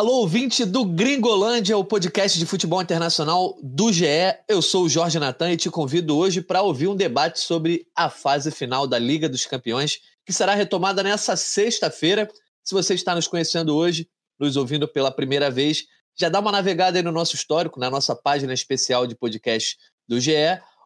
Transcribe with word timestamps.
Alô, 0.00 0.20
ouvinte 0.20 0.64
do 0.64 0.82
Gringolândia, 0.82 1.76
o 1.76 1.84
podcast 1.84 2.38
de 2.38 2.46
futebol 2.46 2.80
internacional 2.80 3.58
do 3.62 3.92
GE. 3.92 4.06
Eu 4.48 4.62
sou 4.62 4.84
o 4.84 4.88
Jorge 4.88 5.18
Natan 5.18 5.52
e 5.52 5.58
te 5.58 5.68
convido 5.68 6.16
hoje 6.16 6.40
para 6.40 6.62
ouvir 6.62 6.88
um 6.88 6.96
debate 6.96 7.38
sobre 7.38 7.86
a 7.94 8.08
fase 8.08 8.50
final 8.50 8.86
da 8.86 8.98
Liga 8.98 9.28
dos 9.28 9.44
Campeões, 9.44 9.98
que 10.24 10.32
será 10.32 10.54
retomada 10.54 11.02
nessa 11.02 11.36
sexta-feira. 11.36 12.26
Se 12.64 12.72
você 12.72 12.94
está 12.94 13.14
nos 13.14 13.28
conhecendo 13.28 13.76
hoje, 13.76 14.08
nos 14.38 14.56
ouvindo 14.56 14.88
pela 14.88 15.10
primeira 15.10 15.50
vez, 15.50 15.84
já 16.20 16.28
dá 16.28 16.38
uma 16.38 16.52
navegada 16.52 16.98
aí 16.98 17.02
no 17.02 17.10
nosso 17.10 17.34
histórico, 17.34 17.80
na 17.80 17.88
nossa 17.88 18.14
página 18.14 18.52
especial 18.52 19.06
de 19.06 19.14
podcast 19.14 19.78
do 20.06 20.20
GE 20.20 20.32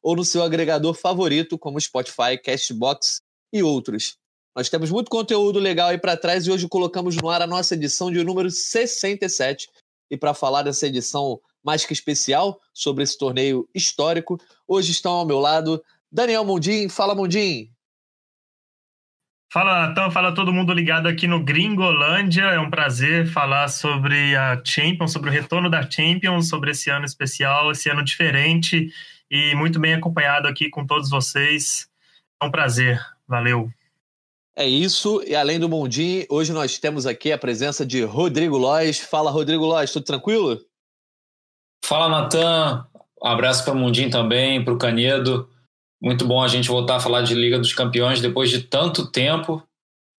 ou 0.01 0.15
no 0.15 0.25
seu 0.25 0.45
agregador 0.45 0.95
favorito, 0.95 1.59
como 1.59 1.80
Spotify, 1.80 2.38
Castbox 2.41 3.20
e 3.52 3.61
outros. 3.61 4.16
Nós 4.55 4.69
temos 4.69 4.92
muito 4.92 5.11
conteúdo 5.11 5.59
legal 5.59 5.89
aí 5.89 5.98
para 5.98 6.16
trás 6.16 6.47
e 6.47 6.52
hoje 6.52 6.69
colocamos 6.69 7.16
no 7.16 7.28
ar 7.28 7.42
a 7.42 7.48
nossa 7.48 7.75
edição 7.75 8.12
de 8.12 8.23
número 8.23 8.48
67. 8.48 9.69
E 10.09 10.16
para 10.16 10.34
falar 10.34 10.62
dessa 10.62 10.87
edição 10.87 11.41
mais 11.64 11.84
que 11.84 11.92
especial 11.92 12.61
sobre 12.73 13.03
esse 13.03 13.19
torneio 13.19 13.69
histórico, 13.75 14.39
hoje 14.69 14.92
estão 14.92 15.14
ao 15.14 15.27
meu 15.27 15.41
lado 15.41 15.83
Daniel 16.12 16.45
Mundim. 16.45 16.89
Fala, 16.89 17.12
Mundim! 17.12 17.73
Fala, 19.54 19.86
Natan. 19.86 20.10
Fala 20.10 20.34
todo 20.34 20.52
mundo 20.52 20.72
ligado 20.72 21.06
aqui 21.06 21.28
no 21.28 21.38
Gringolândia. 21.38 22.42
É 22.42 22.58
um 22.58 22.68
prazer 22.68 23.28
falar 23.28 23.68
sobre 23.68 24.34
a 24.34 24.60
Champions, 24.64 25.12
sobre 25.12 25.30
o 25.30 25.32
retorno 25.32 25.70
da 25.70 25.88
Champions, 25.88 26.48
sobre 26.48 26.72
esse 26.72 26.90
ano 26.90 27.04
especial, 27.04 27.70
esse 27.70 27.88
ano 27.88 28.02
diferente 28.02 28.92
e 29.30 29.54
muito 29.54 29.78
bem 29.78 29.94
acompanhado 29.94 30.48
aqui 30.48 30.69
com 30.69 30.84
todos 30.84 31.08
vocês. 31.08 31.88
É 32.42 32.44
um 32.44 32.50
prazer. 32.50 33.00
Valeu! 33.28 33.70
É 34.56 34.66
isso, 34.66 35.22
e 35.24 35.36
além 35.36 35.61
do 35.61 35.68
Mundim, 35.68 36.27
hoje 36.28 36.52
nós 36.52 36.77
temos 36.77 37.06
aqui 37.06 37.30
a 37.30 37.39
presença 37.39 37.86
de 37.86 38.02
Rodrigo 38.02 38.58
Lois. 38.58 38.98
Fala, 38.98 39.30
Rodrigo 39.30 39.64
Lois, 39.64 39.92
tudo 39.92 40.05
tranquilo? 40.05 40.61
Fala, 41.84 42.08
Natan. 42.08 42.89
Um 43.22 43.28
abraço 43.28 43.64
para 43.64 43.74
o 43.74 43.77
Mundim 43.77 44.11
também, 44.11 44.64
para 44.64 44.74
o 44.74 44.78
Canedo. 44.78 45.48
Muito 46.05 46.27
bom 46.27 46.42
a 46.42 46.48
gente 46.48 46.69
voltar 46.69 46.97
a 46.97 47.00
falar 47.00 47.22
de 47.22 47.34
Liga 47.34 47.58
dos 47.58 47.72
Campeões 47.72 48.20
depois 48.20 48.50
de 48.50 48.62
tanto 48.62 49.10
tempo. 49.10 49.66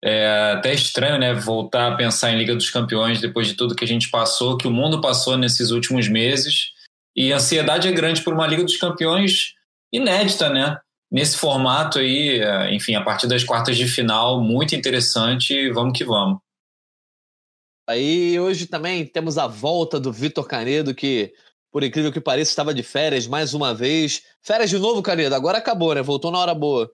É 0.02 0.52
até 0.52 0.72
estranho, 0.72 1.18
né? 1.18 1.34
Voltar 1.34 1.92
a 1.92 1.96
pensar 1.96 2.30
em 2.30 2.38
Liga 2.38 2.54
dos 2.54 2.70
Campeões 2.70 3.20
depois 3.20 3.46
de 3.46 3.54
tudo 3.54 3.76
que 3.76 3.84
a 3.84 3.88
gente 3.88 4.10
passou, 4.10 4.56
que 4.56 4.66
o 4.66 4.70
mundo 4.70 5.00
passou 5.00 5.36
nesses 5.36 5.70
últimos 5.70 6.08
meses. 6.08 6.72
E 7.14 7.32
a 7.32 7.36
ansiedade 7.36 7.86
é 7.86 7.92
grande 7.92 8.22
por 8.22 8.32
uma 8.32 8.46
Liga 8.46 8.64
dos 8.64 8.76
Campeões 8.76 9.54
inédita, 9.92 10.48
né? 10.48 10.78
nesse 11.14 11.36
formato 11.36 12.00
aí, 12.00 12.41
é, 12.41 12.74
enfim, 12.74 12.96
a 12.96 13.00
partir 13.00 13.28
das 13.28 13.44
quartas 13.44 13.76
de 13.76 13.86
final, 13.86 14.41
muito 14.41 14.74
interessante. 14.74 15.70
Vamos 15.70 15.96
que 15.96 16.04
vamos. 16.04 16.41
Aí 17.88 18.41
hoje 18.41 18.66
também 18.66 19.06
temos 19.06 19.38
a 19.38 19.46
volta 19.46 20.00
do 20.00 20.12
Vitor 20.12 20.44
Canedo, 20.44 20.92
que, 20.92 21.32
por 21.75 21.83
incrível 21.83 22.12
que 22.12 22.20
pareça, 22.20 22.53
estava 22.53 22.72
de 22.72 22.84
férias 22.84 23.27
mais 23.27 23.53
uma 23.53 23.75
vez. 23.75 24.22
Férias 24.41 24.70
de 24.70 24.78
novo, 24.78 25.03
Canedo, 25.03 25.34
agora 25.34 25.58
acabou, 25.58 25.92
né? 25.92 26.03
Voltou 26.03 26.31
na 26.31 26.39
hora 26.39 26.55
boa. 26.55 26.89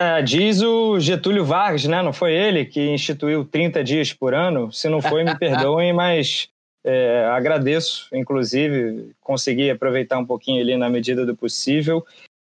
É, 0.00 0.22
diz 0.22 0.62
o 0.62 0.98
Getúlio 0.98 1.44
Vargas, 1.44 1.84
né? 1.84 2.00
Não 2.00 2.10
foi 2.10 2.32
ele 2.32 2.64
que 2.64 2.80
instituiu 2.88 3.44
30 3.44 3.84
dias 3.84 4.10
por 4.10 4.32
ano? 4.32 4.72
Se 4.72 4.88
não 4.88 5.02
foi, 5.02 5.24
me 5.24 5.36
perdoem, 5.38 5.92
mas 5.92 6.48
é, 6.82 7.26
agradeço, 7.34 8.08
inclusive, 8.14 9.10
consegui 9.20 9.68
aproveitar 9.68 10.16
um 10.16 10.24
pouquinho 10.24 10.62
ali 10.62 10.74
na 10.74 10.88
medida 10.88 11.26
do 11.26 11.36
possível. 11.36 12.02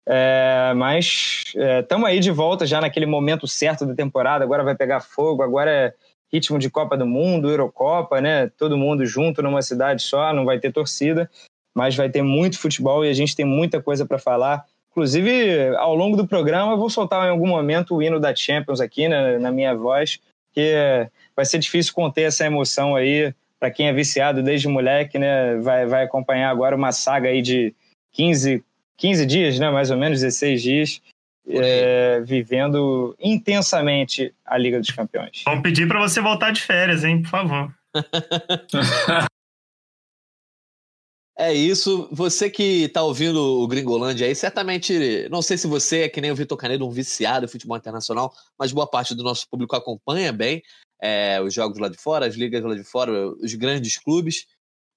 É, 0.08 0.74
mas 0.76 1.56
estamos 1.82 2.08
é, 2.08 2.12
aí 2.12 2.20
de 2.20 2.30
volta 2.30 2.68
já 2.68 2.80
naquele 2.80 3.08
momento 3.08 3.48
certo 3.48 3.84
da 3.84 3.96
temporada. 3.96 4.44
Agora 4.44 4.64
vai 4.64 4.76
pegar 4.76 5.02
fogo, 5.02 5.42
agora 5.42 5.72
é 5.72 5.94
ritmo 6.32 6.58
de 6.58 6.70
Copa 6.70 6.98
do 6.98 7.06
Mundo, 7.06 7.50
Eurocopa, 7.50 8.22
né? 8.22 8.50
Todo 8.58 8.78
mundo 8.78 9.06
junto 9.06 9.42
numa 9.42 9.62
cidade 9.62 10.02
só, 10.02 10.34
não 10.34 10.46
vai 10.46 10.60
ter 10.60 10.72
torcida, 10.72 11.30
mas 11.76 11.96
vai 11.96 12.10
ter 12.10 12.22
muito 12.22 12.60
futebol 12.60 13.04
e 13.06 13.10
a 13.10 13.14
gente 13.14 13.36
tem 13.36 13.46
muita 13.46 13.82
coisa 13.82 14.06
para 14.06 14.18
falar. 14.18 14.66
Inclusive, 14.92 15.76
ao 15.78 15.96
longo 15.96 16.18
do 16.18 16.28
programa, 16.28 16.74
eu 16.74 16.78
vou 16.78 16.90
soltar 16.90 17.26
em 17.26 17.32
algum 17.32 17.48
momento 17.48 17.96
o 17.96 18.04
hino 18.04 18.20
da 18.20 18.36
Champions 18.36 18.82
aqui 18.82 19.08
né, 19.08 19.38
na 19.38 19.52
minha 19.52 19.74
voz, 19.74 20.20
que 20.54 21.08
vai 21.36 21.46
ser 21.46 21.60
difícil 21.60 21.94
conter 21.94 22.24
essa 22.24 22.46
emoção 22.46 22.96
aí 22.96 23.34
para 23.60 23.72
quem 23.72 23.88
é 23.88 23.94
viciado 23.94 24.42
desde 24.42 24.68
moleque, 24.68 25.20
né? 25.20 25.56
Vai, 25.58 25.86
vai 25.86 26.04
acompanhar 26.04 26.50
agora 26.50 26.76
uma 26.76 26.92
saga 26.92 27.30
aí 27.30 27.42
de 27.42 27.74
15, 28.14 28.64
15 28.98 29.26
dias, 29.26 29.60
né, 29.60 29.70
mais 29.70 29.92
ou 29.92 29.98
menos, 29.98 30.22
16 30.22 30.62
dias, 30.62 31.02
é, 31.48 32.22
vivendo 32.22 33.16
intensamente 33.20 34.34
a 34.46 34.58
Liga 34.58 34.80
dos 34.80 34.92
Campeões. 34.92 35.44
Vamos 35.46 35.64
pedir 35.64 35.88
para 35.88 36.00
você 36.00 36.22
voltar 36.22 36.52
de 36.52 36.62
férias, 36.62 37.04
hein, 37.04 37.22
por 37.22 37.30
favor. 37.30 37.76
É 41.38 41.52
isso. 41.52 42.08
Você 42.12 42.52
que 42.52 42.84
está 42.84 43.02
ouvindo 43.02 43.42
o 43.42 43.68
Gringolândia 43.68 44.28
aí, 44.28 44.36
certamente, 44.36 45.28
não 45.32 45.42
sei 45.42 45.58
se 45.58 45.66
você 45.66 46.02
é 46.02 46.10
que 46.10 46.22
nem 46.22 46.30
o 46.30 46.36
Vitor 46.36 46.56
Canedo, 46.56 46.86
um 46.86 46.92
viciado 46.92 47.46
em 47.46 47.48
futebol 47.48 47.76
internacional, 47.76 48.32
mas 48.60 48.72
boa 48.72 48.86
parte 48.86 49.16
do 49.16 49.24
nosso 49.24 49.50
público 49.50 49.76
acompanha 49.76 50.32
bem 50.32 50.62
é, 51.02 51.42
os 51.42 51.52
jogos 51.52 51.80
lá 51.80 51.90
de 51.90 51.98
fora, 51.98 52.28
as 52.28 52.36
ligas 52.36 52.64
lá 52.64 52.76
de 52.76 52.84
fora, 52.84 53.28
os 53.28 53.56
grandes 53.56 53.98
clubes. 53.98 54.46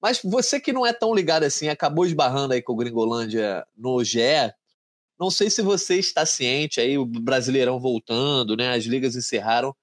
Mas 0.03 0.21
você 0.23 0.61
que 0.61 0.73
não 0.73 0.85
é 0.85 0.93
tão 0.93 1.15
ligado 1.15 1.45
assim, 1.45 1.69
acabou 1.69 2.05
esbarrando 2.05 2.53
aí 2.53 2.61
com 2.61 2.75
o 2.75 2.77
Gringolândia 2.77 3.67
no 3.75 4.05
GE, 4.05 4.53
não 5.19 5.31
sei 5.31 5.49
se 5.51 5.63
você 5.63 5.99
está 5.99 6.27
ciente 6.27 6.81
aí, 6.81 6.99
o 6.99 7.07
Brasileirão 7.07 7.79
voltando, 7.79 8.57
né? 8.57 8.75
As 8.75 8.85
ligas 8.85 9.17
encerraram, 9.17 9.75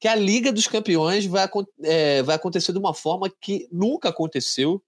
que 0.00 0.06
a 0.06 0.14
Liga 0.14 0.52
dos 0.52 0.68
Campeões 0.68 1.26
vai, 1.26 1.48
é, 1.82 2.22
vai 2.22 2.36
acontecer 2.36 2.72
de 2.72 2.78
uma 2.78 2.94
forma 2.94 3.28
que 3.40 3.68
nunca 3.72 4.10
aconteceu 4.10 4.82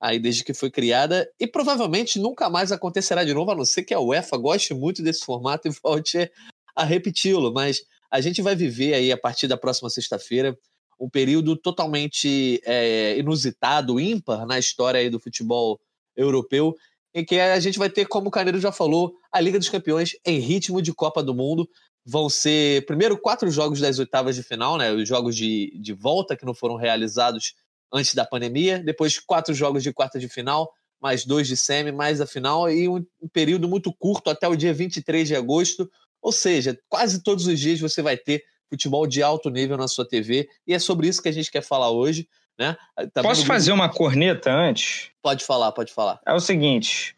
aí 0.00 0.18
desde 0.18 0.44
que 0.44 0.54
foi 0.54 0.70
criada 0.70 1.30
e 1.38 1.46
provavelmente 1.46 2.18
nunca 2.18 2.48
mais 2.48 2.72
acontecerá 2.72 3.22
de 3.22 3.34
novo, 3.34 3.50
a 3.50 3.54
não 3.54 3.64
ser 3.64 3.82
que 3.82 3.92
a 3.92 4.00
UEFA 4.00 4.36
goste 4.36 4.72
muito 4.74 5.02
desse 5.02 5.24
formato 5.24 5.68
e 5.68 5.70
volte 5.82 6.30
a 6.74 6.84
repeti-lo. 6.84 7.52
Mas 7.52 7.82
a 8.10 8.20
gente 8.20 8.42
vai 8.42 8.54
viver 8.54 8.94
aí 8.94 9.12
a 9.12 9.16
partir 9.16 9.46
da 9.46 9.56
próxima 9.56 9.90
sexta-feira 9.90 10.58
um 10.98 11.08
período 11.08 11.56
totalmente 11.56 12.60
é, 12.64 13.18
inusitado, 13.18 13.98
ímpar 13.98 14.44
na 14.46 14.58
história 14.58 15.00
aí 15.00 15.08
do 15.08 15.18
futebol 15.18 15.80
europeu, 16.14 16.76
em 17.14 17.24
que 17.24 17.38
a 17.38 17.58
gente 17.58 17.78
vai 17.78 17.90
ter, 17.90 18.06
como 18.06 18.28
o 18.28 18.30
Caneiro 18.30 18.60
já 18.60 18.70
falou, 18.70 19.14
a 19.32 19.40
Liga 19.40 19.58
dos 19.58 19.68
Campeões 19.68 20.12
em 20.24 20.38
ritmo 20.38 20.80
de 20.80 20.92
Copa 20.92 21.22
do 21.22 21.34
Mundo. 21.34 21.68
Vão 22.04 22.28
ser, 22.28 22.86
primeiro, 22.86 23.18
quatro 23.18 23.50
jogos 23.50 23.80
das 23.80 23.98
oitavas 23.98 24.36
de 24.36 24.42
final, 24.42 24.78
né? 24.78 24.92
Os 24.92 25.06
jogos 25.06 25.36
de, 25.36 25.76
de 25.80 25.92
volta 25.92 26.36
que 26.36 26.46
não 26.46 26.54
foram 26.54 26.76
realizados 26.76 27.54
antes 27.92 28.14
da 28.14 28.24
pandemia. 28.24 28.78
Depois, 28.78 29.18
quatro 29.18 29.52
jogos 29.52 29.82
de 29.82 29.92
quarta 29.92 30.18
de 30.18 30.28
final, 30.28 30.72
mais 31.00 31.24
dois 31.24 31.46
de 31.46 31.56
semi, 31.56 31.92
mais 31.92 32.20
a 32.20 32.26
final. 32.26 32.70
E 32.70 32.88
um, 32.88 33.04
um 33.20 33.28
período 33.28 33.68
muito 33.68 33.92
curto, 33.92 34.30
até 34.30 34.48
o 34.48 34.56
dia 34.56 34.72
23 34.72 35.28
de 35.28 35.36
agosto. 35.36 35.90
Ou 36.22 36.32
seja, 36.32 36.78
quase 36.88 37.22
todos 37.22 37.46
os 37.46 37.58
dias 37.58 37.80
você 37.80 38.02
vai 38.02 38.16
ter 38.16 38.42
futebol 38.68 39.06
de 39.06 39.22
alto 39.22 39.50
nível 39.50 39.76
na 39.76 39.88
sua 39.88 40.06
TV. 40.06 40.48
E 40.66 40.72
é 40.72 40.78
sobre 40.78 41.08
isso 41.08 41.20
que 41.20 41.28
a 41.28 41.32
gente 41.32 41.50
quer 41.50 41.62
falar 41.62 41.90
hoje. 41.90 42.28
Né? 42.60 42.76
Tá 43.14 43.22
Posso 43.22 43.46
fazer 43.46 43.72
uma 43.72 43.88
corneta 43.88 44.52
antes? 44.52 45.10
Pode 45.22 45.42
falar, 45.46 45.72
pode 45.72 45.94
falar. 45.94 46.20
É 46.26 46.34
o 46.34 46.40
seguinte: 46.40 47.16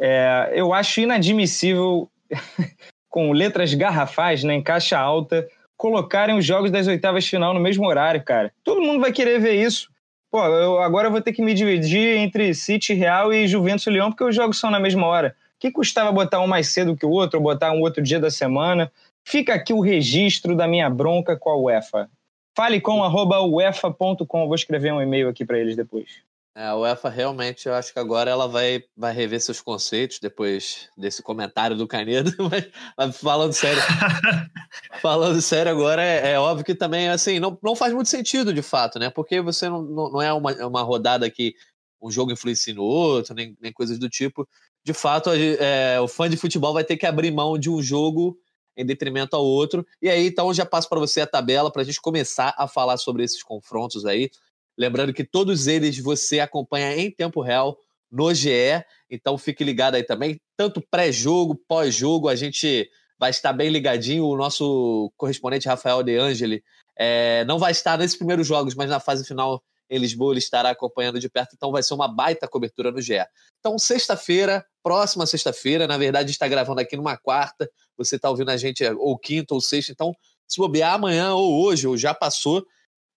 é, 0.00 0.50
eu 0.52 0.74
acho 0.74 1.00
inadmissível, 1.00 2.10
com 3.08 3.30
letras 3.30 3.72
garrafais 3.72 4.42
né, 4.42 4.52
em 4.52 4.62
caixa 4.62 4.98
alta, 4.98 5.46
colocarem 5.76 6.36
os 6.36 6.44
jogos 6.44 6.72
das 6.72 6.88
oitavas 6.88 7.22
de 7.22 7.30
final 7.30 7.54
no 7.54 7.60
mesmo 7.60 7.86
horário, 7.86 8.24
cara. 8.24 8.52
Todo 8.64 8.82
mundo 8.82 9.00
vai 9.00 9.12
querer 9.12 9.38
ver 9.38 9.54
isso. 9.54 9.88
Pô, 10.28 10.44
eu, 10.44 10.80
agora 10.80 11.06
eu 11.06 11.12
vou 11.12 11.20
ter 11.20 11.32
que 11.32 11.42
me 11.42 11.54
dividir 11.54 12.16
entre 12.16 12.52
City 12.52 12.92
Real 12.92 13.32
e 13.32 13.46
Juventus 13.46 13.86
Leão, 13.86 14.10
porque 14.10 14.24
os 14.24 14.34
jogos 14.34 14.58
são 14.58 14.72
na 14.72 14.80
mesma 14.80 15.06
hora. 15.06 15.36
O 15.56 15.60
que 15.60 15.70
custava 15.70 16.10
botar 16.10 16.40
um 16.40 16.48
mais 16.48 16.66
cedo 16.66 16.96
que 16.96 17.06
o 17.06 17.10
outro, 17.10 17.38
ou 17.38 17.44
botar 17.44 17.70
um 17.70 17.80
outro 17.80 18.02
dia 18.02 18.18
da 18.18 18.30
semana? 18.30 18.90
Fica 19.22 19.54
aqui 19.54 19.72
o 19.72 19.80
registro 19.80 20.56
da 20.56 20.66
minha 20.66 20.90
bronca 20.90 21.36
com 21.36 21.50
a 21.50 21.56
UEFA. 21.56 22.10
Fale 22.56 22.80
com 22.80 23.00
uefa.com. 23.00 24.46
Vou 24.46 24.54
escrever 24.54 24.92
um 24.92 25.00
e-mail 25.00 25.28
aqui 25.28 25.44
para 25.44 25.58
eles 25.58 25.76
depois. 25.76 26.22
É, 26.54 26.66
a 26.66 26.76
UEFA 26.76 27.08
realmente, 27.08 27.68
eu 27.68 27.74
acho 27.74 27.92
que 27.92 27.98
agora 27.98 28.28
ela 28.28 28.48
vai, 28.48 28.82
vai 28.96 29.14
rever 29.14 29.40
seus 29.40 29.60
conceitos 29.60 30.18
depois 30.18 30.88
desse 30.96 31.22
comentário 31.22 31.76
do 31.76 31.86
Canedo, 31.86 32.32
mas, 32.50 32.68
mas 32.98 33.16
falando 33.16 33.52
sério, 33.52 33.80
falando 35.00 35.40
sério 35.40 35.70
agora, 35.70 36.02
é, 36.02 36.32
é, 36.32 36.38
óbvio 36.40 36.64
que 36.64 36.74
também, 36.74 37.08
assim, 37.08 37.38
não, 37.38 37.56
não 37.62 37.76
faz 37.76 37.94
muito 37.94 38.08
sentido 38.08 38.52
de 38.52 38.62
fato, 38.62 38.98
né? 38.98 39.10
Porque 39.10 39.40
você 39.40 39.68
não, 39.68 39.80
não, 39.80 40.10
não 40.10 40.22
é 40.22 40.32
uma, 40.32 40.52
uma 40.66 40.82
rodada 40.82 41.30
que 41.30 41.54
um 42.02 42.10
jogo 42.10 42.32
influencia 42.32 42.74
no 42.74 42.82
outro, 42.82 43.32
nem, 43.32 43.56
nem 43.60 43.72
coisas 43.72 43.98
do 43.98 44.08
tipo. 44.08 44.48
De 44.84 44.92
fato, 44.92 45.30
é, 45.30 46.00
o 46.00 46.08
fã 46.08 46.28
de 46.28 46.36
futebol 46.36 46.72
vai 46.72 46.82
ter 46.82 46.96
que 46.96 47.06
abrir 47.06 47.30
mão 47.30 47.56
de 47.56 47.70
um 47.70 47.80
jogo 47.80 48.36
em 48.76 48.84
detrimento 48.84 49.36
ao 49.36 49.44
outro. 49.44 49.86
E 50.00 50.08
aí, 50.08 50.26
então, 50.26 50.52
já 50.54 50.64
passo 50.64 50.88
para 50.88 50.98
você 50.98 51.20
a 51.20 51.26
tabela 51.26 51.70
para 51.70 51.82
a 51.82 51.84
gente 51.84 52.00
começar 52.00 52.54
a 52.56 52.66
falar 52.66 52.96
sobre 52.96 53.24
esses 53.24 53.42
confrontos 53.42 54.06
aí. 54.06 54.30
Lembrando 54.78 55.12
que 55.12 55.24
todos 55.24 55.66
eles 55.66 55.98
você 55.98 56.40
acompanha 56.40 56.96
em 56.96 57.10
tempo 57.10 57.40
real 57.40 57.78
no 58.10 58.32
GE, 58.34 58.84
então 59.08 59.38
fique 59.38 59.62
ligado 59.62 59.94
aí 59.94 60.02
também, 60.02 60.40
tanto 60.56 60.80
pré-jogo, 60.80 61.54
pós-jogo, 61.68 62.28
a 62.28 62.34
gente 62.34 62.90
vai 63.18 63.30
estar 63.30 63.52
bem 63.52 63.68
ligadinho. 63.68 64.24
O 64.24 64.36
nosso 64.36 65.12
correspondente 65.16 65.68
Rafael 65.68 66.02
De 66.02 66.16
Angeli 66.16 66.64
é, 66.96 67.44
não 67.44 67.58
vai 67.58 67.70
estar 67.70 67.98
nesses 67.98 68.16
primeiros 68.16 68.46
jogos, 68.46 68.74
mas 68.74 68.90
na 68.90 68.98
fase 68.98 69.24
final 69.24 69.62
em 69.90 69.98
Lisboa 69.98 70.32
ele 70.32 70.38
estará 70.38 70.70
acompanhando 70.70 71.18
de 71.18 71.28
perto, 71.28 71.54
então 71.54 71.72
vai 71.72 71.82
ser 71.82 71.94
uma 71.94 72.06
baita 72.06 72.46
cobertura 72.46 72.92
no 72.92 73.02
GE. 73.02 73.14
Então, 73.58 73.78
sexta-feira, 73.78 74.64
próxima 74.82 75.26
sexta-feira, 75.26 75.86
na 75.86 75.98
verdade, 75.98 76.30
está 76.30 76.46
gravando 76.46 76.80
aqui 76.80 76.96
numa 76.96 77.16
quarta, 77.16 77.68
você 77.96 78.16
está 78.16 78.30
ouvindo 78.30 78.50
a 78.50 78.56
gente 78.56 78.84
ou 78.84 79.18
quinta 79.18 79.52
ou 79.52 79.60
sexta, 79.60 79.90
então, 79.90 80.14
se 80.46 80.58
bobear 80.58 80.94
amanhã 80.94 81.34
ou 81.34 81.62
hoje, 81.62 81.86
ou 81.86 81.96
já 81.96 82.14
passou, 82.14 82.64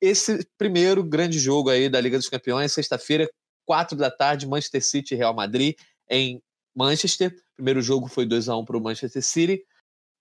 esse 0.01 0.45
primeiro 0.57 1.03
grande 1.03 1.39
jogo 1.39 1.69
aí 1.69 1.87
da 1.87 2.01
Liga 2.01 2.17
dos 2.17 2.27
Campeões, 2.27 2.73
sexta-feira, 2.73 3.29
quatro 3.65 3.97
da 3.97 4.11
tarde, 4.11 4.47
Manchester 4.47 4.83
City 4.83 5.13
e 5.13 5.17
Real 5.17 5.33
Madrid 5.33 5.75
em 6.09 6.41
Manchester. 6.75 7.33
Primeiro 7.55 7.81
jogo 7.81 8.07
foi 8.07 8.25
2 8.25 8.49
a 8.49 8.57
1 8.57 8.65
para 8.65 8.77
o 8.77 8.81
Manchester 8.81 9.23
City. 9.23 9.63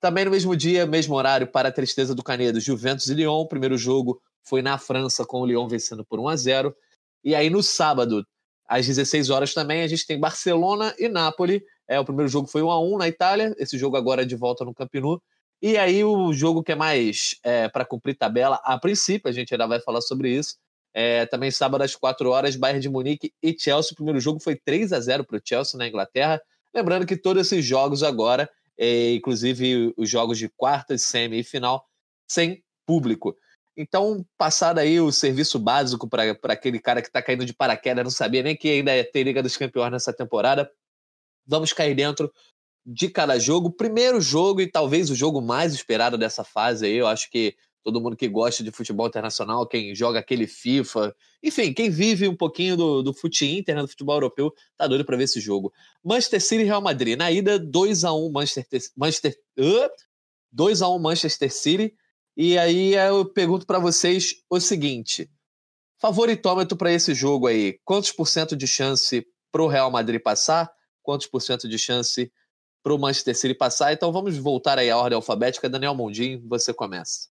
Também 0.01 0.25
no 0.25 0.31
mesmo 0.31 0.55
dia, 0.57 0.87
mesmo 0.87 1.15
horário, 1.15 1.47
para 1.47 1.69
a 1.69 1.73
tristeza 1.73 2.15
do 2.15 2.23
Canedo, 2.23 2.61
Juventus 2.61 3.09
e 3.09 3.15
Lyon. 3.15 3.47
Primeiro 3.47 3.77
jogo 3.77 4.21
foi 4.45 4.63
na 4.63 4.79
França, 4.79 5.25
com 5.25 5.41
o 5.41 5.47
Lyon 5.47 5.69
vencendo 5.69 6.05
por 6.05 6.19
1 6.21 6.29
a 6.29 6.37
0 6.37 6.77
E 7.25 7.35
aí 7.35 7.51
no 7.51 7.63
sábado, 7.63 8.27
às 8.67 8.87
16 8.87 9.31
horas 9.31 9.55
também, 9.55 9.83
a 9.83 9.89
gente 9.89 10.07
tem 10.07 10.19
Barcelona 10.19 10.95
e 10.99 11.09
Nápoles. 11.09 11.63
É, 11.89 11.99
o 11.99 12.05
primeiro 12.05 12.29
jogo 12.29 12.49
foi 12.49 12.63
1 12.63 12.71
a 12.71 12.81
1 12.81 12.99
na 12.99 13.09
Itália, 13.09 13.55
esse 13.59 13.77
jogo 13.79 13.97
agora 13.97 14.23
é 14.23 14.25
de 14.25 14.37
volta 14.37 14.65
no 14.65 14.75
Camp 14.75 14.95
Nou. 14.95 15.23
E 15.61 15.77
aí 15.77 16.03
o 16.03 16.33
jogo 16.33 16.63
que 16.63 16.73
é 16.73 16.75
mais 16.75 17.37
é, 17.45 17.69
para 17.69 17.85
cumprir 17.85 18.17
tabela, 18.17 18.61
a 18.65 18.79
princípio, 18.79 19.29
a 19.29 19.33
gente 19.33 19.55
ainda 19.55 19.67
vai 19.67 19.81
falar 19.81 20.01
sobre 20.01 20.31
isso. 20.31 20.57
É, 20.95 21.25
também 21.27 21.51
sábado 21.51 21.83
às 21.83 21.95
4 21.95 22.29
horas, 22.31 22.57
Bayern 22.57 22.81
de 22.81 22.89
Munique 22.89 23.33
e 23.43 23.57
Chelsea. 23.59 23.93
O 23.93 23.95
primeiro 23.95 24.21
jogo 24.21 24.41
foi 24.41 24.57
3 24.57 24.93
a 24.93 25.01
0 25.01 25.25
para 25.25 25.37
o 25.37 25.41
Chelsea 25.43 25.79
na 25.79 25.87
Inglaterra. 25.87 26.41
Lembrando 26.75 27.07
que 27.07 27.17
todos 27.17 27.47
esses 27.47 27.65
jogos 27.65 28.03
agora 28.03 28.49
é, 28.79 29.15
inclusive 29.15 29.93
os 29.97 30.09
jogos 30.09 30.39
de 30.39 30.49
quarta, 30.49 30.97
semi 30.97 31.41
e 31.41 31.45
final, 31.45 31.87
sem 32.29 32.63
público. 32.87 33.37
Então, 33.77 34.25
passado 34.37 34.79
aí 34.79 35.01
o 35.01 35.11
serviço 35.11 35.59
básico 35.59 36.09
para 36.09 36.37
aquele 36.53 36.79
cara 36.79 37.01
que 37.01 37.09
está 37.09 37.23
caindo 37.23 37.45
de 37.45 37.55
paraquedas, 37.55 38.05
não 38.05 38.11
sabia 38.11 38.43
nem 38.43 38.57
que 38.57 38.69
ainda 38.69 38.95
ia 38.95 39.11
ter 39.11 39.23
Liga 39.23 39.43
dos 39.43 39.57
Campeões 39.57 39.91
nessa 39.91 40.13
temporada, 40.13 40.71
vamos 41.47 41.73
cair 41.73 41.95
dentro 41.95 42.33
de 42.85 43.09
cada 43.09 43.39
jogo. 43.39 43.73
Primeiro 43.73 44.21
jogo 44.21 44.61
e 44.61 44.71
talvez 44.71 45.11
o 45.11 45.15
jogo 45.15 45.41
mais 45.41 45.73
esperado 45.73 46.19
dessa 46.19 46.45
fase 46.45 46.87
aí, 46.87 46.95
eu 46.95 47.07
acho 47.07 47.31
que 47.31 47.57
todo 47.83 48.01
mundo 48.01 48.17
que 48.17 48.29
gosta 48.29 48.63
de 48.63 48.71
futebol 48.71 49.07
internacional, 49.07 49.67
quem 49.67 49.95
joga 49.95 50.21
aquele 50.21 50.47
FIFA, 50.47 51.15
enfim, 51.43 51.73
quem 51.73 51.91
vive 51.91 52.29
um 52.29 52.37
pouquinho 52.37 52.77
do, 52.77 53.03
do 53.03 53.13
fute 53.13 53.45
inter, 53.47 53.75
né, 53.75 53.83
do 53.83 53.89
futebol 53.89 54.17
europeu, 54.17 54.53
tá 54.77 54.87
doido 54.87 55.05
para 55.05 55.17
ver 55.17 55.25
esse 55.25 55.41
jogo. 55.41 55.73
Manchester 56.03 56.41
City 56.41 56.63
e 56.63 56.67
Real 56.67 56.81
Madrid. 56.81 57.19
Na 57.19 57.31
ida, 57.31 57.59
2 57.59 58.05
a 58.05 58.13
1 58.13 58.31
Manchester, 58.31 58.81
Manchester 58.97 59.37
uh, 59.59 59.91
2 60.53 60.83
a 60.83 60.89
1 60.89 60.99
Manchester 60.99 61.53
City. 61.53 61.95
E 62.37 62.59
aí 62.59 62.95
eu 62.95 63.25
pergunto 63.25 63.67
para 63.67 63.79
vocês 63.79 64.37
o 64.49 64.59
seguinte: 64.61 65.31
favoritômetro 66.01 66.77
para 66.77 66.93
esse 66.93 67.15
jogo 67.15 67.47
aí, 67.47 67.79
quantos 67.85 68.13
por 68.13 68.27
cento 68.27 68.57
de 68.57 68.67
chance 68.67 69.27
pro 69.51 69.67
Real 69.67 69.91
Madrid 69.91 70.21
passar? 70.21 70.71
Quantos 71.03 71.27
por 71.27 71.41
cento 71.41 71.69
de 71.69 71.79
chance 71.79 72.33
pro 72.83 72.99
Manchester 72.99 73.37
City 73.37 73.55
passar? 73.55 73.93
Então 73.93 74.13
vamos 74.13 74.39
voltar 74.39 74.79
aí 74.79 74.89
à 74.91 74.97
ordem 74.97 75.17
alfabética. 75.17 75.69
Daniel 75.69 75.95
Mondin, 75.95 76.41
você 76.49 76.73
começa. 76.73 77.29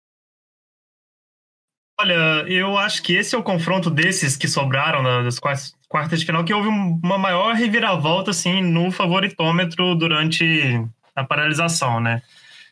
Olha, 2.01 2.45
eu 2.47 2.77
acho 2.77 3.03
que 3.03 3.13
esse 3.13 3.35
é 3.35 3.37
o 3.37 3.43
confronto 3.43 3.89
desses 3.89 4.37
que 4.37 4.47
sobraram 4.47 5.03
das 5.23 5.37
quartas 5.37 6.19
de 6.19 6.25
final, 6.25 6.45
que 6.45 6.53
houve 6.53 6.69
uma 6.69 7.17
maior 7.17 7.53
reviravolta, 7.53 8.31
assim, 8.31 8.61
no 8.61 8.89
favoritômetro 8.89 9.95
durante 9.95 10.81
a 11.13 11.25
paralisação, 11.25 11.99
né? 11.99 12.23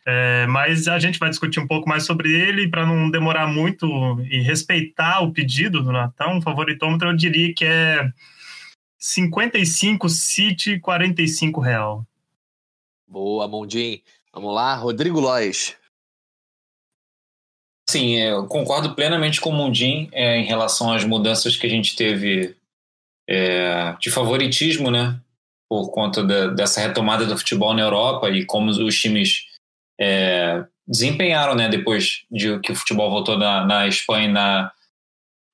É, 0.10 0.48
mas 0.48 0.88
a 0.88 0.98
gente 1.00 1.20
vai 1.20 1.30
discutir 1.30 1.60
um 1.60 1.68
pouco 1.68 1.90
mais 1.90 2.06
sobre 2.06 2.32
ele 2.32 2.70
para 2.70 2.86
não 2.86 3.12
demorar 3.12 3.46
muito 3.46 3.86
e 4.32 4.40
respeitar 4.40 5.20
o 5.20 5.34
pedido 5.34 5.84
do 5.84 5.92
Natão. 5.92 6.38
O 6.38 6.42
favoritômetro 6.42 7.10
eu 7.10 7.16
diria 7.16 7.54
que 7.54 7.66
é 7.66 8.10
55 8.98 10.08
City, 10.08 10.80
45 10.80 11.60
Real. 11.60 12.08
Boa, 13.06 13.50
Mondim. 13.50 14.02
Vamos 14.34 14.56
lá, 14.56 14.76
Rodrigo 14.76 15.20
Lois. 15.20 15.76
Sim, 17.90 18.16
é, 18.16 18.32
eu 18.32 18.48
concordo 18.48 18.96
plenamente 18.96 19.42
com 19.42 19.50
o 19.50 19.54
Mundim 19.54 20.08
é, 20.14 20.38
em 20.38 20.46
relação 20.46 20.94
às 20.94 21.04
mudanças 21.04 21.58
que 21.58 21.68
a 21.68 21.70
gente 21.70 21.98
teve 21.98 22.56
é, 23.28 23.94
de 24.00 24.10
favoritismo, 24.10 24.90
né? 24.90 25.20
Por 25.70 25.92
conta 25.92 26.24
da, 26.24 26.48
dessa 26.48 26.80
retomada 26.80 27.26
do 27.26 27.38
futebol 27.38 27.74
na 27.74 27.82
Europa 27.82 28.30
e 28.30 28.46
como 28.46 28.70
os 28.70 28.96
times 28.96 29.57
é, 30.00 30.64
desempenharam, 30.88 31.56
né? 31.56 31.68
Depois 31.68 32.26
de 32.32 32.60
que 32.60 32.72
o 32.72 32.76
futebol 32.76 33.10
voltou 33.10 33.38
na, 33.38 33.66
na 33.66 33.88
Espanha 33.88 34.28
e 34.28 34.32
na, 34.32 34.72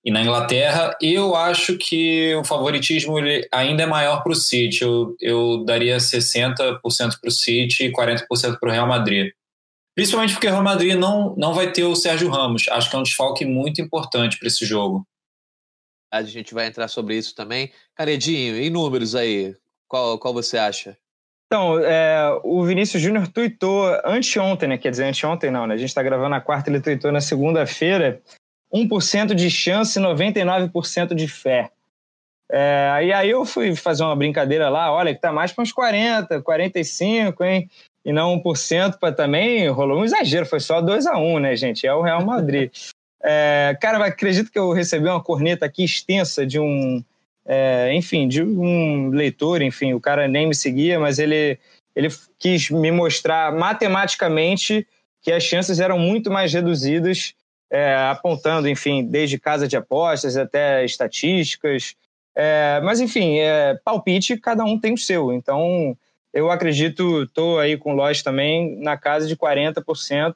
e 0.06 0.12
na 0.12 0.22
Inglaterra. 0.22 0.96
Eu 1.02 1.36
acho 1.36 1.78
que 1.78 2.36
o 2.36 2.44
favoritismo 2.44 3.16
ainda 3.52 3.84
é 3.84 3.86
maior 3.86 4.22
para 4.22 4.34
o 4.34 4.36
City. 4.36 4.84
Eu, 4.84 5.16
eu 5.20 5.64
daria 5.64 5.98
60% 5.98 6.80
para 6.80 7.28
o 7.28 7.32
City 7.32 7.86
e 7.86 7.92
40% 7.92 8.60
para 8.60 8.70
o 8.70 8.72
Real 8.72 8.88
Madrid. 8.88 9.32
Principalmente 9.96 10.34
porque 10.34 10.48
o 10.48 10.52
Real 10.52 10.64
Madrid 10.64 10.96
não, 10.96 11.36
não 11.38 11.54
vai 11.54 11.72
ter 11.72 11.84
o 11.84 11.96
Sérgio 11.96 12.30
Ramos. 12.30 12.68
Acho 12.70 12.90
que 12.90 12.96
é 12.96 13.00
um 13.00 13.04
desfalque 13.04 13.46
muito 13.46 13.82
importante 13.82 14.38
para 14.38 14.48
esse 14.48 14.66
jogo. 14.66 15.08
A 16.12 16.22
gente 16.24 16.54
vai 16.54 16.68
entrar 16.68 16.88
sobre 16.88 17.18
isso 17.18 17.34
também. 17.34 17.72
Caredinho, 17.96 18.58
em 18.58 18.70
números 18.70 19.16
aí, 19.16 19.56
qual, 19.88 20.20
qual 20.20 20.34
você 20.34 20.58
acha? 20.58 20.98
Então, 21.46 21.80
é, 21.80 22.40
o 22.44 22.64
Vinícius 22.64 23.02
Júnior 23.02 23.28
tuitou 23.28 23.86
anteontem, 24.04 24.70
né? 24.70 24.78
Quer 24.78 24.92
dizer, 24.92 25.06
anteontem 25.06 25.52
não, 25.52 25.68
né? 25.68 25.76
A 25.76 25.78
gente 25.78 25.90
está 25.90 26.02
gravando 26.02 26.30
na 26.30 26.42
quarta, 26.42 26.70
ele 26.70 26.82
tuitou 26.82 27.12
na 27.12 27.22
segunda-feira. 27.22 28.22
1% 28.74 29.36
de 29.36 29.52
chance, 29.52 30.00
99% 30.00 31.14
de 31.14 31.28
fé. 31.28 31.70
É, 32.52 33.00
e 33.04 33.14
aí 33.14 33.30
eu 33.30 33.46
fui 33.46 33.76
fazer 33.76 34.04
uma 34.04 34.16
brincadeira 34.16 34.70
lá, 34.70 34.92
olha, 34.92 35.14
que 35.14 35.22
tá 35.22 35.32
mais 35.32 35.52
para 35.52 35.62
uns 35.62 35.72
40, 35.72 36.42
45, 36.42 37.44
hein? 37.44 37.70
e 38.06 38.12
não 38.12 38.42
1% 38.42 38.98
para 39.00 39.14
também 39.14 39.68
rolou 39.70 40.02
um 40.02 40.04
exagero, 40.04 40.46
foi 40.46 40.60
só 40.60 40.82
2 40.82 41.08
a 41.08 41.18
1 41.18 41.40
né, 41.40 41.56
gente? 41.56 41.88
É 41.88 41.94
o 41.94 42.02
Real 42.02 42.26
Madrid. 42.26 42.72
é, 43.24 43.78
cara, 43.80 44.06
acredito 44.06 44.52
que 44.52 44.60
eu 44.60 44.72
recebi 44.72 45.08
uma 45.08 45.24
corneta 45.24 45.66
aqui 45.66 45.84
extensa 45.84 46.46
de 46.46 46.60
um, 46.60 47.04
é, 47.46 47.94
enfim, 47.94 48.28
de 48.28 48.42
um 48.42 49.10
leitor, 49.10 49.62
enfim, 49.62 49.94
o 49.94 50.00
cara 50.00 50.28
nem 50.28 50.48
me 50.48 50.56
seguia, 50.56 51.00
mas 51.00 51.20
ele, 51.20 51.60
ele 51.96 52.10
quis 52.40 52.70
me 52.70 52.92
mostrar 52.92 53.54
matematicamente 53.54 54.88
que 55.22 55.32
as 55.32 55.44
chances 55.44 55.80
eram 55.80 55.98
muito 55.98 56.30
mais 56.32 56.54
reduzidas, 56.54 57.34
é, 57.70 57.96
apontando, 57.96 58.68
enfim, 58.68 59.06
desde 59.06 59.40
casa 59.40 59.68
de 59.68 59.76
apostas 59.76 60.38
até 60.38 60.86
estatísticas. 60.86 61.96
É, 62.36 62.82
mas, 62.84 63.00
enfim, 63.00 63.40
é, 63.40 63.80
palpite, 63.84 64.38
cada 64.38 64.64
um 64.64 64.80
tem 64.80 64.94
o 64.94 64.98
seu. 64.98 65.34
Então, 65.34 65.98
eu 66.34 66.50
acredito, 66.50 67.24
estou 67.24 67.60
aí 67.60 67.78
com 67.78 67.94
o 67.94 67.96
Lois 67.96 68.22
também, 68.22 68.78
na 68.80 68.98
casa 68.98 69.28
de 69.28 69.36
40%. 69.36 70.36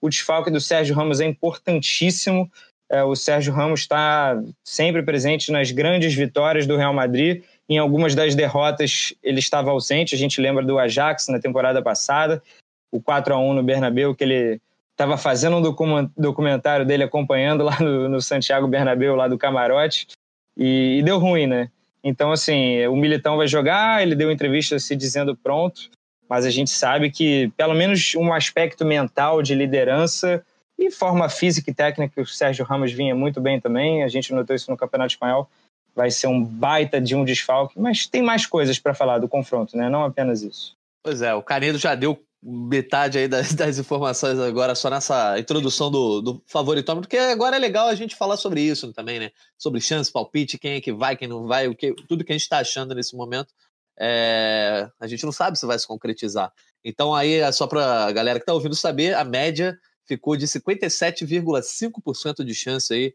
O 0.00 0.08
desfalque 0.08 0.50
do 0.50 0.60
Sérgio 0.60 0.94
Ramos 0.94 1.20
é 1.20 1.26
importantíssimo. 1.26 2.50
É, 2.90 3.02
o 3.04 3.14
Sérgio 3.14 3.52
Ramos 3.52 3.80
está 3.80 4.40
sempre 4.64 5.02
presente 5.02 5.52
nas 5.52 5.70
grandes 5.70 6.14
vitórias 6.14 6.66
do 6.66 6.76
Real 6.76 6.94
Madrid. 6.94 7.42
Em 7.68 7.78
algumas 7.78 8.14
das 8.14 8.34
derrotas 8.34 9.12
ele 9.22 9.38
estava 9.38 9.70
ausente. 9.70 10.14
A 10.14 10.18
gente 10.18 10.40
lembra 10.40 10.64
do 10.64 10.78
Ajax 10.78 11.28
na 11.28 11.38
temporada 11.38 11.82
passada, 11.82 12.42
o 12.90 13.00
4 13.00 13.34
a 13.34 13.38
1 13.38 13.52
no 13.54 13.62
Bernabéu, 13.62 14.14
que 14.14 14.24
ele 14.24 14.60
estava 14.92 15.16
fazendo 15.16 15.56
um 15.56 16.10
documentário 16.16 16.84
dele 16.84 17.04
acompanhando 17.04 17.62
lá 17.62 17.78
no, 17.78 18.08
no 18.08 18.20
Santiago 18.20 18.66
Bernabéu, 18.66 19.14
lá 19.14 19.28
do 19.28 19.38
camarote, 19.38 20.08
e, 20.56 20.98
e 20.98 21.02
deu 21.02 21.18
ruim, 21.18 21.46
né? 21.46 21.70
Então, 22.02 22.32
assim, 22.32 22.84
o 22.86 22.96
Militão 22.96 23.36
vai 23.36 23.46
jogar, 23.46 24.02
ele 24.02 24.14
deu 24.14 24.30
entrevista 24.30 24.78
se 24.78 24.96
dizendo 24.96 25.36
pronto, 25.36 25.90
mas 26.28 26.44
a 26.44 26.50
gente 26.50 26.70
sabe 26.70 27.10
que, 27.10 27.52
pelo 27.56 27.74
menos, 27.74 28.14
um 28.16 28.32
aspecto 28.32 28.84
mental 28.84 29.42
de 29.42 29.54
liderança 29.54 30.44
e 30.78 30.90
forma 30.90 31.28
física 31.28 31.70
e 31.70 31.74
técnica, 31.74 32.20
o 32.20 32.26
Sérgio 32.26 32.64
Ramos 32.64 32.92
vinha 32.92 33.14
muito 33.14 33.40
bem 33.40 33.60
também, 33.60 34.04
a 34.04 34.08
gente 34.08 34.32
notou 34.32 34.54
isso 34.54 34.70
no 34.70 34.76
Campeonato 34.76 35.12
Espanhol, 35.12 35.50
vai 35.94 36.10
ser 36.10 36.28
um 36.28 36.42
baita 36.42 37.00
de 37.00 37.16
um 37.16 37.24
desfalque, 37.24 37.78
mas 37.78 38.06
tem 38.06 38.22
mais 38.22 38.46
coisas 38.46 38.78
para 38.78 38.94
falar 38.94 39.18
do 39.18 39.28
confronto, 39.28 39.76
né? 39.76 39.88
Não 39.88 40.04
apenas 40.04 40.42
isso. 40.42 40.76
Pois 41.02 41.20
é, 41.20 41.34
o 41.34 41.42
Canedo 41.42 41.78
já 41.78 41.96
deu 41.96 42.22
metade 42.40 43.18
aí 43.18 43.26
das, 43.26 43.52
das, 43.52 43.78
informações 43.78 44.38
agora 44.38 44.76
só 44.76 44.88
nessa 44.88 45.36
introdução 45.40 45.90
do, 45.90 46.20
do 46.20 46.42
favoritômetro, 46.46 47.08
porque 47.08 47.18
agora 47.18 47.56
é 47.56 47.58
legal 47.58 47.88
a 47.88 47.94
gente 47.96 48.14
falar 48.14 48.36
sobre 48.36 48.60
isso 48.60 48.92
também, 48.92 49.18
né? 49.18 49.32
Sobre 49.56 49.80
chance, 49.80 50.12
palpite, 50.12 50.58
quem 50.58 50.74
é 50.74 50.80
que 50.80 50.92
vai, 50.92 51.16
quem 51.16 51.26
não 51.26 51.48
vai, 51.48 51.66
o 51.66 51.74
que, 51.74 51.92
tudo 52.06 52.24
que 52.24 52.30
a 52.30 52.36
gente 52.36 52.42
está 52.42 52.58
achando 52.58 52.94
nesse 52.94 53.16
momento. 53.16 53.52
É, 53.98 54.88
a 55.00 55.08
gente 55.08 55.24
não 55.24 55.32
sabe 55.32 55.58
se 55.58 55.66
vai 55.66 55.76
se 55.76 55.86
concretizar. 55.86 56.52
Então 56.84 57.12
aí, 57.12 57.34
é 57.34 57.50
só 57.50 57.66
para 57.66 58.04
a 58.04 58.12
galera 58.12 58.38
que 58.38 58.44
está 58.44 58.54
ouvindo 58.54 58.76
saber, 58.76 59.14
a 59.14 59.24
média 59.24 59.76
ficou 60.08 60.36
de 60.36 60.46
57,5% 60.46 62.42
de 62.42 62.54
chance 62.54 62.92
aí 62.92 63.14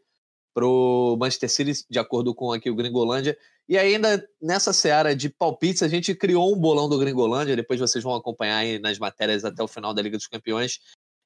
para 0.53 0.65
o 0.65 1.17
Manchester 1.17 1.49
City, 1.49 1.85
de 1.89 1.97
acordo 1.97 2.33
com 2.35 2.51
aqui 2.51 2.69
o 2.69 2.75
Gringolândia. 2.75 3.35
E 3.67 3.77
ainda 3.77 4.23
nessa 4.39 4.71
seara 4.71 5.15
de 5.15 5.29
palpites, 5.29 5.81
a 5.81 5.87
gente 5.87 6.13
criou 6.13 6.53
um 6.53 6.59
bolão 6.59 6.87
do 6.87 6.99
Gringolândia, 6.99 7.55
depois 7.55 7.79
vocês 7.79 8.03
vão 8.03 8.13
acompanhar 8.13 8.57
aí 8.57 8.77
nas 8.77 8.99
matérias 8.99 9.43
até 9.43 9.63
o 9.63 9.67
final 9.67 9.93
da 9.93 10.01
Liga 10.01 10.17
dos 10.17 10.27
Campeões. 10.27 10.79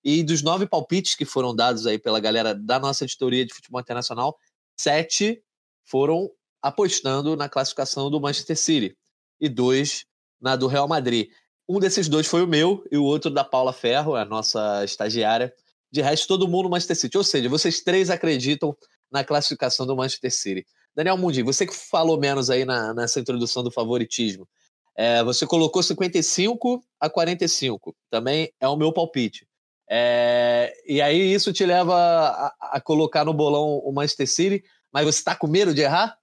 E 0.03 0.23
dos 0.23 0.41
nove 0.41 0.65
palpites 0.65 1.15
que 1.15 1.25
foram 1.25 1.53
dados 1.53 1.85
aí 1.85 1.99
pela 1.99 2.19
galera 2.19 2.55
da 2.55 2.79
nossa 2.79 3.03
editoria 3.03 3.45
de 3.45 3.53
futebol 3.53 3.81
internacional, 3.81 4.37
sete 4.79 5.43
foram 5.83 6.31
apostando 6.61 7.35
na 7.35 7.49
classificação 7.49 8.09
do 8.09 8.21
Manchester 8.21 8.57
City 8.57 8.97
e 9.41 9.49
dois 9.49 10.05
na 10.39 10.55
do 10.55 10.67
Real 10.67 10.87
Madrid. 10.87 11.29
Um 11.67 11.79
desses 11.79 12.07
dois 12.07 12.27
foi 12.27 12.43
o 12.43 12.47
meu 12.47 12.83
e 12.91 12.97
o 12.97 13.03
outro 13.03 13.29
da 13.29 13.43
Paula 13.43 13.73
Ferro, 13.73 14.15
a 14.15 14.23
nossa 14.23 14.83
estagiária. 14.85 15.53
De 15.91 16.01
resto, 16.01 16.27
todo 16.27 16.47
mundo 16.47 16.69
Manchester 16.69 16.95
City. 16.95 17.17
Ou 17.17 17.23
seja, 17.23 17.49
vocês 17.49 17.81
três 17.81 18.09
acreditam 18.09 18.75
na 19.11 19.23
classificação 19.23 19.85
do 19.85 19.95
Manchester 19.95 20.31
City. 20.31 20.65
Daniel 20.95 21.17
Mundi, 21.17 21.43
você 21.43 21.65
que 21.65 21.75
falou 21.75 22.19
menos 22.19 22.49
aí 22.49 22.65
na, 22.65 22.93
nessa 22.93 23.19
introdução 23.19 23.63
do 23.63 23.71
favoritismo, 23.71 24.47
é, 24.95 25.23
você 25.23 25.45
colocou 25.45 25.83
55 25.83 26.83
a 26.99 27.09
45. 27.09 27.95
Também 28.09 28.51
é 28.59 28.67
o 28.67 28.75
meu 28.75 28.91
palpite. 28.91 29.47
É, 29.89 30.73
e 30.85 31.01
aí 31.01 31.33
isso 31.33 31.53
te 31.53 31.65
leva 31.65 31.95
a, 31.95 32.53
a, 32.73 32.81
colocar 32.81 33.23
no 33.23 33.33
bolão 33.33 33.77
o 33.77 33.91
Manchester 33.93 34.27
City, 34.27 34.63
mas 34.91 35.05
você 35.05 35.19
está 35.19 35.35
com 35.35 35.47
medo 35.47 35.73
de 35.73 35.81
errar? 35.81 36.17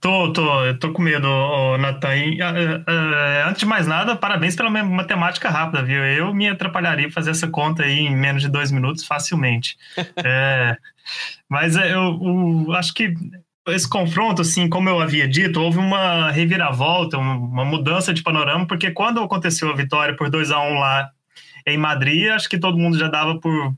Tô, 0.00 0.32
tô, 0.32 0.64
eu 0.64 0.78
tô 0.78 0.92
com 0.92 1.02
medo, 1.02 1.28
Natan. 1.78 2.08
Antes 3.46 3.60
de 3.60 3.66
mais 3.66 3.86
nada, 3.86 4.16
parabéns 4.16 4.54
pela 4.54 4.70
matemática 4.70 5.48
rápida, 5.48 5.82
viu? 5.82 6.04
Eu 6.04 6.32
me 6.32 6.48
atrapalharia 6.48 7.10
fazer 7.10 7.30
essa 7.30 7.48
conta 7.48 7.82
aí 7.82 8.00
em 8.00 8.16
menos 8.16 8.42
de 8.42 8.48
dois 8.48 8.70
minutos 8.70 9.04
facilmente. 9.04 9.76
é, 10.24 10.76
mas 11.48 11.76
é, 11.76 11.92
eu, 11.92 12.66
eu, 12.66 12.72
acho 12.72 12.94
que 12.94 13.14
esse 13.68 13.88
confronto, 13.88 14.42
assim, 14.42 14.68
como 14.68 14.88
eu 14.88 15.00
havia 15.00 15.26
dito, 15.26 15.60
houve 15.60 15.78
uma 15.78 16.30
reviravolta, 16.30 17.18
uma 17.18 17.64
mudança 17.64 18.14
de 18.14 18.22
panorama, 18.22 18.66
porque 18.66 18.90
quando 18.90 19.20
aconteceu 19.20 19.70
a 19.70 19.76
vitória 19.76 20.16
por 20.16 20.30
2 20.30 20.50
a 20.50 20.60
1 20.60 20.70
um 20.70 20.78
lá 20.78 21.10
em 21.66 21.76
Madrid, 21.76 22.30
acho 22.30 22.48
que 22.48 22.58
todo 22.58 22.78
mundo 22.78 22.98
já 22.98 23.08
dava 23.08 23.38
por 23.38 23.74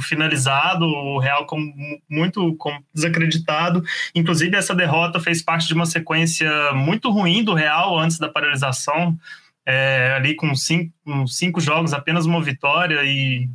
finalizado, 0.00 0.84
o 0.84 1.18
Real 1.18 1.46
como, 1.46 1.72
muito 2.08 2.54
como 2.56 2.84
desacreditado. 2.92 3.82
Inclusive, 4.14 4.56
essa 4.56 4.74
derrota 4.74 5.20
fez 5.20 5.42
parte 5.42 5.66
de 5.66 5.74
uma 5.74 5.86
sequência 5.86 6.72
muito 6.72 7.10
ruim 7.10 7.42
do 7.44 7.54
Real 7.54 7.98
antes 7.98 8.18
da 8.18 8.28
paralisação, 8.28 9.18
é, 9.66 10.14
ali 10.16 10.34
com 10.34 10.54
cinco, 10.54 10.92
cinco 11.26 11.60
jogos, 11.60 11.92
apenas 11.92 12.26
uma 12.26 12.42
vitória 12.42 13.02
e 13.04 13.48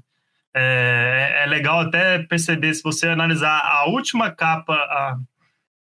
é, 0.54 1.44
é, 1.44 1.46
legal 1.46 1.82
até 1.82 2.20
perceber, 2.20 2.74
se 2.74 2.84
você 2.84 3.08
analisar 3.08 3.60
a 3.60 3.86
última 3.88 4.32
capa 4.32 4.74
a, 4.74 5.18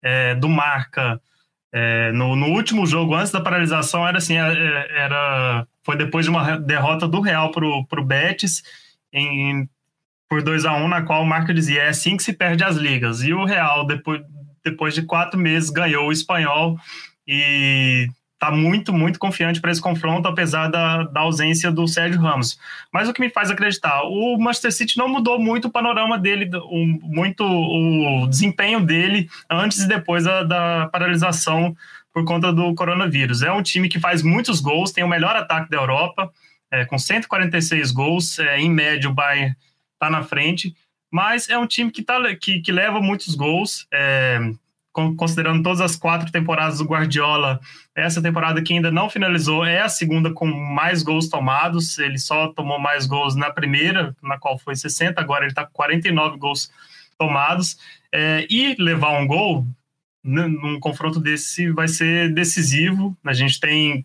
é, 0.03 0.35
do 0.35 0.49
Marca 0.49 1.21
é, 1.73 2.13
no, 2.13 2.37
no, 2.37 2.47
último 2.49 2.87
jogo, 2.87 3.15
antes 3.15 3.33
da 3.33 3.41
paralisação, 3.41 4.07
era 4.07 4.19
assim, 4.19 4.37
é, 4.37 4.89
era, 4.97 5.67
foi 5.83 5.97
depois 5.97 6.25
de 6.25 6.31
uma 6.31 6.59
derrota 6.59 7.07
do 7.07 7.21
Real 7.21 7.51
para 7.51 7.67
o 7.67 8.05
Betis, 8.05 8.63
em, 9.13 9.69
por 10.29 10.43
2 10.43 10.65
a 10.65 10.75
1 10.75 10.85
um, 10.85 10.89
na 10.89 11.03
qual 11.03 11.23
o 11.23 11.27
Marca 11.27 11.55
dizia, 11.55 11.83
é 11.83 11.89
assim 11.89 12.17
que 12.17 12.23
se 12.23 12.33
perde 12.33 12.63
as 12.63 12.77
ligas. 12.77 13.23
E 13.23 13.33
o 13.33 13.45
Real, 13.45 13.87
depois, 13.87 14.21
depois 14.65 14.95
de 14.95 15.03
quatro 15.03 15.39
meses, 15.39 15.71
ganhou 15.71 16.09
o 16.09 16.13
espanhol 16.13 16.79
e 17.27 18.09
tá 18.39 18.53
muito, 18.53 18.93
muito 18.93 19.19
confiante 19.19 19.61
para 19.61 19.73
esse 19.73 19.81
confronto, 19.81 20.29
apesar 20.29 20.69
da, 20.69 21.03
da 21.03 21.21
ausência 21.21 21.73
do 21.73 21.89
Sérgio 21.89 22.21
Ramos. 22.21 22.59
Mas 22.93 23.09
o 23.09 23.13
que 23.13 23.21
me 23.21 23.29
faz 23.29 23.51
acreditar, 23.51 24.03
o 24.05 24.39
Manchester 24.39 24.73
City 24.73 24.97
não 24.97 25.09
mudou 25.09 25.41
muito 25.41 25.67
o 25.67 25.71
panorama 25.71 26.17
dele, 26.17 26.49
o, 26.55 26.87
muito 27.03 27.43
o 27.43 28.27
desempenho 28.29 28.81
dele 28.81 29.29
antes 29.51 29.81
e 29.81 29.89
depois 29.89 30.25
da, 30.25 30.45
da 30.45 30.89
paralisação 30.93 31.75
por 32.13 32.25
conta 32.25 32.53
do 32.53 32.75
coronavírus. 32.75 33.43
É 33.43 33.51
um 33.51 33.63
time 33.63 33.89
que 33.89 33.99
faz 33.99 34.23
muitos 34.23 34.61
gols, 34.61 34.93
tem 34.93 35.03
o 35.03 35.09
melhor 35.09 35.35
ataque 35.35 35.71
da 35.71 35.77
Europa, 35.77 36.31
é, 36.71 36.85
com 36.85 36.99
146 36.99 37.91
gols, 37.91 38.39
é, 38.39 38.61
em 38.61 38.71
média 38.71 39.11
o 39.11 39.15
Bayern 39.15 39.57
está 39.99 40.09
na 40.09 40.23
frente, 40.23 40.75
mas 41.11 41.49
é 41.49 41.59
um 41.59 41.67
time 41.67 41.91
que, 41.91 42.03
tá, 42.03 42.19
que, 42.37 42.61
que 42.61 42.71
leva 42.71 43.01
muitos 43.01 43.35
gols, 43.35 43.87
é, 43.93 44.39
considerando 45.17 45.63
todas 45.63 45.81
as 45.81 45.97
quatro 45.97 46.31
temporadas 46.31 46.79
do 46.79 46.85
Guardiola, 46.85 47.61
essa 47.95 48.23
temporada 48.23 48.63
que 48.63 48.73
ainda 48.73 48.91
não 48.91 49.09
finalizou 49.09 49.65
é 49.65 49.81
a 49.81 49.89
segunda 49.89 50.33
com 50.33 50.47
mais 50.47 51.03
gols 51.03 51.29
tomados. 51.29 51.99
Ele 51.99 52.19
só 52.19 52.49
tomou 52.49 52.79
mais 52.79 53.07
gols 53.07 53.35
na 53.35 53.51
primeira, 53.51 54.17
na 54.23 54.39
qual 54.39 54.59
foi 54.59 54.75
60, 54.75 55.21
agora 55.21 55.45
ele 55.45 55.53
está 55.53 55.65
com 55.65 55.73
49 55.73 56.39
gols 56.39 56.71
tomados. 57.17 57.79
É, 58.13 58.47
e 58.51 58.75
levar 58.79 59.19
um 59.21 59.27
gol 59.27 59.67
num 60.25 60.81
confronto 60.81 61.21
desse 61.21 61.71
vai 61.71 61.89
ser 61.89 62.33
decisivo. 62.33 63.17
A 63.25 63.33
gente 63.33 63.61
tem 63.61 64.05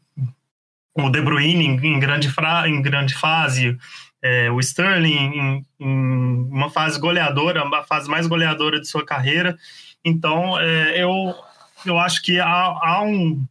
o 0.95 1.09
De 1.09 1.21
Bruyne 1.21 1.65
em 1.65 2.00
grande, 2.00 2.29
fra, 2.29 2.69
em 2.69 2.81
grande 2.81 3.15
fase, 3.15 3.77
é, 4.24 4.50
o 4.50 4.60
Sterling 4.62 5.13
em, 5.13 5.65
em 5.80 6.48
uma 6.50 6.70
fase 6.70 6.98
goleadora, 6.98 7.62
a 7.62 7.84
fase 7.84 8.10
mais 8.10 8.25
goleadora 8.25 8.80
de 8.80 8.88
sua 8.88 9.06
carreira. 9.06 9.58
Então, 10.03 10.58
é, 10.60 11.03
eu, 11.03 11.36
eu 11.86 12.00
acho 12.00 12.22
que 12.22 12.39
há, 12.39 12.48
há 12.48 13.03
um, 13.03 13.46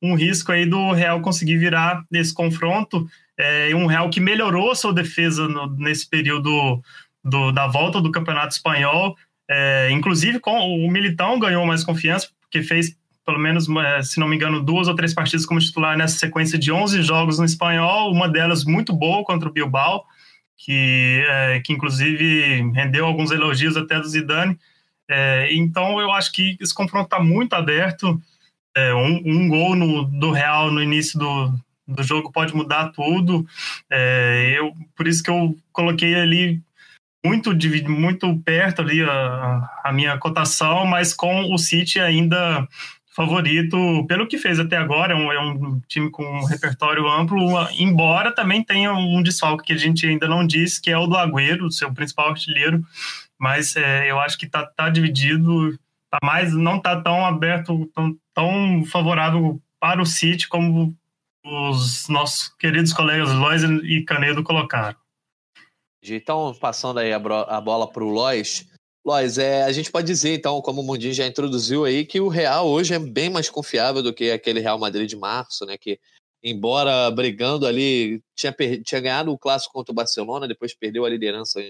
um 0.00 0.14
risco 0.14 0.52
aí 0.52 0.64
do 0.64 0.92
Real 0.92 1.20
conseguir 1.20 1.58
virar 1.58 2.04
nesse 2.08 2.32
confronto. 2.32 3.08
É, 3.36 3.74
um 3.74 3.86
Real 3.86 4.08
que 4.10 4.20
melhorou 4.20 4.74
sua 4.76 4.94
defesa 4.94 5.48
no, 5.48 5.66
nesse 5.76 6.08
período 6.08 6.80
do, 7.24 7.50
da 7.50 7.66
volta 7.66 8.00
do 8.00 8.12
Campeonato 8.12 8.54
Espanhol. 8.54 9.16
É, 9.50 9.90
inclusive, 9.90 10.38
com 10.38 10.56
o 10.56 10.88
Militão 10.88 11.38
ganhou 11.40 11.66
mais 11.66 11.82
confiança, 11.82 12.28
porque 12.40 12.62
fez 12.62 12.96
pelo 13.24 13.38
menos, 13.38 13.66
se 14.02 14.18
não 14.18 14.28
me 14.28 14.36
engano, 14.36 14.62
duas 14.62 14.88
ou 14.88 14.94
três 14.94 15.14
partidas 15.14 15.46
como 15.46 15.60
titular 15.60 15.96
nessa 15.96 16.18
sequência 16.18 16.58
de 16.58 16.72
11 16.72 17.02
jogos 17.02 17.38
no 17.38 17.44
espanhol, 17.44 18.12
uma 18.12 18.28
delas 18.28 18.64
muito 18.64 18.92
boa 18.92 19.24
contra 19.24 19.48
o 19.48 19.52
Bilbao, 19.52 20.04
que, 20.56 21.24
é, 21.28 21.60
que 21.60 21.72
inclusive 21.72 22.70
rendeu 22.72 23.06
alguns 23.06 23.30
elogios 23.30 23.76
até 23.76 23.98
do 23.98 24.08
Zidane. 24.08 24.58
É, 25.08 25.52
então 25.52 26.00
eu 26.00 26.12
acho 26.12 26.32
que 26.32 26.56
esse 26.60 26.74
confronto 26.74 27.04
está 27.04 27.20
muito 27.20 27.54
aberto. 27.54 28.20
É, 28.74 28.94
um, 28.94 29.22
um, 29.24 29.48
gol 29.48 29.76
no, 29.76 30.04
do 30.04 30.30
Real 30.30 30.70
no 30.70 30.82
início 30.82 31.18
do, 31.18 31.52
do 31.86 32.02
jogo 32.02 32.32
pode 32.32 32.54
mudar 32.54 32.88
tudo. 32.88 33.46
É, 33.90 34.54
eu, 34.56 34.72
por 34.96 35.06
isso 35.06 35.22
que 35.22 35.30
eu 35.30 35.56
coloquei 35.72 36.14
ali 36.14 36.60
muito, 37.24 37.50
muito 37.88 38.38
perto 38.40 38.82
ali 38.82 39.02
a, 39.02 39.70
a 39.84 39.92
minha 39.92 40.16
cotação, 40.18 40.86
mas 40.86 41.12
com 41.14 41.52
o 41.52 41.58
City 41.58 42.00
ainda 42.00 42.66
favorito 43.14 44.04
pelo 44.06 44.26
que 44.26 44.38
fez 44.38 44.58
até 44.58 44.76
agora. 44.76 45.12
É 45.12 45.16
um, 45.16 45.32
é 45.32 45.40
um, 45.40 45.80
time 45.86 46.10
com 46.10 46.24
um 46.24 46.44
repertório 46.44 47.06
amplo, 47.08 47.38
embora 47.78 48.34
também 48.34 48.64
tenha 48.64 48.92
um 48.92 49.22
desfalque 49.22 49.66
que 49.66 49.72
a 49.72 49.78
gente 49.78 50.06
ainda 50.06 50.26
não 50.26 50.46
disse, 50.46 50.80
que 50.80 50.90
é 50.90 50.96
o 50.96 51.06
do 51.06 51.16
Agüero, 51.16 51.70
seu 51.70 51.92
principal 51.92 52.30
artilheiro 52.30 52.82
mas 53.42 53.74
é, 53.74 54.08
eu 54.08 54.20
acho 54.20 54.38
que 54.38 54.46
tá, 54.46 54.64
tá 54.64 54.88
dividido, 54.88 55.76
tá 56.08 56.18
mais, 56.22 56.54
não 56.54 56.78
tá 56.78 57.02
tão 57.02 57.26
aberto, 57.26 57.90
tão, 57.92 58.16
tão 58.32 58.84
favorável 58.84 59.60
para 59.80 60.00
o 60.00 60.06
City 60.06 60.48
como 60.48 60.96
os 61.44 62.06
nossos 62.06 62.50
queridos 62.50 62.92
colegas 62.92 63.32
Lois 63.32 63.64
e 63.64 64.04
Canedo 64.04 64.44
colocaram. 64.44 64.96
Então, 66.04 66.54
passando 66.60 67.00
aí 67.00 67.12
a, 67.12 67.16
a 67.16 67.60
bola 67.60 67.90
para 67.90 68.04
o 68.04 68.10
Lois, 68.10 68.64
Lois, 69.04 69.36
é, 69.36 69.64
a 69.64 69.72
gente 69.72 69.90
pode 69.90 70.06
dizer, 70.06 70.34
então, 70.34 70.60
como 70.62 70.80
o 70.80 70.84
Mundinho 70.84 71.12
já 71.12 71.26
introduziu 71.26 71.84
aí, 71.84 72.06
que 72.06 72.20
o 72.20 72.28
Real 72.28 72.68
hoje 72.68 72.94
é 72.94 72.98
bem 73.00 73.28
mais 73.28 73.50
confiável 73.50 74.00
do 74.00 74.14
que 74.14 74.30
aquele 74.30 74.60
Real 74.60 74.78
Madrid 74.78 75.08
de 75.08 75.16
março, 75.16 75.66
né? 75.66 75.76
Que, 75.76 75.98
embora 76.40 77.10
brigando 77.10 77.66
ali, 77.66 78.22
tinha, 78.36 78.54
tinha 78.84 79.00
ganhado 79.00 79.32
o 79.32 79.38
clássico 79.38 79.72
contra 79.72 79.90
o 79.90 79.94
Barcelona, 79.94 80.46
depois 80.46 80.72
perdeu 80.72 81.04
a 81.04 81.10
liderança 81.10 81.60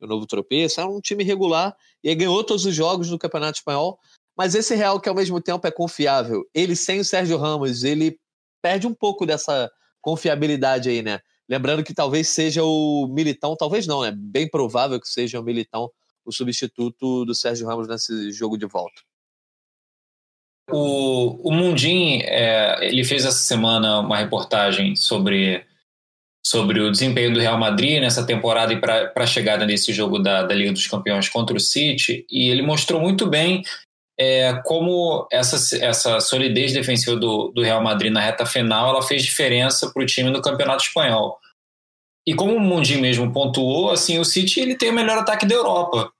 o 0.00 0.06
novo 0.06 0.26
tropeço, 0.26 0.80
era 0.80 0.90
um 0.90 1.00
time 1.00 1.22
regular 1.22 1.76
e 2.02 2.14
ganhou 2.14 2.42
todos 2.42 2.66
os 2.66 2.74
jogos 2.74 3.08
do 3.08 3.18
Campeonato 3.18 3.58
Espanhol. 3.58 3.98
Mas 4.36 4.54
esse 4.54 4.74
Real, 4.74 5.00
que 5.00 5.08
ao 5.08 5.14
mesmo 5.14 5.40
tempo 5.40 5.66
é 5.66 5.70
confiável, 5.70 6.44
ele 6.52 6.74
sem 6.74 7.00
o 7.00 7.04
Sérgio 7.04 7.38
Ramos, 7.38 7.84
ele 7.84 8.18
perde 8.60 8.86
um 8.86 8.94
pouco 8.94 9.24
dessa 9.24 9.70
confiabilidade 10.00 10.88
aí, 10.88 11.02
né? 11.02 11.20
Lembrando 11.48 11.84
que 11.84 11.94
talvez 11.94 12.28
seja 12.28 12.64
o 12.64 13.06
Militão, 13.08 13.56
talvez 13.56 13.86
não, 13.86 14.04
é 14.04 14.10
né? 14.10 14.16
bem 14.18 14.48
provável 14.48 15.00
que 15.00 15.08
seja 15.08 15.38
o 15.38 15.44
Militão 15.44 15.90
o 16.24 16.32
substituto 16.32 17.24
do 17.24 17.34
Sérgio 17.34 17.66
Ramos 17.66 17.88
nesse 17.88 18.30
jogo 18.32 18.56
de 18.56 18.66
volta. 18.66 19.02
O, 20.70 21.48
o 21.48 21.52
Mundim, 21.52 22.20
é, 22.22 22.86
ele 22.86 23.04
fez 23.04 23.24
essa 23.24 23.38
semana 23.38 24.00
uma 24.00 24.16
reportagem 24.16 24.94
sobre 24.96 25.64
sobre 26.44 26.80
o 26.80 26.90
desempenho 26.90 27.32
do 27.32 27.40
Real 27.40 27.56
Madrid 27.56 28.00
nessa 28.00 28.26
temporada 28.26 28.72
e 28.72 28.80
para 28.80 29.12
a 29.14 29.26
chegada 29.26 29.64
nesse 29.64 29.92
jogo 29.92 30.18
da, 30.18 30.42
da 30.42 30.54
Liga 30.54 30.72
dos 30.72 30.88
Campeões 30.88 31.28
contra 31.28 31.56
o 31.56 31.60
City, 31.60 32.26
e 32.28 32.48
ele 32.48 32.62
mostrou 32.62 33.00
muito 33.00 33.28
bem 33.28 33.62
é, 34.18 34.60
como 34.64 35.26
essa, 35.30 35.76
essa 35.76 36.20
solidez 36.20 36.72
defensiva 36.72 37.16
do, 37.16 37.52
do 37.54 37.62
Real 37.62 37.82
Madrid 37.82 38.12
na 38.12 38.20
reta 38.20 38.44
final 38.44 38.90
ela 38.90 39.02
fez 39.02 39.22
diferença 39.22 39.90
para 39.90 40.02
o 40.02 40.06
time 40.06 40.30
no 40.30 40.42
Campeonato 40.42 40.82
Espanhol. 40.82 41.38
E 42.26 42.34
como 42.34 42.54
o 42.54 42.60
Mundi 42.60 42.96
mesmo 42.98 43.32
pontuou, 43.32 43.90
assim, 43.90 44.18
o 44.18 44.24
City 44.24 44.60
ele 44.60 44.76
tem 44.76 44.90
o 44.90 44.94
melhor 44.94 45.18
ataque 45.18 45.46
da 45.46 45.54
Europa. 45.54 46.12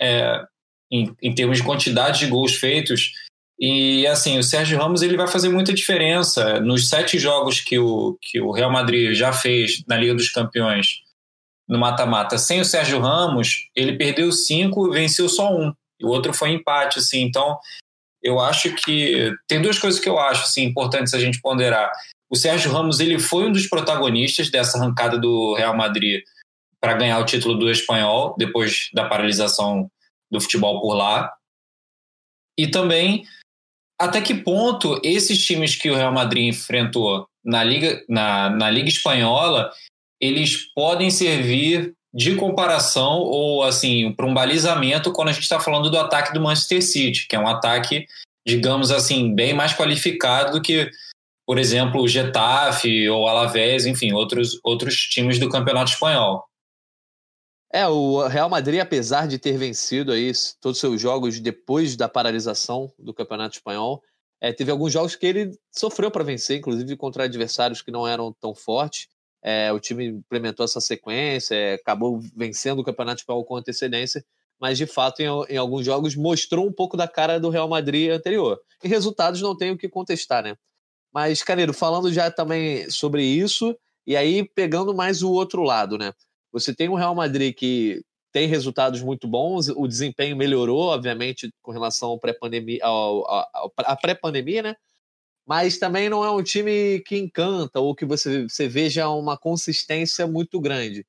É, 0.00 0.42
em, 0.90 1.14
em 1.22 1.34
termos 1.34 1.58
de 1.58 1.64
quantidade 1.64 2.18
de 2.18 2.26
gols 2.26 2.54
feitos. 2.54 3.12
E 3.58 4.06
assim, 4.06 4.38
o 4.38 4.42
Sérgio 4.42 4.78
Ramos 4.78 5.02
ele 5.02 5.16
vai 5.16 5.28
fazer 5.28 5.48
muita 5.48 5.72
diferença. 5.72 6.60
Nos 6.60 6.88
sete 6.88 7.18
jogos 7.18 7.60
que 7.60 7.78
o, 7.78 8.18
que 8.20 8.40
o 8.40 8.50
Real 8.50 8.72
Madrid 8.72 9.14
já 9.14 9.32
fez 9.32 9.84
na 9.86 9.96
Liga 9.96 10.14
dos 10.14 10.30
Campeões, 10.30 11.02
no 11.68 11.78
mata-mata, 11.78 12.36
sem 12.36 12.60
o 12.60 12.64
Sérgio 12.64 12.98
Ramos, 12.98 13.68
ele 13.76 13.96
perdeu 13.96 14.32
cinco 14.32 14.88
e 14.88 14.92
venceu 14.92 15.28
só 15.28 15.54
um. 15.54 15.72
E 16.00 16.04
o 16.04 16.08
outro 16.08 16.32
foi 16.32 16.50
empate, 16.50 16.98
assim. 16.98 17.20
Então, 17.20 17.58
eu 18.22 18.40
acho 18.40 18.74
que 18.74 19.32
tem 19.46 19.62
duas 19.62 19.78
coisas 19.78 20.00
que 20.00 20.08
eu 20.08 20.18
acho 20.18 20.42
assim, 20.42 20.64
importantes 20.64 21.14
a 21.14 21.20
gente 21.20 21.40
ponderar. 21.40 21.92
O 22.30 22.36
Sérgio 22.36 22.72
Ramos 22.72 23.00
ele 23.00 23.18
foi 23.18 23.46
um 23.46 23.52
dos 23.52 23.66
protagonistas 23.66 24.50
dessa 24.50 24.78
arrancada 24.78 25.18
do 25.18 25.54
Real 25.54 25.76
Madrid 25.76 26.22
para 26.80 26.94
ganhar 26.94 27.18
o 27.18 27.26
título 27.26 27.58
do 27.58 27.70
espanhol 27.70 28.34
depois 28.38 28.88
da 28.94 29.08
paralisação 29.08 29.90
do 30.30 30.40
futebol 30.40 30.80
por 30.80 30.94
lá. 30.94 31.32
E 32.56 32.68
também 32.68 33.24
até 34.00 34.20
que 34.22 34.34
ponto 34.34 34.98
esses 35.02 35.44
times 35.44 35.76
que 35.76 35.90
o 35.90 35.94
Real 35.94 36.12
Madrid 36.12 36.48
enfrentou 36.48 37.26
na 37.44 37.62
Liga, 37.62 38.02
na, 38.08 38.48
na 38.48 38.70
Liga 38.70 38.88
Espanhola 38.88 39.70
eles 40.20 40.72
podem 40.74 41.10
servir 41.10 41.94
de 42.12 42.34
comparação 42.36 43.18
ou 43.18 43.62
assim 43.62 44.12
para 44.12 44.26
um 44.26 44.34
balizamento 44.34 45.12
quando 45.12 45.28
a 45.28 45.32
gente 45.32 45.42
está 45.42 45.58
falando 45.60 45.90
do 45.90 45.98
ataque 45.98 46.32
do 46.32 46.40
Manchester 46.40 46.82
City, 46.82 47.26
que 47.28 47.36
é 47.36 47.38
um 47.38 47.46
ataque, 47.46 48.06
digamos 48.46 48.90
assim, 48.90 49.34
bem 49.34 49.54
mais 49.54 49.72
qualificado 49.72 50.52
do 50.52 50.62
que, 50.62 50.90
por 51.50 51.58
exemplo, 51.58 52.00
o 52.00 52.06
Getafe 52.06 53.08
ou 53.08 53.26
Alavés, 53.26 53.84
enfim, 53.84 54.12
outros, 54.12 54.60
outros 54.62 54.94
times 54.94 55.36
do 55.36 55.48
Campeonato 55.48 55.90
Espanhol. 55.90 56.44
É, 57.72 57.88
o 57.88 58.24
Real 58.28 58.48
Madrid, 58.48 58.78
apesar 58.78 59.26
de 59.26 59.36
ter 59.36 59.58
vencido 59.58 60.12
aí 60.12 60.30
todos 60.60 60.76
os 60.76 60.80
seus 60.80 61.00
jogos 61.00 61.40
depois 61.40 61.96
da 61.96 62.08
paralisação 62.08 62.92
do 62.96 63.12
Campeonato 63.12 63.56
Espanhol, 63.56 64.00
é, 64.40 64.52
teve 64.52 64.70
alguns 64.70 64.92
jogos 64.92 65.16
que 65.16 65.26
ele 65.26 65.50
sofreu 65.72 66.08
para 66.08 66.22
vencer, 66.22 66.56
inclusive 66.56 66.96
contra 66.96 67.24
adversários 67.24 67.82
que 67.82 67.90
não 67.90 68.06
eram 68.06 68.32
tão 68.40 68.54
fortes. 68.54 69.08
É, 69.42 69.72
o 69.72 69.80
time 69.80 70.06
implementou 70.06 70.64
essa 70.64 70.80
sequência, 70.80 71.56
é, 71.56 71.74
acabou 71.74 72.20
vencendo 72.36 72.78
o 72.78 72.84
Campeonato 72.84 73.22
Espanhol 73.22 73.44
com 73.44 73.56
antecedência, 73.56 74.24
mas 74.60 74.78
de 74.78 74.86
fato, 74.86 75.18
em, 75.18 75.26
em, 75.48 75.56
alguns 75.56 75.84
jogos, 75.84 76.14
mostrou 76.14 76.64
um 76.64 76.72
pouco 76.72 76.96
da 76.96 77.08
cara 77.08 77.40
do 77.40 77.50
Real 77.50 77.68
Madrid 77.68 78.12
anterior. 78.12 78.56
E 78.84 78.86
resultados 78.86 79.42
não 79.42 79.56
tenho 79.56 79.74
o 79.74 79.76
que 79.76 79.88
contestar, 79.88 80.44
né? 80.44 80.56
Mas, 81.12 81.42
Caneiro, 81.42 81.72
falando 81.72 82.12
já 82.12 82.30
também 82.30 82.88
sobre 82.90 83.24
isso, 83.24 83.76
e 84.06 84.16
aí 84.16 84.44
pegando 84.44 84.94
mais 84.94 85.22
o 85.22 85.30
outro 85.32 85.62
lado, 85.62 85.98
né? 85.98 86.12
Você 86.52 86.74
tem 86.74 86.88
um 86.88 86.94
Real 86.94 87.14
Madrid 87.14 87.54
que 87.54 88.02
tem 88.32 88.46
resultados 88.46 89.02
muito 89.02 89.26
bons, 89.26 89.68
o 89.68 89.86
desempenho 89.88 90.36
melhorou, 90.36 90.88
obviamente, 90.88 91.52
com 91.62 91.72
relação 91.72 92.10
ao 92.10 92.18
pré-pandemia, 92.18 92.80
à 92.82 93.96
pré-pandemia, 93.96 94.62
né? 94.62 94.76
Mas 95.46 95.78
também 95.78 96.08
não 96.08 96.24
é 96.24 96.30
um 96.30 96.42
time 96.42 97.00
que 97.00 97.16
encanta 97.16 97.80
ou 97.80 97.94
que 97.94 98.04
você, 98.04 98.44
você 98.44 98.68
veja 98.68 99.08
uma 99.08 99.36
consistência 99.36 100.26
muito 100.26 100.60
grande. 100.60 101.04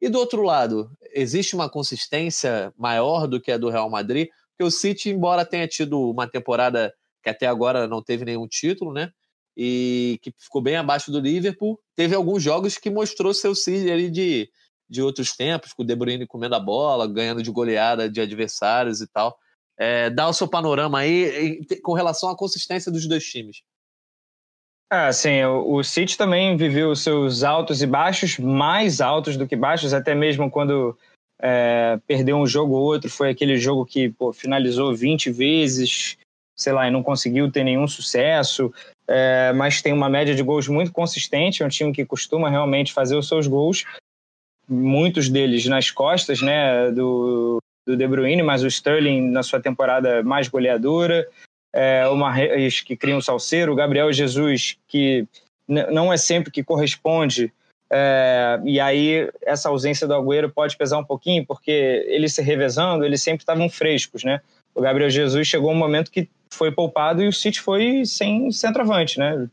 E 0.00 0.08
do 0.10 0.18
outro 0.18 0.42
lado, 0.42 0.90
existe 1.14 1.54
uma 1.54 1.70
consistência 1.70 2.72
maior 2.76 3.26
do 3.26 3.40
que 3.40 3.50
a 3.50 3.56
do 3.56 3.70
Real 3.70 3.88
Madrid? 3.88 4.28
Porque 4.50 4.64
o 4.64 4.70
City, 4.70 5.08
embora 5.08 5.46
tenha 5.46 5.66
tido 5.66 5.98
uma 6.10 6.28
temporada 6.28 6.92
que 7.22 7.30
até 7.30 7.46
agora 7.46 7.88
não 7.88 8.02
teve 8.02 8.24
nenhum 8.26 8.46
título, 8.46 8.92
né? 8.92 9.10
E 9.56 10.18
que 10.22 10.34
ficou 10.38 10.60
bem 10.60 10.76
abaixo 10.76 11.10
do 11.10 11.18
Liverpool, 11.18 11.80
teve 11.94 12.14
alguns 12.14 12.42
jogos 12.42 12.76
que 12.76 12.90
mostrou 12.90 13.32
seu 13.32 13.54
City 13.54 13.90
ali 13.90 14.10
de 14.10 14.50
de 14.88 15.02
outros 15.02 15.36
tempos, 15.36 15.72
com 15.72 15.82
o 15.82 15.86
De 15.86 15.94
Bruyne 15.94 16.26
comendo 16.26 16.54
a 16.54 16.60
bola, 16.60 17.06
ganhando 17.06 17.42
de 17.42 17.50
goleada 17.50 18.08
de 18.08 18.20
adversários 18.20 19.00
e 19.00 19.06
tal. 19.06 19.36
É, 19.78 20.08
dá 20.08 20.28
o 20.28 20.32
seu 20.32 20.48
panorama 20.48 21.00
aí 21.00 21.60
com 21.82 21.92
relação 21.92 22.30
à 22.30 22.36
consistência 22.36 22.90
dos 22.90 23.06
dois 23.06 23.24
times. 23.24 23.62
Ah, 24.88 25.12
sim, 25.12 25.44
o, 25.44 25.82
City 25.82 26.16
também 26.16 26.56
viveu 26.56 26.94
seus 26.94 27.42
altos 27.42 27.82
e 27.82 27.86
baixos, 27.86 28.38
mais 28.38 29.00
altos 29.00 29.36
do 29.36 29.46
que 29.46 29.56
baixos, 29.56 29.92
até 29.92 30.14
mesmo 30.14 30.48
quando 30.48 30.96
é, 31.42 31.98
perdeu 32.06 32.36
um 32.36 32.46
jogo 32.46 32.74
ou 32.74 32.84
outro, 32.84 33.10
foi 33.10 33.30
aquele 33.30 33.58
jogo 33.58 33.84
que 33.84 34.10
pô, 34.10 34.32
finalizou 34.32 34.94
20 34.94 35.30
vezes, 35.32 36.16
sei 36.56 36.72
lá, 36.72 36.88
e 36.88 36.90
não 36.90 37.02
conseguiu 37.02 37.50
ter 37.50 37.62
nenhum 37.62 37.86
sucesso, 37.86 38.72
é, 39.06 39.52
mas 39.52 39.82
tem 39.82 39.92
uma 39.92 40.08
média 40.08 40.34
de 40.34 40.42
gols 40.42 40.66
muito 40.66 40.90
consistente, 40.90 41.62
é 41.62 41.66
um 41.66 41.68
time 41.68 41.92
que 41.92 42.04
costuma 42.04 42.48
realmente 42.48 42.92
fazer 42.92 43.16
os 43.16 43.28
seus 43.28 43.46
gols, 43.46 43.84
muitos 44.68 45.28
deles 45.28 45.66
nas 45.66 45.90
costas 45.90 46.40
né, 46.40 46.90
do, 46.90 47.58
do 47.86 47.96
De 47.96 48.08
Bruyne, 48.08 48.42
mas 48.42 48.62
o 48.62 48.66
Sterling 48.66 49.30
na 49.30 49.42
sua 49.42 49.60
temporada 49.60 50.22
mais 50.22 50.48
goleadora, 50.48 51.28
é, 51.72 52.08
o 52.08 52.16
Marreis 52.16 52.80
que 52.80 52.96
cria 52.96 53.16
um 53.16 53.20
salseiro, 53.20 53.72
o 53.72 53.76
Gabriel 53.76 54.12
Jesus 54.12 54.78
que 54.88 55.26
não 55.68 56.12
é 56.12 56.16
sempre 56.16 56.50
que 56.50 56.64
corresponde, 56.64 57.52
é, 57.90 58.60
e 58.64 58.80
aí 58.80 59.30
essa 59.42 59.68
ausência 59.68 60.06
do 60.06 60.14
Agüero 60.14 60.50
pode 60.50 60.76
pesar 60.76 60.98
um 60.98 61.04
pouquinho, 61.04 61.46
porque 61.46 62.04
eles 62.08 62.34
se 62.34 62.42
revezando, 62.42 63.04
eles 63.04 63.22
sempre 63.22 63.42
estavam 63.42 63.68
frescos, 63.68 64.24
né? 64.24 64.40
O 64.74 64.80
Gabriel 64.80 65.08
Jesus 65.08 65.46
chegou 65.46 65.70
um 65.70 65.76
momento 65.76 66.10
que 66.10 66.28
foi 66.52 66.72
poupado 66.72 67.22
e 67.22 67.28
o 67.28 67.32
City 67.32 67.60
foi 67.60 68.04
sem 68.04 68.50
centroavante, 68.50 69.18
né? 69.18 69.48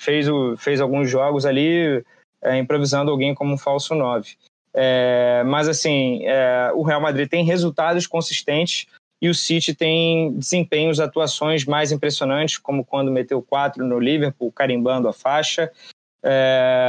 Fez, 0.00 0.28
o, 0.28 0.56
fez 0.56 0.80
alguns 0.80 1.08
jogos 1.08 1.46
ali 1.46 2.04
é, 2.42 2.58
improvisando 2.58 3.10
alguém 3.10 3.34
como 3.34 3.54
um 3.54 3.58
falso 3.58 3.94
9. 3.94 4.36
É, 4.74 5.42
mas 5.44 5.68
assim, 5.68 6.24
é, 6.24 6.72
o 6.74 6.82
Real 6.82 7.00
Madrid 7.00 7.28
tem 7.28 7.44
resultados 7.44 8.06
consistentes 8.06 8.86
e 9.20 9.28
o 9.28 9.34
City 9.34 9.74
tem 9.74 10.32
desempenhos, 10.36 10.98
atuações 10.98 11.64
mais 11.64 11.92
impressionantes, 11.92 12.58
como 12.58 12.84
quando 12.84 13.12
meteu 13.12 13.40
quatro 13.40 13.86
no 13.86 14.00
Liverpool, 14.00 14.50
carimbando 14.50 15.06
a 15.06 15.12
faixa. 15.12 15.70
É, 16.24 16.88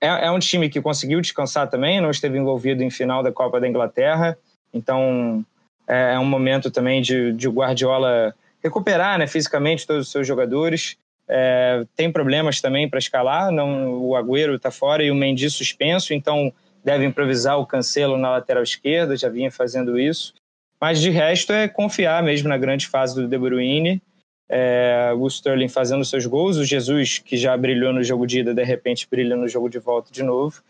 é, 0.00 0.26
é, 0.26 0.30
um 0.30 0.38
time 0.38 0.68
que 0.68 0.80
conseguiu 0.80 1.20
descansar 1.20 1.68
também, 1.68 2.00
não 2.00 2.10
esteve 2.10 2.38
envolvido 2.38 2.82
em 2.82 2.90
final 2.90 3.22
da 3.22 3.30
Copa 3.30 3.60
da 3.60 3.68
Inglaterra, 3.68 4.36
então 4.72 5.44
é, 5.90 6.14
é 6.14 6.18
um 6.20 6.24
momento 6.24 6.70
também 6.70 7.02
de, 7.02 7.32
de 7.32 7.48
Guardiola 7.48 8.32
recuperar 8.62 9.18
né, 9.18 9.26
fisicamente 9.26 9.84
todos 9.84 10.06
os 10.06 10.12
seus 10.12 10.26
jogadores. 10.26 10.96
É, 11.28 11.84
tem 11.96 12.12
problemas 12.12 12.60
também 12.60 12.88
para 12.88 12.98
escalar, 12.98 13.50
não, 13.50 13.94
o 13.94 14.16
Agüero 14.16 14.54
está 14.54 14.70
fora 14.70 15.02
e 15.02 15.10
o 15.10 15.14
Mendy 15.14 15.50
suspenso, 15.50 16.14
então 16.14 16.52
deve 16.84 17.04
improvisar 17.04 17.58
o 17.58 17.66
Cancelo 17.66 18.16
na 18.16 18.30
lateral 18.30 18.62
esquerda, 18.62 19.16
já 19.16 19.28
vinha 19.28 19.50
fazendo 19.50 19.98
isso. 19.98 20.34
Mas 20.80 21.00
de 21.00 21.10
resto 21.10 21.52
é 21.52 21.68
confiar 21.68 22.22
mesmo 22.22 22.48
na 22.48 22.56
grande 22.56 22.86
fase 22.86 23.14
do 23.14 23.28
De 23.28 23.36
Bruyne, 23.36 24.00
é, 24.48 25.12
o 25.16 25.26
Sterling 25.28 25.68
fazendo 25.68 26.04
seus 26.04 26.26
gols, 26.26 26.56
o 26.56 26.64
Jesus, 26.64 27.18
que 27.18 27.36
já 27.36 27.56
brilhou 27.56 27.92
no 27.92 28.02
jogo 28.02 28.26
de 28.26 28.40
ida, 28.40 28.54
de 28.54 28.64
repente 28.64 29.06
brilha 29.08 29.36
no 29.36 29.46
jogo 29.46 29.68
de 29.68 29.78
volta 29.78 30.10
de 30.10 30.22
novo. 30.22 30.62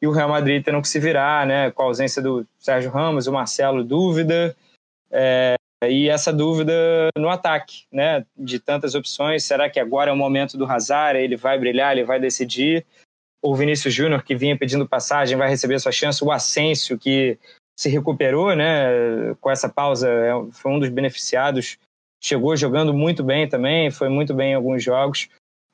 E 0.00 0.06
o 0.06 0.12
Real 0.12 0.28
Madrid 0.28 0.62
tendo 0.64 0.80
que 0.82 0.88
se 0.88 1.00
virar, 1.00 1.46
né, 1.46 1.70
com 1.70 1.82
a 1.82 1.86
ausência 1.86 2.20
do 2.20 2.46
Sérgio 2.58 2.90
Ramos, 2.90 3.26
o 3.26 3.32
Marcelo, 3.32 3.82
dúvida. 3.82 4.54
É, 5.10 5.56
e 5.84 6.08
essa 6.08 6.32
dúvida 6.32 6.72
no 7.16 7.28
ataque, 7.28 7.84
né? 7.92 8.24
De 8.36 8.58
tantas 8.58 8.94
opções, 8.94 9.44
será 9.44 9.68
que 9.68 9.78
agora 9.78 10.10
é 10.10 10.12
o 10.12 10.16
momento 10.16 10.56
do 10.56 10.64
Hazard? 10.64 11.18
Ele 11.18 11.36
vai 11.36 11.58
brilhar, 11.58 11.92
ele 11.92 12.04
vai 12.04 12.18
decidir? 12.18 12.84
O 13.42 13.54
Vinícius 13.54 13.92
Júnior, 13.92 14.22
que 14.22 14.34
vinha 14.34 14.56
pedindo 14.56 14.88
passagem, 14.88 15.36
vai 15.36 15.48
receber 15.48 15.78
sua 15.78 15.92
chance. 15.92 16.24
O 16.24 16.32
Asensio, 16.32 16.98
que 16.98 17.38
se 17.78 17.88
recuperou, 17.88 18.54
né? 18.56 19.34
Com 19.40 19.50
essa 19.50 19.68
pausa, 19.68 20.08
é 20.08 20.32
foi 20.52 20.72
um 20.72 20.78
dos 20.78 20.88
beneficiados. 20.88 21.78
Chegou 22.22 22.56
jogando 22.56 22.94
muito 22.94 23.22
bem 23.22 23.46
também, 23.46 23.90
foi 23.90 24.08
muito 24.08 24.32
bem 24.32 24.52
em 24.52 24.54
alguns 24.54 24.82
jogos. 24.82 25.28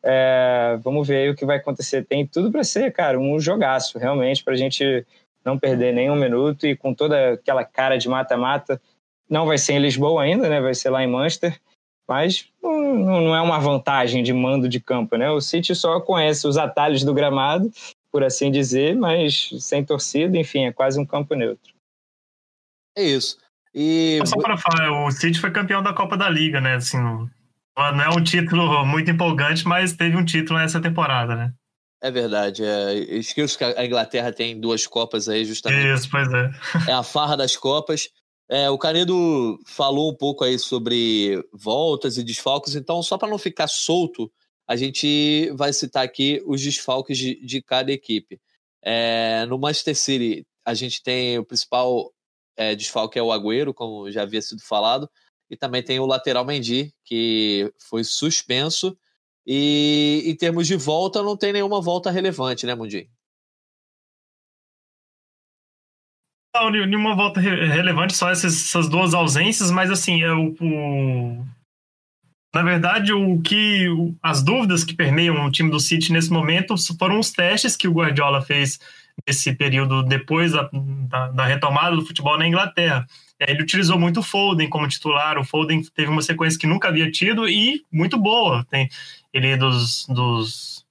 É, 0.04 0.78
vamos 0.82 1.06
ver 1.06 1.30
o 1.30 1.36
que 1.36 1.46
vai 1.46 1.58
acontecer. 1.58 2.04
Tem 2.04 2.26
tudo 2.26 2.50
para 2.50 2.64
ser, 2.64 2.92
cara, 2.92 3.18
um 3.18 3.38
jogaço, 3.38 3.98
realmente, 3.98 4.42
para 4.42 4.54
a 4.54 4.56
gente 4.56 5.06
não 5.44 5.58
perder 5.58 5.92
nenhum 5.92 6.16
minuto 6.16 6.66
e 6.66 6.76
com 6.76 6.94
toda 6.94 7.34
aquela 7.34 7.64
cara 7.64 7.96
de 7.96 8.08
mata-mata 8.08 8.80
não 9.28 9.46
vai 9.46 9.58
ser 9.58 9.74
em 9.74 9.78
Lisboa 9.78 10.22
ainda, 10.22 10.48
né? 10.48 10.60
Vai 10.60 10.74
ser 10.74 10.90
lá 10.90 11.02
em 11.02 11.06
Manchester. 11.06 11.58
Mas 12.08 12.48
não, 12.62 12.94
não 12.94 13.34
é 13.34 13.40
uma 13.40 13.58
vantagem 13.58 14.22
de 14.22 14.32
mando 14.32 14.68
de 14.68 14.80
campo, 14.80 15.16
né? 15.16 15.30
O 15.30 15.40
City 15.40 15.74
só 15.74 16.00
conhece 16.00 16.46
os 16.46 16.58
atalhos 16.58 17.04
do 17.04 17.14
gramado, 17.14 17.70
por 18.10 18.22
assim 18.22 18.50
dizer, 18.50 18.94
mas 18.94 19.50
sem 19.60 19.84
torcida, 19.84 20.36
enfim, 20.36 20.66
é 20.66 20.72
quase 20.72 21.00
um 21.00 21.06
campo 21.06 21.34
neutro. 21.34 21.72
É 22.96 23.02
isso. 23.02 23.38
E 23.74 24.18
só 24.26 24.36
para 24.36 24.58
falar, 24.58 25.06
o 25.06 25.10
City 25.10 25.40
foi 25.40 25.50
campeão 25.50 25.82
da 25.82 25.94
Copa 25.94 26.16
da 26.16 26.28
Liga, 26.28 26.60
né? 26.60 26.74
Assim, 26.74 26.98
não 27.76 28.02
é 28.02 28.08
um 28.10 28.22
título 28.22 28.84
muito 28.84 29.10
empolgante, 29.10 29.66
mas 29.66 29.94
teve 29.94 30.16
um 30.16 30.24
título 30.24 30.58
nessa 30.58 30.80
temporada, 30.80 31.34
né? 31.34 31.52
É 32.02 32.10
verdade. 32.10 32.64
É, 32.64 32.94
esqueço 33.16 33.56
que 33.56 33.64
a 33.64 33.86
Inglaterra 33.86 34.32
tem 34.32 34.58
duas 34.60 34.86
Copas 34.86 35.28
aí, 35.28 35.44
justamente. 35.44 35.86
Isso, 35.86 36.10
pois 36.10 36.28
é. 36.32 36.50
É 36.90 36.92
a 36.92 37.02
farra 37.02 37.36
das 37.36 37.56
Copas. 37.56 38.08
É, 38.50 38.68
o 38.68 38.76
Canedo 38.76 39.58
falou 39.64 40.10
um 40.10 40.16
pouco 40.16 40.44
aí 40.44 40.58
sobre 40.58 41.42
voltas 41.52 42.18
e 42.18 42.24
desfalques, 42.24 42.74
então, 42.74 43.02
só 43.02 43.16
para 43.16 43.30
não 43.30 43.38
ficar 43.38 43.68
solto, 43.68 44.30
a 44.68 44.76
gente 44.76 45.50
vai 45.54 45.72
citar 45.72 46.04
aqui 46.04 46.42
os 46.44 46.60
desfalques 46.60 47.16
de, 47.16 47.40
de 47.44 47.62
cada 47.62 47.92
equipe. 47.92 48.38
É, 48.82 49.46
no 49.46 49.58
Manchester 49.58 49.96
City, 49.96 50.46
a 50.66 50.74
gente 50.74 51.02
tem 51.02 51.38
o 51.38 51.44
principal 51.44 52.12
é, 52.56 52.74
desfalque 52.74 53.18
é 53.18 53.22
o 53.22 53.32
Agüero, 53.32 53.72
como 53.72 54.10
já 54.10 54.22
havia 54.22 54.42
sido 54.42 54.60
falado, 54.62 55.08
e 55.52 55.56
também 55.56 55.82
tem 55.82 56.00
o 56.00 56.06
lateral 56.06 56.46
Mendy, 56.46 56.94
que 57.04 57.70
foi 57.78 58.02
suspenso. 58.02 58.96
E 59.46 60.22
em 60.24 60.34
termos 60.34 60.66
de 60.66 60.76
volta, 60.76 61.22
não 61.22 61.36
tem 61.36 61.52
nenhuma 61.52 61.78
volta 61.78 62.10
relevante, 62.10 62.64
né, 62.64 62.74
Mundi? 62.74 63.06
Não, 66.54 66.70
nenhuma 66.70 67.14
volta 67.14 67.38
relevante, 67.38 68.14
só 68.14 68.30
essas, 68.30 68.54
essas 68.54 68.88
duas 68.88 69.12
ausências, 69.12 69.70
mas 69.70 69.90
assim, 69.90 70.22
é 70.22 70.32
o, 70.32 70.54
o, 70.58 71.46
na 72.54 72.62
verdade, 72.62 73.12
o 73.12 73.40
que 73.42 73.86
as 74.22 74.42
dúvidas 74.42 74.84
que 74.84 74.94
permeiam 74.94 75.44
o 75.44 75.50
time 75.50 75.70
do 75.70 75.80
City 75.80 76.12
nesse 76.12 76.30
momento 76.30 76.74
foram 76.98 77.18
os 77.18 77.30
testes 77.30 77.76
que 77.76 77.88
o 77.88 77.92
Guardiola 77.92 78.40
fez 78.40 78.78
nesse 79.26 79.54
período 79.54 80.02
depois 80.02 80.52
da, 80.52 80.70
da, 80.72 81.28
da 81.28 81.46
retomada 81.46 81.94
do 81.94 82.06
futebol 82.06 82.38
na 82.38 82.48
Inglaterra. 82.48 83.06
Ele 83.48 83.62
utilizou 83.62 83.98
muito 83.98 84.20
o 84.20 84.22
Foden 84.22 84.68
como 84.68 84.88
titular. 84.88 85.38
O 85.38 85.44
Foden 85.44 85.82
teve 85.94 86.10
uma 86.10 86.22
sequência 86.22 86.58
que 86.58 86.66
nunca 86.66 86.88
havia 86.88 87.10
tido 87.10 87.48
e 87.48 87.84
muito 87.90 88.18
boa. 88.18 88.64
Tem, 88.70 88.88
ele 89.32 89.48
é 89.48 89.56
dos, 89.56 90.06
dos 90.06 90.82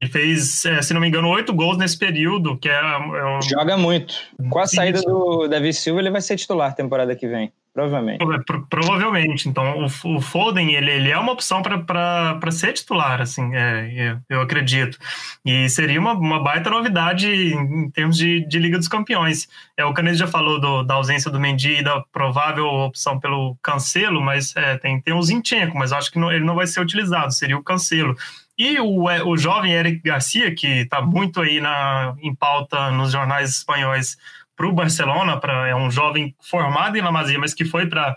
ele 0.00 0.10
fez, 0.10 0.64
é, 0.66 0.82
se 0.82 0.92
não 0.92 1.00
me 1.00 1.08
engano, 1.08 1.28
oito 1.30 1.54
gols 1.54 1.78
nesse 1.78 1.96
período, 1.98 2.56
que 2.58 2.68
é, 2.68 2.74
é 2.74 3.24
um... 3.24 3.42
Joga 3.42 3.76
muito. 3.76 4.14
Com 4.50 4.58
a 4.58 4.66
saída 4.66 5.00
do 5.00 5.48
Davi 5.48 5.72
Silva, 5.72 6.00
ele 6.00 6.10
vai 6.10 6.20
ser 6.20 6.36
titular 6.36 6.74
temporada 6.74 7.16
que 7.16 7.26
vem. 7.26 7.50
Provavelmente. 7.76 8.24
Pro, 8.46 8.66
provavelmente. 8.70 9.48
Então, 9.50 9.84
o, 9.84 10.16
o 10.16 10.20
Foden, 10.22 10.72
ele, 10.72 10.90
ele 10.90 11.10
é 11.10 11.18
uma 11.18 11.32
opção 11.32 11.60
para 11.60 12.50
ser 12.50 12.72
titular, 12.72 13.20
assim, 13.20 13.54
é, 13.54 13.92
é, 13.94 14.18
eu 14.30 14.40
acredito. 14.40 14.98
E 15.44 15.68
seria 15.68 16.00
uma, 16.00 16.14
uma 16.14 16.42
baita 16.42 16.70
novidade 16.70 17.28
em 17.28 17.90
termos 17.90 18.16
de, 18.16 18.48
de 18.48 18.58
Liga 18.58 18.78
dos 18.78 18.88
Campeões. 18.88 19.46
É, 19.76 19.84
o 19.84 19.92
Canedo 19.92 20.16
já 20.16 20.26
falou 20.26 20.58
do, 20.58 20.84
da 20.84 20.94
ausência 20.94 21.30
do 21.30 21.38
Mendy 21.38 21.80
e 21.80 21.84
da 21.84 22.00
provável 22.10 22.64
opção 22.64 23.20
pelo 23.20 23.54
Cancelo, 23.62 24.22
mas 24.22 24.56
é, 24.56 24.78
tem, 24.78 24.98
tem 24.98 25.12
o 25.12 25.22
Zinchenko, 25.22 25.76
mas 25.76 25.92
acho 25.92 26.10
que 26.10 26.18
não, 26.18 26.32
ele 26.32 26.46
não 26.46 26.54
vai 26.54 26.66
ser 26.66 26.80
utilizado, 26.80 27.30
seria 27.30 27.58
o 27.58 27.62
Cancelo. 27.62 28.16
E 28.56 28.80
o, 28.80 29.10
é, 29.10 29.22
o 29.22 29.36
jovem 29.36 29.72
Eric 29.72 30.00
Garcia, 30.02 30.54
que 30.54 30.66
está 30.66 31.02
muito 31.02 31.42
aí 31.42 31.60
na, 31.60 32.14
em 32.22 32.34
pauta 32.34 32.90
nos 32.90 33.12
jornais 33.12 33.50
espanhóis 33.50 34.16
para 34.56 34.66
o 34.66 34.72
Barcelona, 34.72 35.38
pra, 35.38 35.68
é 35.68 35.74
um 35.76 35.90
jovem 35.90 36.34
formado 36.40 36.96
em 36.96 37.02
La 37.02 37.12
Masia, 37.12 37.38
mas 37.38 37.52
que 37.52 37.64
foi 37.64 37.86
para 37.86 38.16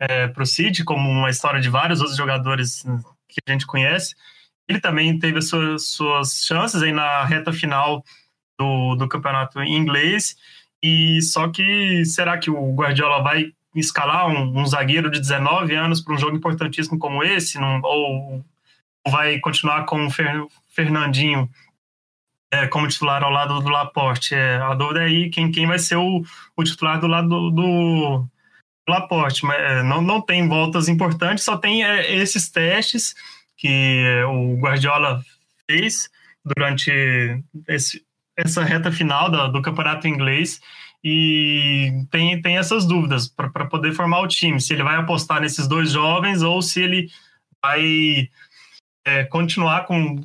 é, 0.00 0.32
o 0.36 0.46
City, 0.46 0.82
como 0.82 1.08
uma 1.08 1.30
história 1.30 1.60
de 1.60 1.68
vários 1.68 2.00
outros 2.00 2.16
jogadores 2.16 2.82
que 3.28 3.40
a 3.46 3.52
gente 3.52 3.66
conhece. 3.66 4.14
Ele 4.68 4.80
também 4.80 5.18
teve 5.18 5.38
as 5.38 5.48
suas, 5.48 5.88
suas 5.88 6.44
chances 6.44 6.82
aí 6.82 6.92
na 6.92 7.24
reta 7.24 7.52
final 7.52 8.02
do, 8.58 8.96
do 8.96 9.08
campeonato 9.08 9.62
inglês. 9.62 10.36
E 10.82 11.20
só 11.22 11.48
que 11.48 12.04
será 12.04 12.38
que 12.38 12.50
o 12.50 12.74
Guardiola 12.74 13.22
vai 13.22 13.52
escalar 13.74 14.28
um, 14.28 14.58
um 14.58 14.66
zagueiro 14.66 15.10
de 15.10 15.20
19 15.20 15.74
anos 15.74 16.00
para 16.00 16.14
um 16.14 16.18
jogo 16.18 16.36
importantíssimo 16.36 16.98
como 16.98 17.22
esse? 17.22 17.58
Ou 17.58 18.44
vai 19.08 19.38
continuar 19.38 19.84
com 19.84 20.06
o 20.06 20.10
Fernandinho 20.68 21.48
é, 22.50 22.66
como 22.66 22.88
titular 22.88 23.22
ao 23.22 23.30
lado 23.30 23.60
do 23.60 23.68
Laporte. 23.68 24.34
É, 24.34 24.56
a 24.56 24.74
dúvida 24.74 25.02
é 25.02 25.06
aí 25.06 25.30
quem, 25.30 25.50
quem 25.50 25.66
vai 25.66 25.78
ser 25.78 25.96
o, 25.96 26.22
o 26.56 26.64
titular 26.64 27.00
do 27.00 27.06
lado 27.06 27.28
do, 27.28 27.50
do 27.50 28.28
Laporte. 28.88 29.44
Mas, 29.44 29.58
é, 29.58 29.82
não, 29.82 30.00
não 30.00 30.20
tem 30.20 30.48
voltas 30.48 30.88
importantes, 30.88 31.44
só 31.44 31.56
tem 31.56 31.84
é, 31.84 32.14
esses 32.14 32.50
testes 32.50 33.14
que 33.56 34.02
é, 34.04 34.24
o 34.26 34.56
Guardiola 34.58 35.22
fez 35.68 36.08
durante 36.44 36.90
esse, 37.66 38.04
essa 38.36 38.62
reta 38.62 38.92
final 38.92 39.30
do, 39.30 39.48
do 39.48 39.62
campeonato 39.62 40.06
inglês 40.06 40.60
e 41.02 42.04
tem, 42.10 42.40
tem 42.42 42.58
essas 42.58 42.86
dúvidas 42.86 43.28
para 43.28 43.66
poder 43.66 43.92
formar 43.92 44.20
o 44.20 44.28
time, 44.28 44.60
se 44.60 44.72
ele 44.72 44.82
vai 44.82 44.96
apostar 44.96 45.40
nesses 45.40 45.66
dois 45.66 45.90
jovens 45.90 46.42
ou 46.42 46.60
se 46.60 46.82
ele 46.82 47.08
vai 47.62 48.28
é, 49.04 49.24
continuar 49.24 49.86
com 49.86 50.20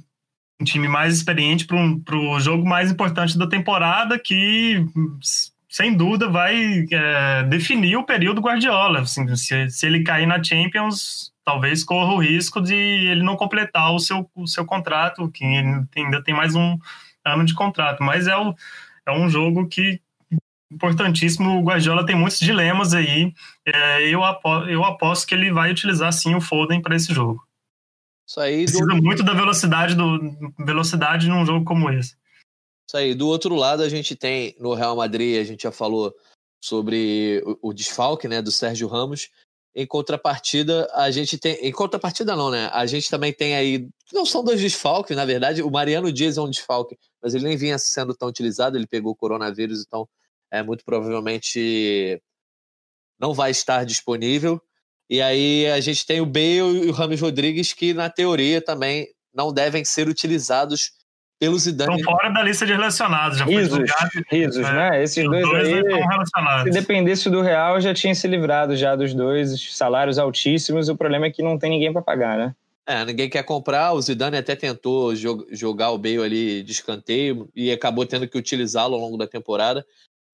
um 0.62 0.64
time 0.64 0.88
mais 0.88 1.16
experiente 1.16 1.66
para 1.66 2.16
o 2.16 2.40
jogo 2.40 2.68
mais 2.68 2.92
importante 2.92 3.38
da 3.38 3.48
temporada, 3.48 4.20
que 4.20 4.86
sem 5.68 5.96
dúvida 5.96 6.30
vai 6.30 6.86
é, 6.92 7.44
definir 7.44 7.98
o 7.98 8.06
período 8.06 8.42
Guardiola. 8.42 9.02
Assim, 9.02 9.36
se, 9.36 9.70
se 9.70 9.86
ele 9.86 10.04
cair 10.04 10.28
na 10.28 10.42
Champions, 10.42 11.34
talvez 11.44 11.84
corra 11.84 12.14
o 12.14 12.20
risco 12.20 12.62
de 12.62 12.76
ele 12.76 13.24
não 13.24 13.36
completar 13.36 13.92
o 13.92 14.00
seu, 14.00 14.30
o 14.36 14.46
seu 14.46 14.66
contrato, 14.66 15.30
que 15.32 15.44
ainda 15.44 16.24
tem 16.24 16.34
mais 16.34 16.56
um 16.56 16.78
ano 17.26 17.44
de 17.44 17.56
contrato. 17.56 18.04
Mas 18.04 18.28
é, 18.28 18.38
o, 18.38 18.54
é 19.08 19.12
um 19.12 19.30
jogo 19.30 19.68
que 19.68 20.00
importantíssimo. 20.72 21.60
O 21.60 21.64
Guardiola 21.64 22.06
tem 22.06 22.16
muitos 22.16 22.40
dilemas 22.40 22.94
aí. 22.94 23.34
É, 23.66 24.08
eu, 24.08 24.24
aposto, 24.24 24.70
eu 24.70 24.84
aposto 24.84 25.28
que 25.28 25.34
ele 25.34 25.52
vai 25.52 25.72
utilizar 25.72 26.14
sim 26.14 26.36
o 26.36 26.42
Foden 26.42 26.82
para 26.82 26.96
esse 26.96 27.14
jogo. 27.14 27.44
Isso 28.32 28.40
aí. 28.40 28.64
Precisa 28.64 28.86
do... 28.86 29.04
muito 29.04 29.24
da 29.24 29.34
velocidade 29.34 29.94
do 29.94 30.56
velocidade 30.58 31.28
num 31.28 31.46
jogo 31.46 31.66
como 31.66 31.90
esse. 31.90 32.16
Isso 32.88 32.96
aí. 32.96 33.14
Do 33.14 33.28
outro 33.28 33.56
lado, 33.56 33.84
a 33.84 33.90
gente 33.90 34.16
tem 34.16 34.56
no 34.58 34.74
Real 34.74 34.96
Madrid, 34.96 35.38
a 35.38 35.44
gente 35.44 35.64
já 35.64 35.72
falou 35.72 36.16
sobre 36.64 37.44
o, 37.46 37.70
o 37.70 37.74
desfalque, 37.74 38.30
né, 38.30 38.42
do 38.42 38.52
Sérgio 38.52 38.88
Ramos. 38.88 39.30
Em 39.76 39.86
contrapartida, 39.86 40.90
a 40.94 41.12
gente 41.12 41.38
tem. 41.38 41.56
Em 41.56 41.74
contrapartida, 41.74 42.34
não, 42.34 42.50
né? 42.50 42.70
A 42.72 42.86
gente 42.86 43.10
também 43.10 43.34
tem 43.34 43.54
aí. 43.54 43.90
Não 44.14 44.26
são 44.26 44.44
dois 44.44 44.62
desfalques, 44.62 45.16
na 45.16 45.26
verdade. 45.26 45.62
O 45.62 45.70
Mariano 45.70 46.12
Dias 46.12 46.38
é 46.38 46.42
um 46.42 46.50
desfalque, 46.50 46.98
mas 47.22 47.36
ele 47.36 47.44
nem 47.44 47.58
vinha 47.58 47.78
sendo 47.78 48.16
tão 48.16 48.30
utilizado. 48.30 48.78
Ele 48.78 48.88
pegou 48.88 49.12
o 49.12 49.16
coronavírus, 49.16 49.84
então 49.86 50.08
é 50.50 50.64
muito 50.64 50.86
provavelmente 50.86 52.22
não 53.20 53.34
vai 53.34 53.52
estar 53.52 53.86
disponível. 53.86 54.62
E 55.12 55.22
aí 55.22 55.70
a 55.70 55.82
gente 55.82 56.06
tem 56.06 56.22
o 56.22 56.26
Bale 56.26 56.86
e 56.86 56.90
o 56.90 56.94
Rames 56.94 57.20
Rodrigues, 57.20 57.74
que 57.74 57.94
na 57.94 58.10
teoria 58.10 58.62
também 58.62 59.10
não 59.36 59.52
devem 59.52 59.84
ser 59.84 60.08
utilizados 60.08 60.94
pelo 61.38 61.60
Zidane. 61.60 61.98
Estão 61.98 62.14
fora 62.14 62.30
da 62.30 62.42
lista 62.42 62.66
de 62.66 62.72
relacionados. 62.72 63.40
Já 63.40 63.44
risos, 63.44 63.80
risos, 64.32 64.66
é, 64.66 64.72
né? 64.72 65.04
Esses 65.04 65.26
dois, 65.26 65.44
dois 65.44 65.68
aí, 65.68 66.64
se 66.64 66.70
dependesse 66.70 67.30
do 67.30 67.42
Real, 67.42 67.82
já 67.82 67.94
tinha 67.94 68.16
se 68.16 68.26
livrado 68.26 68.74
já 68.78 68.96
dos 68.96 69.14
dois, 69.14 69.76
salários 69.76 70.18
altíssimos, 70.18 70.88
o 70.88 70.96
problema 70.96 71.26
é 71.26 71.30
que 71.30 71.44
não 71.44 71.60
tem 71.60 71.72
ninguém 71.72 71.92
para 71.92 72.02
pagar, 72.02 72.38
né? 72.38 72.56
É, 72.88 73.04
ninguém 73.04 73.30
quer 73.30 73.44
comprar, 73.44 73.92
o 73.92 74.02
Zidane 74.02 74.38
até 74.38 74.56
tentou 74.56 75.14
jogar 75.14 75.92
o 75.92 75.98
Bale 75.98 76.24
ali 76.24 76.64
de 76.64 76.72
escanteio 76.72 77.50
e 77.54 77.70
acabou 77.70 78.06
tendo 78.06 78.30
que 78.30 78.38
utilizá-lo 78.38 78.96
ao 78.96 79.02
longo 79.02 79.18
da 79.18 79.28
temporada. 79.28 79.86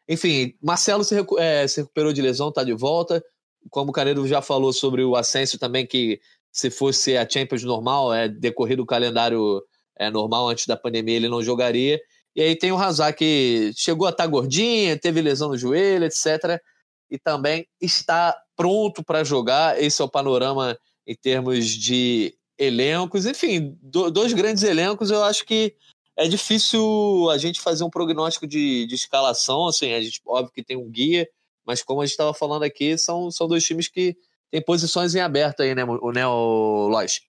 Enfim, 0.07 0.53
Marcelo 0.61 1.03
se, 1.03 1.15
recu 1.15 1.39
é, 1.39 1.67
se 1.67 1.81
recuperou 1.81 2.13
de 2.13 2.21
lesão, 2.21 2.49
está 2.49 2.63
de 2.63 2.73
volta 2.73 3.23
como 3.69 3.89
o 3.91 3.93
Canedo 3.93 4.27
já 4.27 4.41
falou 4.41 4.71
sobre 4.71 5.03
o 5.03 5.15
Ascenso 5.15 5.57
também, 5.57 5.85
que 5.85 6.19
se 6.51 6.69
fosse 6.69 7.15
a 7.17 7.27
Champions 7.29 7.63
normal, 7.63 8.13
é, 8.13 8.27
decorrido 8.27 8.83
o 8.83 8.85
calendário 8.85 9.61
é, 9.97 10.09
normal 10.09 10.49
antes 10.49 10.65
da 10.65 10.77
pandemia, 10.77 11.15
ele 11.15 11.29
não 11.29 11.41
jogaria. 11.41 11.99
E 12.35 12.41
aí 12.41 12.55
tem 12.55 12.71
o 12.71 12.77
Hazard 12.77 13.17
que 13.17 13.71
chegou 13.75 14.07
a 14.07 14.11
estar 14.11 14.23
tá 14.23 14.29
gordinha, 14.29 14.97
teve 14.97 15.21
lesão 15.21 15.49
no 15.49 15.57
joelho, 15.57 16.05
etc. 16.05 16.61
E 17.09 17.17
também 17.17 17.67
está 17.81 18.35
pronto 18.55 19.03
para 19.03 19.23
jogar. 19.23 19.81
Esse 19.81 20.01
é 20.01 20.05
o 20.05 20.09
panorama 20.09 20.77
em 21.05 21.15
termos 21.15 21.67
de 21.67 22.35
elencos. 22.57 23.25
Enfim, 23.25 23.77
do, 23.81 24.11
dois 24.11 24.33
grandes 24.33 24.63
elencos, 24.63 25.09
eu 25.09 25.23
acho 25.23 25.45
que 25.45 25.75
é 26.15 26.27
difícil 26.27 27.29
a 27.29 27.37
gente 27.37 27.61
fazer 27.61 27.83
um 27.83 27.89
prognóstico 27.89 28.47
de, 28.47 28.85
de 28.87 28.95
escalação. 28.95 29.67
Assim, 29.67 29.93
a 29.93 30.01
gente, 30.01 30.21
óbvio 30.25 30.51
que 30.53 30.63
tem 30.63 30.75
um 30.75 30.89
guia, 30.89 31.27
mas 31.67 31.83
como 31.83 32.01
a 32.01 32.05
gente 32.05 32.13
estava 32.13 32.33
falando 32.33 32.63
aqui, 32.63 32.97
são, 32.97 33.29
são 33.29 33.47
dois 33.47 33.63
times 33.63 33.87
que 33.87 34.15
têm 34.49 34.61
posições 34.61 35.13
em 35.13 35.19
aberto 35.19 35.61
aí, 35.61 35.75
né, 35.75 35.83
o 35.83 36.11
né, 36.11 36.25
Lois? 36.25 37.21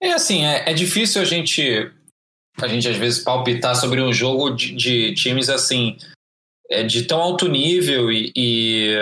É 0.00 0.12
assim, 0.12 0.44
é, 0.44 0.70
é, 0.70 0.74
difícil 0.74 1.22
a 1.22 1.24
gente, 1.24 1.90
a 2.60 2.68
gente 2.68 2.86
às 2.88 2.96
vezes 2.96 3.24
palpitar 3.24 3.74
sobre 3.74 4.00
um 4.00 4.12
jogo 4.12 4.50
de, 4.50 4.74
de 4.74 5.14
times 5.14 5.48
assim, 5.48 5.96
é, 6.70 6.82
de 6.82 7.04
tão 7.04 7.20
alto 7.20 7.48
nível 7.48 8.12
e, 8.12 8.30
e, 8.36 8.94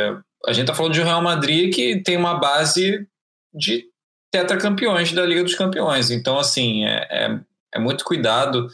a 0.47 0.53
gente 0.53 0.67
tá 0.67 0.75
falando 0.75 0.93
de 0.93 1.01
um 1.01 1.05
Real 1.05 1.23
Madrid 1.23 1.75
que 1.75 2.01
tem 2.03 2.17
uma 2.17 2.39
base 2.39 3.09
de 3.53 3.89
tetracampeões 4.31 5.13
da 5.13 5.25
Liga 5.25 5.43
dos 5.43 5.55
Campeões. 5.55 6.11
Então, 6.11 6.39
assim, 6.39 6.85
é, 6.85 7.07
é, 7.11 7.41
é 7.75 7.79
muito 7.79 8.05
cuidado 8.05 8.69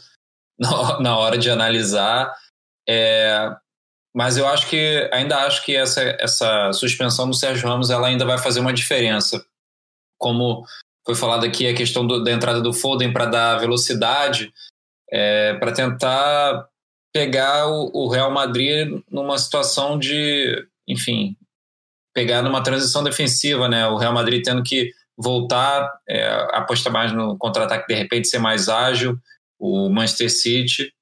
na, 0.59 0.99
na, 0.99 1.17
hora 1.17 1.37
de 1.37 1.49
analisar. 1.49 2.33
É, 2.87 3.55
mas 4.13 4.37
eu 4.37 4.47
acho 4.47 4.69
que 4.69 5.09
ainda 5.13 5.37
acho 5.45 5.63
que 5.63 5.75
essa, 5.75 6.01
essa 6.19 6.73
suspensão 6.73 7.29
do 7.29 7.35
Sérgio 7.35 7.67
Ramos 7.67 7.89
ela 7.89 8.07
ainda 8.07 8.25
vai 8.25 8.37
fazer 8.37 8.59
uma 8.59 8.73
diferença. 8.73 9.45
Como 10.19 10.65
foi 11.05 11.15
falado 11.15 11.45
aqui 11.45 11.67
a 11.67 11.73
questão 11.73 12.05
do, 12.05 12.23
da 12.23 12.31
entrada 12.31 12.61
do 12.61 12.73
Foden 12.73 13.13
para 13.13 13.25
dar 13.25 13.57
velocidade, 13.57 14.53
é, 15.09 15.53
para 15.55 15.71
tentar 15.71 16.67
pegar 17.13 17.67
o, 17.67 17.89
o, 17.93 18.09
Real 18.09 18.31
Madrid 18.31 19.01
numa 19.09 19.37
situação 19.37 19.97
de, 19.97 20.65
enfim, 20.87 21.35
pegar 22.13 22.41
numa 22.41 22.63
transição 22.63 23.03
defensiva, 23.03 23.67
né? 23.67 23.87
O 23.87 23.97
Real 23.97 24.13
Madrid 24.13 24.43
tendo 24.43 24.63
que 24.63 24.91
voltar, 25.17 25.89
é, 26.07 26.27
apostar 26.53 26.91
mais 26.91 27.11
no 27.11 27.37
contra-ataque, 27.37 27.87
de 27.87 27.95
repente 27.95 28.27
ser 28.27 28.39
mais 28.39 28.69
ágil, 28.69 29.17
o 29.59 29.89
Manchester 29.89 30.29
City. 30.29 30.93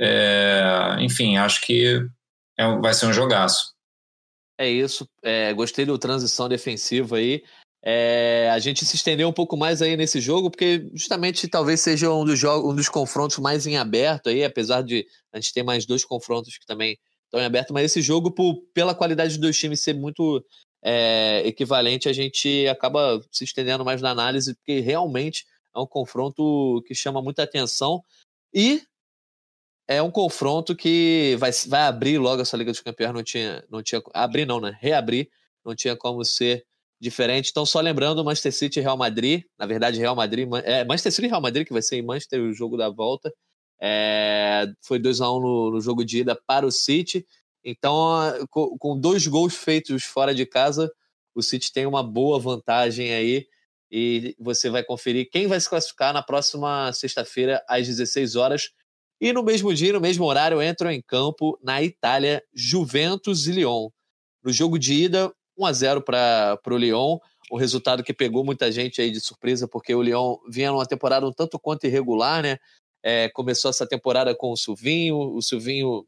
É, 0.00 0.96
enfim, 1.00 1.36
acho 1.36 1.60
que 1.60 2.06
é, 2.60 2.78
vai 2.78 2.92
ser 2.92 3.06
um 3.06 3.12
jogaço. 3.12 3.74
É 4.58 4.68
isso. 4.68 5.08
É, 5.22 5.54
gostei 5.54 5.86
do 5.86 5.98
transição 5.98 6.46
defensiva 6.46 7.16
aí. 7.16 7.42
É, 7.82 8.50
a 8.52 8.58
gente 8.58 8.84
se 8.84 8.94
estendeu 8.94 9.26
um 9.26 9.32
pouco 9.32 9.56
mais 9.56 9.80
aí 9.80 9.96
nesse 9.96 10.20
jogo, 10.20 10.50
porque 10.50 10.86
justamente 10.92 11.48
talvez 11.48 11.80
seja 11.80 12.12
um 12.12 12.26
dos, 12.26 12.38
jogos, 12.38 12.70
um 12.70 12.76
dos 12.76 12.90
confrontos 12.90 13.38
mais 13.38 13.66
em 13.66 13.78
aberto 13.78 14.28
aí, 14.28 14.44
apesar 14.44 14.82
de 14.82 15.06
a 15.32 15.40
gente 15.40 15.54
ter 15.54 15.62
mais 15.62 15.86
dois 15.86 16.04
confrontos 16.04 16.58
que 16.58 16.66
também 16.66 16.98
estão 17.24 17.40
em 17.40 17.46
aberto, 17.46 17.72
mas 17.72 17.84
esse 17.84 18.02
jogo, 18.02 18.30
por, 18.30 18.60
pela 18.74 18.94
qualidade 18.94 19.30
dos 19.30 19.38
dois 19.38 19.58
times 19.58 19.80
ser 19.80 19.94
muito 19.94 20.44
é, 20.82 21.42
equivalente, 21.46 22.06
a 22.06 22.12
gente 22.12 22.66
acaba 22.68 23.22
se 23.32 23.44
estendendo 23.44 23.84
mais 23.84 24.02
na 24.02 24.10
análise, 24.10 24.54
porque 24.56 24.80
realmente 24.80 25.46
é 25.74 25.78
um 25.78 25.86
confronto 25.86 26.82
que 26.86 26.94
chama 26.94 27.22
muita 27.22 27.42
atenção 27.42 28.02
e 28.52 28.82
é 29.90 30.00
um 30.00 30.10
confronto 30.10 30.76
que 30.76 31.36
vai, 31.40 31.50
vai 31.66 31.82
abrir 31.82 32.16
logo 32.16 32.40
essa 32.40 32.56
Liga 32.56 32.70
dos 32.70 32.80
Campeões, 32.80 33.12
não 33.12 33.24
tinha, 33.24 33.64
não 33.68 33.82
tinha 33.82 34.00
abrir 34.14 34.46
não, 34.46 34.60
né? 34.60 34.78
Reabrir, 34.80 35.28
não 35.64 35.74
tinha 35.74 35.96
como 35.96 36.24
ser 36.24 36.64
diferente. 37.00 37.50
Então, 37.50 37.66
só 37.66 37.80
lembrando, 37.80 38.24
Manchester 38.24 38.52
City 38.52 38.78
e 38.78 38.82
Real 38.82 38.96
Madrid, 38.96 39.42
na 39.58 39.66
verdade, 39.66 39.98
Real 39.98 40.14
Madrid, 40.14 40.48
é, 40.62 40.84
Manchester 40.84 41.10
City 41.10 41.26
e 41.26 41.30
Real 41.30 41.40
Madrid, 41.40 41.66
que 41.66 41.72
vai 41.72 41.82
ser 41.82 41.96
em 41.96 42.02
Manchester 42.02 42.40
o 42.40 42.52
jogo 42.52 42.76
da 42.76 42.88
volta. 42.88 43.34
É, 43.82 44.68
foi 44.80 45.00
2 45.00 45.20
a 45.22 45.32
1 45.32 45.36
um 45.36 45.40
no, 45.40 45.70
no, 45.72 45.80
jogo 45.80 46.04
de 46.04 46.18
ida 46.18 46.40
para 46.46 46.64
o 46.64 46.70
City. 46.70 47.26
Então, 47.64 48.46
com, 48.48 48.96
dois 48.96 49.26
gols 49.26 49.56
feitos 49.56 50.04
fora 50.04 50.32
de 50.32 50.46
casa, 50.46 50.88
o 51.34 51.42
City 51.42 51.72
tem 51.72 51.84
uma 51.84 52.04
boa 52.04 52.38
vantagem 52.38 53.12
aí. 53.12 53.44
E 53.90 54.36
você 54.38 54.70
vai 54.70 54.84
conferir 54.84 55.28
quem 55.32 55.48
vai 55.48 55.58
se 55.58 55.68
classificar 55.68 56.14
na 56.14 56.22
próxima 56.22 56.92
sexta-feira, 56.92 57.60
às 57.68 57.88
16 57.88 58.36
horas. 58.36 58.70
E 59.20 59.32
no 59.32 59.42
mesmo 59.42 59.74
dia, 59.74 59.92
no 59.92 60.00
mesmo 60.00 60.24
horário, 60.24 60.62
entram 60.62 60.90
em 60.90 61.02
campo 61.02 61.58
na 61.62 61.82
Itália 61.82 62.42
Juventus 62.54 63.46
e 63.46 63.52
Lyon. 63.52 63.90
No 64.42 64.50
jogo 64.50 64.78
de 64.78 64.94
ida, 64.94 65.30
1 65.58 65.66
a 65.66 65.72
0 65.72 66.02
para 66.02 66.58
o 66.66 66.76
Lyon, 66.76 67.18
um 67.52 67.56
resultado 67.56 68.02
que 68.02 68.14
pegou 68.14 68.42
muita 68.42 68.72
gente 68.72 69.00
aí 69.00 69.10
de 69.10 69.20
surpresa, 69.20 69.68
porque 69.68 69.94
o 69.94 70.00
Lyon 70.00 70.36
vinha 70.48 70.70
numa 70.70 70.86
temporada 70.86 71.26
um 71.26 71.32
tanto 71.32 71.58
quanto 71.58 71.86
irregular, 71.86 72.42
né? 72.42 72.56
É, 73.02 73.28
começou 73.28 73.70
essa 73.70 73.86
temporada 73.86 74.34
com 74.34 74.52
o 74.52 74.56
Silvinho, 74.56 75.16
o 75.16 75.42
Silvinho 75.42 76.06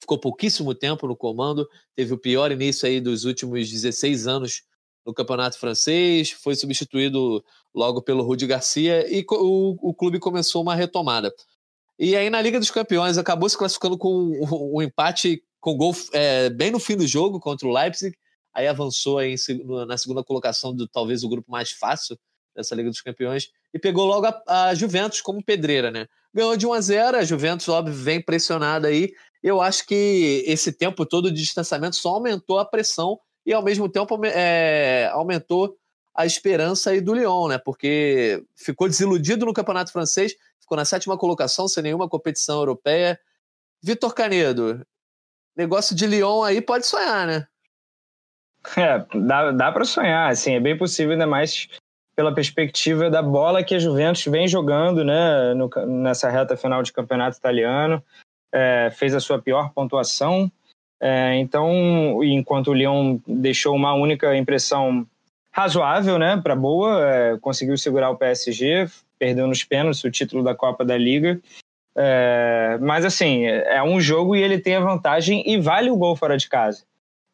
ficou 0.00 0.18
pouquíssimo 0.18 0.74
tempo 0.74 1.06
no 1.06 1.16
comando, 1.16 1.68
teve 1.94 2.12
o 2.12 2.18
pior 2.18 2.50
início 2.50 2.88
aí 2.88 3.00
dos 3.00 3.24
últimos 3.24 3.70
16 3.70 4.26
anos 4.26 4.62
no 5.04 5.14
campeonato 5.14 5.58
francês, 5.58 6.30
foi 6.30 6.56
substituído 6.56 7.44
logo 7.74 8.02
pelo 8.02 8.24
Rudi 8.24 8.46
Garcia 8.46 9.06
e 9.08 9.24
o, 9.28 9.76
o 9.80 9.94
clube 9.94 10.18
começou 10.18 10.62
uma 10.62 10.74
retomada. 10.74 11.32
E 11.98 12.14
aí 12.14 12.28
na 12.28 12.40
Liga 12.40 12.58
dos 12.58 12.70
Campeões 12.70 13.16
acabou 13.16 13.48
se 13.48 13.56
classificando 13.56 13.96
com 13.96 14.10
um, 14.74 14.82
empate 14.82 15.42
com 15.60 15.76
gol 15.76 15.94
é, 16.12 16.50
bem 16.50 16.70
no 16.70 16.78
fim 16.78 16.96
do 16.96 17.06
jogo 17.06 17.40
contra 17.40 17.66
o 17.66 17.72
Leipzig, 17.72 18.16
aí 18.54 18.68
avançou 18.68 19.18
aí 19.18 19.34
na 19.86 19.96
segunda 19.96 20.22
colocação 20.22 20.74
do 20.74 20.86
talvez 20.86 21.24
o 21.24 21.28
grupo 21.28 21.50
mais 21.50 21.70
fácil 21.70 22.18
dessa 22.54 22.74
Liga 22.74 22.90
dos 22.90 23.00
Campeões 23.00 23.50
e 23.72 23.78
pegou 23.78 24.06
logo 24.06 24.26
a, 24.26 24.42
a 24.46 24.74
Juventus 24.74 25.20
como 25.20 25.44
pedreira, 25.44 25.90
né? 25.90 26.06
Ganhou 26.32 26.56
de 26.56 26.66
1 26.66 26.72
a 26.72 26.80
0, 26.80 27.16
a 27.16 27.24
Juventus 27.24 27.68
óbvio 27.68 27.94
vem 27.94 28.20
pressionada 28.20 28.88
aí. 28.88 29.10
Eu 29.42 29.60
acho 29.60 29.86
que 29.86 30.44
esse 30.46 30.72
tempo 30.72 31.06
todo 31.06 31.30
de 31.30 31.40
distanciamento 31.40 31.96
só 31.96 32.10
aumentou 32.10 32.58
a 32.58 32.64
pressão 32.64 33.18
e 33.44 33.52
ao 33.52 33.62
mesmo 33.62 33.88
tempo 33.88 34.18
é, 34.24 35.08
aumentou 35.12 35.76
a 36.16 36.24
esperança 36.24 36.90
aí 36.90 37.00
do 37.00 37.14
Lyon, 37.14 37.48
né? 37.48 37.58
Porque 37.58 38.42
ficou 38.56 38.88
desiludido 38.88 39.44
no 39.44 39.52
Campeonato 39.52 39.92
Francês, 39.92 40.34
ficou 40.60 40.76
na 40.76 40.84
sétima 40.84 41.18
colocação 41.18 41.68
sem 41.68 41.82
nenhuma 41.82 42.08
competição 42.08 42.56
europeia. 42.58 43.18
Vitor 43.82 44.14
Canedo, 44.14 44.84
negócio 45.54 45.94
de 45.94 46.06
Lyon 46.06 46.42
aí 46.42 46.60
pode 46.60 46.86
sonhar, 46.86 47.26
né? 47.26 47.46
É, 48.76 49.04
dá, 49.20 49.52
dá 49.52 49.70
para 49.70 49.84
sonhar, 49.84 50.30
assim, 50.30 50.54
é 50.54 50.60
bem 50.60 50.76
possível, 50.76 51.12
ainda 51.12 51.26
mais 51.26 51.68
pela 52.16 52.34
perspectiva 52.34 53.10
da 53.10 53.22
bola 53.22 53.62
que 53.62 53.74
a 53.74 53.78
Juventus 53.78 54.24
vem 54.24 54.48
jogando 54.48 55.04
né, 55.04 55.52
no, 55.54 55.68
nessa 55.86 56.30
reta 56.30 56.56
final 56.56 56.82
de 56.82 56.92
campeonato 56.92 57.36
italiano. 57.36 58.02
É, 58.52 58.90
fez 58.90 59.14
a 59.14 59.20
sua 59.20 59.38
pior 59.38 59.70
pontuação. 59.74 60.50
É, 60.98 61.34
então, 61.36 62.24
enquanto 62.24 62.68
o 62.68 62.74
Lyon 62.74 63.18
deixou 63.26 63.76
uma 63.76 63.92
única 63.92 64.34
impressão 64.34 65.06
razoável, 65.56 66.18
né, 66.18 66.38
para 66.42 66.54
boa, 66.54 67.02
é, 67.08 67.38
conseguiu 67.38 67.78
segurar 67.78 68.10
o 68.10 68.16
PSG, 68.16 68.88
perdeu 69.18 69.46
nos 69.46 69.64
pênaltis 69.64 70.04
o 70.04 70.10
título 70.10 70.42
da 70.42 70.54
Copa 70.54 70.84
da 70.84 70.96
Liga. 70.96 71.40
É, 71.96 72.78
mas 72.80 73.04
assim, 73.06 73.46
é 73.46 73.82
um 73.82 73.98
jogo 74.00 74.36
e 74.36 74.42
ele 74.42 74.58
tem 74.58 74.76
a 74.76 74.80
vantagem 74.80 75.42
e 75.46 75.58
vale 75.58 75.90
o 75.90 75.96
gol 75.96 76.14
fora 76.14 76.36
de 76.36 76.48
casa 76.48 76.84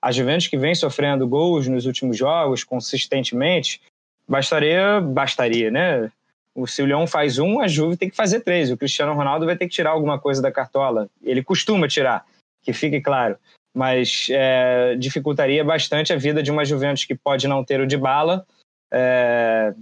a 0.03 0.11
Juventus 0.11 0.49
que 0.49 0.59
vem 0.59 0.75
sofrendo 0.75 1.29
gols 1.29 1.69
nos 1.69 1.87
últimos 1.87 2.17
jogos 2.19 2.65
consistentemente, 2.65 3.81
bastaria, 4.29 5.01
bastaria, 5.01 5.71
né? 5.71 6.11
O 6.55 6.67
se 6.67 6.83
o 6.83 6.87
Leão 6.87 7.07
faz 7.07 7.39
um, 7.39 7.61
a 7.61 7.69
Juve 7.69 7.97
tem 7.97 8.11
que 8.11 8.17
fazer 8.17 8.41
três. 8.41 8.71
O 8.71 8.77
Cristiano 8.77 9.15
Ronaldo 9.15 9.47
vai 9.47 9.57
ter 9.57 9.67
que 9.67 9.75
tirar 9.75 9.91
alguma 9.91 10.19
coisa 10.19 10.43
da 10.43 10.51
cartola. 10.51 11.09
Ele 11.23 11.43
costuma 11.43 11.87
tirar, 11.87 12.27
que 12.63 12.73
fique 12.73 13.01
claro. 13.01 13.39
Mas 13.75 14.29
é, 14.31 14.97
dificultaria 14.97 15.65
bastante 15.65 16.13
a 16.13 16.17
vida 16.17 16.43
de 16.43 16.51
uma 16.51 16.65
Juventus 16.65 17.05
que 17.05 17.15
pode 17.15 17.49
não 17.49 17.65
ter 17.65 17.81
o 17.81 17.87
Dybala. 17.87 18.47
É, 18.93 19.73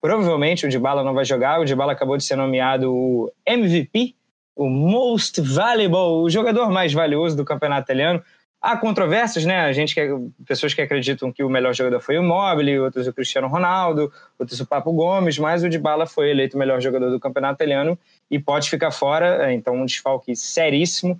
provavelmente 0.00 0.66
o 0.66 0.68
Dybala 0.68 1.02
não 1.02 1.14
vai 1.14 1.24
jogar. 1.24 1.60
O 1.60 1.64
Dybala 1.64 1.92
acabou 1.92 2.16
de 2.16 2.24
ser 2.24 2.36
nomeado 2.36 2.92
o 2.92 3.32
MVP, 3.46 4.14
o 4.56 4.68
Most 4.68 5.40
Valuable, 5.40 6.22
o 6.22 6.30
jogador 6.30 6.70
mais 6.70 6.92
valioso 6.92 7.36
do 7.36 7.44
campeonato 7.44 7.86
italiano. 7.86 8.22
Há 8.62 8.76
controvérsias, 8.76 9.46
né? 9.46 9.60
A 9.60 9.72
gente 9.72 9.94
quer, 9.94 10.10
pessoas 10.46 10.74
que 10.74 10.82
acreditam 10.82 11.32
que 11.32 11.42
o 11.42 11.48
melhor 11.48 11.72
jogador 11.72 11.98
foi 11.98 12.18
o 12.18 12.22
Mobile, 12.22 12.78
outros 12.78 13.06
o 13.06 13.12
Cristiano 13.12 13.48
Ronaldo, 13.48 14.12
outros 14.38 14.60
o 14.60 14.66
Papo 14.66 14.92
Gomes, 14.92 15.38
mas 15.38 15.64
o 15.64 15.68
Dybala 15.68 16.06
foi 16.06 16.30
eleito 16.30 16.56
o 16.56 16.58
melhor 16.58 16.78
jogador 16.78 17.10
do 17.10 17.18
campeonato 17.18 17.54
italiano 17.54 17.98
e 18.30 18.38
pode 18.38 18.68
ficar 18.68 18.90
fora, 18.90 19.46
é, 19.46 19.54
então 19.54 19.74
um 19.74 19.86
desfalque 19.86 20.36
seríssimo. 20.36 21.18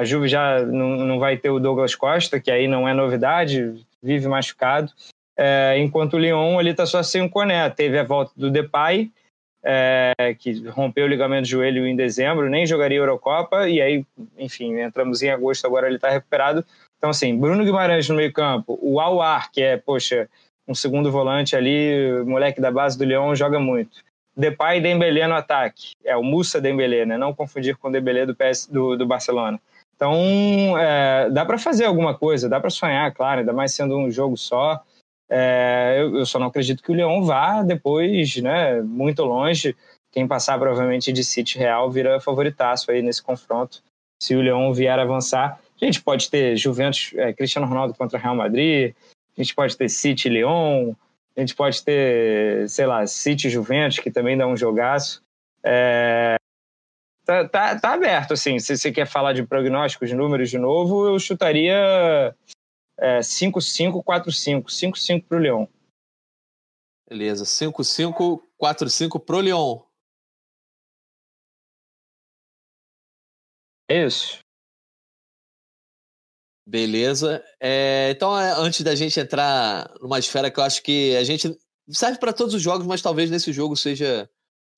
A 0.00 0.04
Juve 0.04 0.28
já 0.28 0.64
não, 0.64 0.96
não 0.96 1.18
vai 1.18 1.36
ter 1.36 1.50
o 1.50 1.60
Douglas 1.60 1.94
Costa, 1.94 2.40
que 2.40 2.50
aí 2.50 2.66
não 2.66 2.88
é 2.88 2.94
novidade, 2.94 3.84
vive 4.02 4.26
machucado. 4.28 4.90
É, 5.36 5.76
enquanto 5.76 6.14
o 6.14 6.18
Lyon 6.18 6.58
ele 6.58 6.70
está 6.70 6.86
só 6.86 7.02
sem 7.02 7.20
o 7.20 7.28
Coné. 7.28 7.68
Teve 7.68 7.98
a 7.98 8.02
volta 8.02 8.32
do 8.34 8.50
Depay, 8.50 9.10
é, 9.62 10.14
que 10.38 10.66
rompeu 10.68 11.04
o 11.04 11.06
ligamento 11.08 11.42
do 11.42 11.48
joelho 11.48 11.86
em 11.86 11.94
dezembro, 11.94 12.48
nem 12.48 12.64
jogaria 12.64 12.98
a 12.98 13.02
Eurocopa, 13.02 13.68
e 13.68 13.78
aí, 13.78 14.02
enfim, 14.38 14.80
entramos 14.80 15.22
em 15.22 15.28
agosto, 15.28 15.66
agora 15.66 15.86
ele 15.86 15.96
está 15.96 16.08
recuperado. 16.08 16.64
Então, 16.96 17.10
assim, 17.10 17.36
Bruno 17.36 17.62
Guimarães 17.62 18.08
no 18.08 18.16
meio-campo, 18.16 18.78
o 18.80 19.00
Aouar, 19.00 19.52
que 19.52 19.60
é, 19.60 19.76
poxa, 19.76 20.30
um 20.66 20.74
segundo 20.74 21.12
volante 21.12 21.54
ali, 21.54 22.24
moleque 22.24 22.58
da 22.58 22.70
base 22.70 22.96
do 22.96 23.04
Leão, 23.04 23.36
joga 23.36 23.60
muito. 23.60 23.98
Depay 24.34 24.78
e 24.78 24.80
Dembélé 24.80 25.26
no 25.26 25.34
ataque. 25.34 25.92
É 26.02 26.16
o 26.16 26.22
Musa 26.22 26.58
Dembélé, 26.58 27.04
né? 27.04 27.18
Não 27.18 27.34
confundir 27.34 27.76
com 27.76 27.88
o 27.88 27.92
Dembélé 27.92 28.24
do, 28.24 28.34
PS, 28.34 28.66
do, 28.66 28.96
do 28.96 29.06
Barcelona. 29.06 29.60
Então, 30.00 30.78
é, 30.78 31.28
dá 31.28 31.44
para 31.44 31.58
fazer 31.58 31.84
alguma 31.84 32.16
coisa, 32.16 32.48
dá 32.48 32.58
para 32.58 32.70
sonhar, 32.70 33.12
claro, 33.12 33.40
ainda 33.40 33.52
mais 33.52 33.74
sendo 33.74 33.98
um 33.98 34.10
jogo 34.10 34.34
só. 34.34 34.82
É, 35.28 35.98
eu, 35.98 36.16
eu, 36.16 36.24
só 36.24 36.38
não 36.38 36.46
acredito 36.46 36.82
que 36.82 36.90
o 36.90 36.94
Leão 36.94 37.22
vá 37.22 37.62
depois, 37.62 38.34
né, 38.36 38.80
muito 38.80 39.22
longe. 39.22 39.76
Quem 40.10 40.26
passar 40.26 40.58
provavelmente 40.58 41.12
de 41.12 41.22
City 41.22 41.58
Real 41.58 41.90
vira 41.90 42.18
favoritaço 42.18 42.90
aí 42.90 43.02
nesse 43.02 43.22
confronto. 43.22 43.82
Se 44.22 44.34
o 44.34 44.40
Leão 44.40 44.72
vier 44.72 44.98
avançar, 44.98 45.60
a 45.78 45.84
gente 45.84 46.00
pode 46.00 46.30
ter 46.30 46.56
Juventus, 46.56 47.12
é, 47.16 47.34
Cristiano 47.34 47.66
Ronaldo 47.66 47.92
contra 47.92 48.18
Real 48.18 48.34
Madrid, 48.34 48.94
a 49.36 49.42
gente 49.42 49.54
pode 49.54 49.76
ter 49.76 49.90
City 49.90 50.30
Leão, 50.30 50.96
a 51.36 51.40
gente 51.40 51.54
pode 51.54 51.84
ter, 51.84 52.66
sei 52.70 52.86
lá, 52.86 53.06
City 53.06 53.50
Juventus, 53.50 53.98
que 53.98 54.10
também 54.10 54.34
dá 54.34 54.46
um 54.46 54.56
jogaço. 54.56 55.20
É, 55.62 56.36
tá, 57.30 57.48
tá, 57.48 57.78
tá 57.78 57.92
aberto, 57.94 58.32
assim. 58.32 58.58
Se 58.58 58.76
você 58.76 58.90
quer 58.90 59.06
falar 59.06 59.32
de 59.32 59.46
prognósticos, 59.46 60.12
números 60.12 60.50
de 60.50 60.58
novo, 60.58 61.06
eu 61.06 61.18
chutaria 61.18 62.34
é, 62.98 63.20
5-5-4-5. 63.20 64.64
5-5 64.64 65.24
pro 65.26 65.38
Leão. 65.38 65.68
Beleza, 67.08 67.44
5-5-4-5 67.44 69.24
pro 69.24 69.40
Leão. 69.40 69.86
É 73.88 74.06
isso. 74.06 74.38
Beleza. 76.66 77.44
É, 77.60 78.10
então, 78.10 78.38
é, 78.38 78.52
antes 78.52 78.82
da 78.82 78.94
gente 78.94 79.18
entrar 79.18 79.92
numa 80.00 80.18
esfera 80.18 80.50
que 80.50 80.60
eu 80.60 80.64
acho 80.64 80.82
que 80.82 81.16
a 81.16 81.24
gente 81.24 81.58
serve 81.88 82.18
para 82.18 82.32
todos 82.32 82.54
os 82.54 82.62
jogos, 82.62 82.86
mas 82.86 83.02
talvez 83.02 83.30
nesse 83.30 83.52
jogo 83.52 83.76
seja 83.76 84.30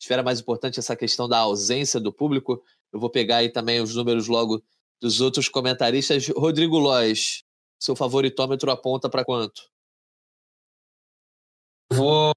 esfera 0.03 0.23
mais 0.23 0.41
importante 0.41 0.81
essa 0.81 0.97
questão 0.97 1.29
da 1.29 1.39
ausência 1.39 2.01
do 2.01 2.13
público. 2.13 2.63
Eu 2.93 2.99
vou 2.99 3.09
pegar 3.09 3.37
aí 3.37 3.49
também 3.49 3.81
os 3.81 3.95
números 3.95 4.27
logo 4.27 4.63
dos 5.01 5.21
outros 5.21 5.49
comentaristas. 5.49 6.29
Rodrigo 6.29 6.77
Lois, 6.77 7.45
seu 7.81 7.95
favoritômetro 7.95 8.71
aponta 8.71 9.09
para 9.09 9.25
quanto? 9.25 9.63
Vou 11.93 12.33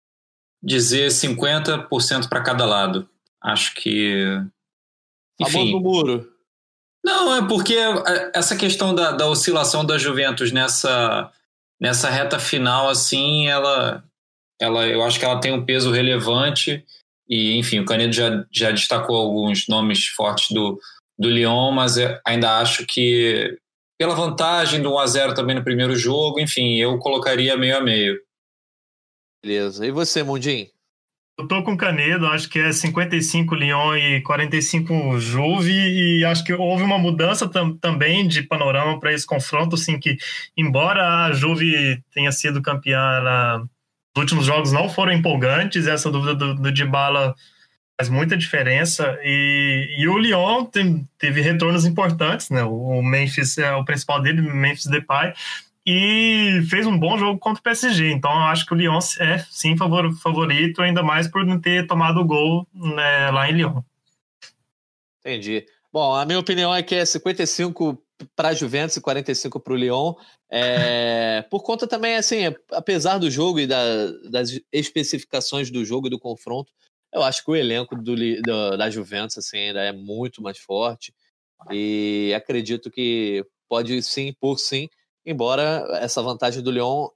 dizer 0.62 1.10
50% 1.10 2.30
para 2.30 2.44
cada 2.44 2.66
lado. 2.66 3.10
Acho 3.42 3.74
que. 3.74 4.24
Enfim, 5.40 5.72
no 5.72 5.80
muro. 5.80 6.32
Não, 7.04 7.36
é 7.36 7.48
porque 7.48 7.76
essa 8.34 8.56
questão 8.56 8.94
da, 8.94 9.12
da 9.12 9.28
oscilação 9.28 9.86
da 9.86 9.98
Juventus 9.98 10.52
nessa, 10.52 11.32
nessa 11.80 12.10
reta 12.10 12.40
final, 12.40 12.90
assim, 12.90 13.48
ela, 13.48 14.04
ela, 14.60 14.88
eu 14.88 15.04
acho 15.04 15.20
que 15.20 15.26
ela 15.26 15.40
tem 15.40 15.54
um 15.54 15.64
peso 15.64 15.92
relevante. 15.92 16.84
E, 17.28 17.58
enfim, 17.58 17.80
o 17.80 17.86
Canedo 17.86 18.14
já, 18.14 18.46
já 18.52 18.72
destacou 18.72 19.16
alguns 19.16 19.68
nomes 19.68 20.08
fortes 20.08 20.48
do, 20.52 20.80
do 21.18 21.30
Lyon, 21.30 21.72
mas 21.72 21.96
ainda 22.26 22.60
acho 22.60 22.86
que 22.86 23.58
pela 23.98 24.16
vantagem 24.16 24.82
do 24.82 24.92
1x0 24.92 25.34
também 25.34 25.56
no 25.56 25.64
primeiro 25.64 25.96
jogo, 25.96 26.40
enfim, 26.40 26.76
eu 26.76 26.98
colocaria 27.00 27.58
meio 27.58 27.78
a 27.78 27.82
meio. 27.82 28.20
Beleza. 29.44 29.86
E 29.86 29.92
você, 29.92 30.24
Mundim? 30.24 30.70
Eu 31.38 31.48
tô 31.48 31.62
com 31.64 31.76
Canedo, 31.76 32.28
acho 32.28 32.50
que 32.50 32.60
é 32.60 32.72
55 32.72 33.56
Lyon 33.56 33.96
e 33.96 34.22
45 34.22 35.20
Juve, 35.20 35.74
e 35.74 36.24
acho 36.24 36.46
que 36.46 36.54
houve 36.54 36.84
uma 36.84 36.98
mudança 36.98 37.48
tam, 37.48 37.76
também 37.76 38.26
de 38.26 38.42
panorama 38.44 39.00
para 39.02 39.14
esse 39.14 39.26
confronto, 39.26 39.76
assim, 39.76 40.00
que 40.00 40.16
embora 40.56 41.26
a 41.26 41.34
Juve 41.34 42.02
tenha 42.14 42.32
sido 42.32 42.62
campeã 42.62 42.98
na, 43.22 43.66
os 44.16 44.22
últimos 44.22 44.46
jogos 44.46 44.72
não 44.72 44.88
foram 44.88 45.12
empolgantes, 45.12 45.88
essa 45.88 46.10
dúvida 46.10 46.34
do, 46.34 46.56
do 46.56 46.72
Dybala 46.72 47.36
faz 47.98 48.10
muita 48.10 48.38
diferença. 48.38 49.18
E, 49.24 49.96
e 49.98 50.08
o 50.08 50.18
Lyon 50.18 50.66
tem, 50.66 51.08
teve 51.18 51.42
retornos 51.42 51.86
importantes, 51.86 52.50
né? 52.50 52.64
O 52.64 53.02
Memphis 53.02 53.58
é 53.58 53.74
o 53.74 53.84
principal 53.84 54.22
dele, 54.22 54.42
o 54.42 54.56
Memphis 54.56 54.86
Depay, 54.86 55.34
e 55.86 56.62
fez 56.70 56.88
um 56.88 56.98
bom 56.98 57.18
jogo 57.18 57.38
contra 57.40 57.60
o 57.60 57.64
PSG. 57.64 58.12
Então 58.12 58.32
eu 58.32 58.46
acho 58.46 58.66
que 58.66 58.74
o 58.74 58.78
Lyon 58.78 59.00
é 59.20 59.40
sim 59.50 59.76
favorito, 59.78 60.82
ainda 60.82 61.04
mais 61.04 61.28
por 61.28 61.46
não 61.46 61.60
ter 61.60 61.86
tomado 61.86 62.22
o 62.22 62.26
gol 62.26 62.66
né, 62.74 63.32
lá 63.32 63.50
em 63.50 63.54
Lyon. 63.54 63.82
Entendi. 65.20 65.66
Bom, 65.92 66.14
a 66.14 66.26
minha 66.26 66.40
opinião 66.40 66.74
é 66.74 66.84
que 66.84 66.96
é 66.96 67.06
55 67.06 68.02
para 68.36 68.50
a 68.50 68.54
Juventus 68.54 68.98
e 68.98 69.02
45 69.02 69.60
para 69.60 69.74
o 69.74 69.76
Lyon. 69.76 70.14
É, 70.50 71.42
por 71.50 71.64
conta 71.64 71.88
também, 71.88 72.16
assim, 72.16 72.44
apesar 72.72 73.18
do 73.18 73.30
jogo 73.30 73.60
e 73.60 73.68
da, 73.68 74.12
das 74.30 74.60
especificações 74.72 75.70
do 75.70 75.84
jogo 75.84 76.08
e 76.08 76.10
do 76.10 76.20
confronto, 76.20 76.72
eu 77.14 77.24
acho 77.24 77.44
que 77.44 77.52
o 77.52 77.56
elenco 77.56 77.96
do, 77.96 78.16
do, 78.16 78.78
da 78.78 78.90
Juventus 78.90 79.38
assim, 79.38 79.58
ainda 79.58 79.82
é 79.82 79.92
muito 79.92 80.42
mais 80.42 80.58
forte 80.58 81.14
e 81.72 82.34
acredito 82.36 82.92
que 82.92 83.46
pode 83.70 84.02
sim, 84.04 84.34
por 84.40 84.60
sim, 84.60 84.90
embora 85.26 85.88
essa 86.02 86.22
vantagem 86.22 86.62
do 86.62 86.72
Lyon 86.72 87.08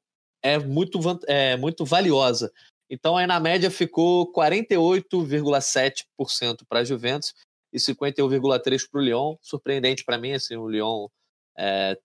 é 0.41 0.57
muito, 0.57 0.99
é 1.27 1.57
muito 1.57 1.83
valiosa. 1.85 2.49
Então 2.89 3.17
aí 3.17 3.27
na 3.27 3.39
média 3.39 3.69
ficou 3.69 4.31
48,7% 4.31 6.65
para 6.67 6.79
a 6.79 6.83
Juventus 6.83 7.35
e 7.71 7.77
51,3% 7.77 8.89
para 8.91 8.99
o 8.99 9.03
Lyon. 9.03 9.35
Surpreendente 9.41 10.03
para 10.03 10.17
mim, 10.17 10.33
assim, 10.33 10.55
o 10.55 10.67
Lyon 10.67 11.07
é, 11.57 11.97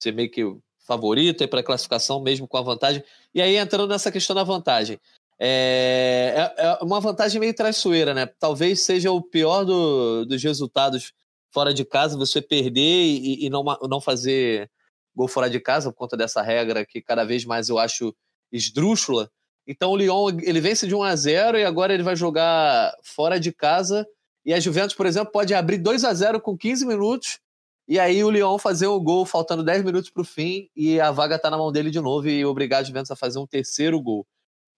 ser 0.00 0.12
meio 0.12 0.30
que 0.30 0.42
favorito 0.86 1.46
para 1.48 1.60
a 1.60 1.64
classificação, 1.64 2.20
mesmo 2.20 2.48
com 2.48 2.56
a 2.56 2.62
vantagem. 2.62 3.02
E 3.34 3.40
aí 3.40 3.56
entrando 3.56 3.90
nessa 3.90 4.10
questão 4.10 4.34
da 4.34 4.42
vantagem, 4.42 4.98
é, 5.38 6.52
é, 6.56 6.64
é 6.64 6.78
uma 6.82 7.00
vantagem 7.00 7.40
meio 7.40 7.54
traiçoeira, 7.54 8.14
né? 8.14 8.26
Talvez 8.38 8.82
seja 8.82 9.10
o 9.10 9.22
pior 9.22 9.64
do, 9.64 10.24
dos 10.24 10.42
resultados 10.42 11.12
fora 11.52 11.72
de 11.72 11.84
casa, 11.84 12.16
você 12.16 12.40
perder 12.40 12.80
e, 12.80 13.46
e 13.46 13.50
não, 13.50 13.64
não 13.88 14.00
fazer 14.00 14.70
gol 15.14 15.28
fora 15.28 15.48
de 15.48 15.60
casa 15.60 15.90
por 15.90 15.98
conta 15.98 16.16
dessa 16.16 16.42
regra 16.42 16.86
que 16.86 17.02
cada 17.02 17.24
vez 17.24 17.44
mais 17.44 17.68
eu 17.68 17.78
acho 17.78 18.14
esdrúxula. 18.50 19.30
Então 19.66 19.90
o 19.90 19.96
Lyon 19.96 20.30
ele 20.42 20.60
vence 20.60 20.86
de 20.86 20.94
1 20.94 21.02
a 21.02 21.14
0 21.14 21.58
e 21.58 21.64
agora 21.64 21.92
ele 21.92 22.02
vai 22.02 22.16
jogar 22.16 22.92
fora 23.02 23.38
de 23.38 23.52
casa 23.52 24.06
e 24.44 24.52
a 24.52 24.60
Juventus, 24.60 24.94
por 24.94 25.06
exemplo, 25.06 25.32
pode 25.32 25.54
abrir 25.54 25.78
2 25.78 26.04
a 26.04 26.12
0 26.12 26.40
com 26.40 26.56
15 26.56 26.86
minutos 26.86 27.38
e 27.86 27.98
aí 27.98 28.22
o 28.22 28.30
Lyon 28.30 28.58
fazer 28.58 28.86
o 28.86 29.00
gol 29.00 29.26
faltando 29.26 29.64
10 29.64 29.84
minutos 29.84 30.10
para 30.10 30.22
o 30.22 30.24
fim 30.24 30.68
e 30.74 31.00
a 31.00 31.10
vaga 31.10 31.36
está 31.36 31.50
na 31.50 31.58
mão 31.58 31.70
dele 31.72 31.90
de 31.90 32.00
novo 32.00 32.28
e 32.28 32.44
obrigar 32.44 32.80
a 32.80 32.84
Juventus 32.84 33.10
a 33.10 33.16
fazer 33.16 33.38
um 33.38 33.46
terceiro 33.46 34.00
gol. 34.00 34.26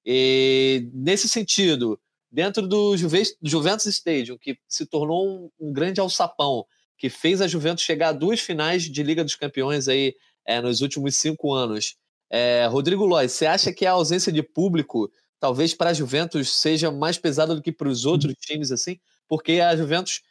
E, 0.04 0.90
nesse 0.92 1.28
sentido, 1.28 1.98
dentro 2.30 2.66
do 2.66 2.96
Juventus 2.96 3.86
Stadium, 3.86 4.36
que 4.36 4.58
se 4.68 4.84
tornou 4.84 5.26
um, 5.26 5.50
um, 5.60 5.72
grande 5.72 6.00
alçapão, 6.00 6.66
que 6.98 7.08
fez 7.08 7.40
a 7.40 7.46
Juventus 7.46 7.84
chegar 7.84 8.08
a 8.08 8.12
duas 8.12 8.40
finais 8.40 8.82
de 8.82 9.02
Liga 9.02 9.24
dos 9.24 9.34
Campeões 9.34 9.88
aí 9.88 10.14
é, 10.46 10.60
nos 10.60 10.80
últimos 10.80 11.16
cinco 11.16 11.52
anos. 11.52 11.96
É, 12.30 12.66
Rodrigo 12.66 13.06
Lois, 13.06 13.32
você 13.32 13.46
acha 13.46 13.72
que 13.72 13.86
a 13.86 13.92
ausência 13.92 14.32
de 14.32 14.42
público, 14.42 15.10
talvez 15.38 15.72
para 15.74 15.90
a 15.90 15.94
Juventus, 15.94 16.54
seja 16.54 16.90
mais 16.90 17.16
pesada 17.16 17.54
do 17.54 17.62
que 17.62 17.72
para 17.72 17.88
os 17.88 18.04
outros 18.04 18.34
times, 18.40 18.72
assim? 18.72 18.98
Porque 19.28 19.60
a 19.60 19.74
Juventus 19.76 20.22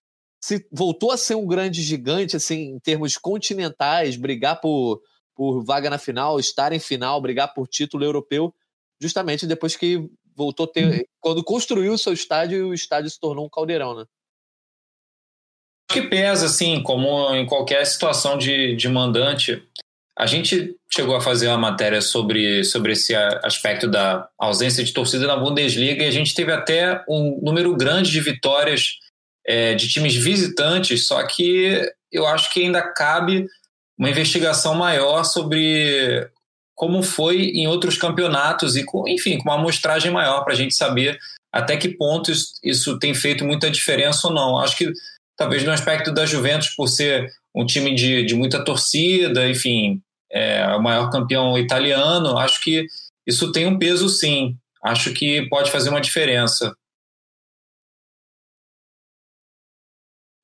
se 0.43 0.67
voltou 0.71 1.11
a 1.11 1.17
ser 1.17 1.35
um 1.35 1.47
grande 1.47 1.81
gigante, 1.81 2.35
assim, 2.35 2.71
em 2.71 2.79
termos 2.79 3.17
continentais, 3.17 4.17
brigar 4.17 4.59
por, 4.59 5.01
por 5.33 5.63
vaga 5.63 5.89
na 5.89 5.97
final, 5.97 6.39
estar 6.39 6.73
em 6.73 6.79
final, 6.79 7.21
brigar 7.21 7.53
por 7.53 7.67
título 7.67 8.03
europeu, 8.03 8.53
justamente 9.01 9.47
depois 9.47 9.75
que 9.75 10.09
voltou 10.35 10.65
a 10.65 10.69
ter. 10.69 10.85
Uhum. 10.85 11.03
Quando 11.19 11.43
construiu 11.43 11.93
o 11.93 11.97
seu 11.97 12.13
estádio, 12.13 12.69
o 12.69 12.73
estádio 12.73 13.09
se 13.09 13.19
tornou 13.19 13.45
um 13.45 13.49
caldeirão, 13.49 13.95
né? 13.95 14.05
Acho 15.89 16.01
que 16.01 16.09
pesa, 16.09 16.47
assim, 16.47 16.81
como 16.81 17.33
em 17.35 17.45
qualquer 17.45 17.85
situação 17.85 18.37
de, 18.37 18.75
de 18.75 18.89
mandante. 18.89 19.63
A 20.17 20.27
gente 20.27 20.75
chegou 20.91 21.15
a 21.15 21.21
fazer 21.21 21.47
uma 21.47 21.57
matéria 21.57 22.01
sobre, 22.01 22.63
sobre 22.63 22.93
esse 22.93 23.15
aspecto 23.15 23.87
da 23.87 24.27
ausência 24.37 24.83
de 24.83 24.93
torcida 24.93 25.25
na 25.25 25.35
Bundesliga 25.35 26.03
e 26.03 26.07
a 26.07 26.11
gente 26.11 26.35
teve 26.35 26.51
até 26.51 27.03
um 27.09 27.39
número 27.41 27.75
grande 27.75 28.11
de 28.11 28.21
vitórias 28.21 28.99
é, 29.45 29.73
de 29.73 29.89
times 29.89 30.15
visitantes, 30.15 31.07
só 31.07 31.25
que 31.25 31.81
eu 32.11 32.27
acho 32.27 32.51
que 32.53 32.61
ainda 32.61 32.81
cabe 32.81 33.47
uma 33.97 34.09
investigação 34.09 34.75
maior 34.75 35.23
sobre 35.23 36.29
como 36.75 37.01
foi 37.01 37.45
em 37.51 37.67
outros 37.67 37.97
campeonatos 37.97 38.75
e, 38.75 38.83
com, 38.83 39.07
enfim, 39.07 39.37
com 39.37 39.49
uma 39.49 39.55
amostragem 39.55 40.11
maior 40.11 40.43
para 40.43 40.53
a 40.53 40.55
gente 40.55 40.75
saber 40.75 41.19
até 41.51 41.77
que 41.77 41.89
ponto 41.89 42.31
isso, 42.31 42.53
isso, 42.63 42.99
tem 42.99 43.13
feito 43.13 43.45
muita 43.45 43.69
diferença 43.69 44.27
ou 44.27 44.33
não. 44.33 44.57
Acho 44.57 44.75
que 44.75 44.91
talvez 45.37 45.63
no 45.63 45.71
aspecto 45.71 46.11
da 46.11 46.25
Juventus, 46.25 46.69
por 46.69 46.87
ser 46.87 47.31
um 47.55 47.65
time 47.65 47.93
de, 47.93 48.25
de 48.25 48.35
muita 48.35 48.63
torcida, 48.63 49.49
enfim, 49.49 50.01
é 50.31 50.65
o 50.75 50.81
maior 50.81 51.09
campeão 51.11 51.57
italiano, 51.57 52.37
acho 52.37 52.61
que 52.61 52.85
isso 53.25 53.51
tem 53.51 53.67
um 53.67 53.77
peso 53.77 54.09
sim. 54.09 54.57
Acho 54.83 55.13
que 55.13 55.47
pode 55.47 55.71
fazer 55.71 55.89
uma 55.89 56.01
diferença. 56.01 56.75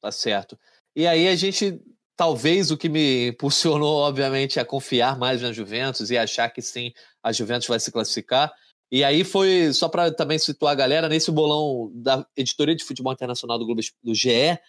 Tá 0.01 0.11
certo. 0.11 0.57
E 0.95 1.05
aí 1.05 1.27
a 1.27 1.35
gente 1.35 1.81
talvez 2.15 2.69
o 2.69 2.77
que 2.77 2.89
me 2.89 3.29
impulsionou, 3.29 3.99
obviamente, 3.99 4.59
a 4.59 4.65
confiar 4.65 5.17
mais 5.17 5.41
na 5.41 5.53
Juventus 5.53 6.11
e 6.11 6.17
achar 6.17 6.49
que 6.49 6.61
sim, 6.61 6.91
a 7.23 7.31
Juventus 7.31 7.67
vai 7.67 7.79
se 7.79 7.91
classificar. 7.91 8.51
E 8.91 9.05
aí 9.05 9.23
foi, 9.23 9.71
só 9.71 9.87
para 9.87 10.11
também 10.11 10.37
situar 10.37 10.73
a 10.73 10.75
galera, 10.75 11.07
nesse 11.07 11.31
bolão 11.31 11.89
da 11.93 12.25
editoria 12.35 12.75
de 12.75 12.83
futebol 12.83 13.13
internacional 13.13 13.57
do 13.57 13.65
Globo 13.65 13.79
do 14.03 14.13
GE 14.13 14.59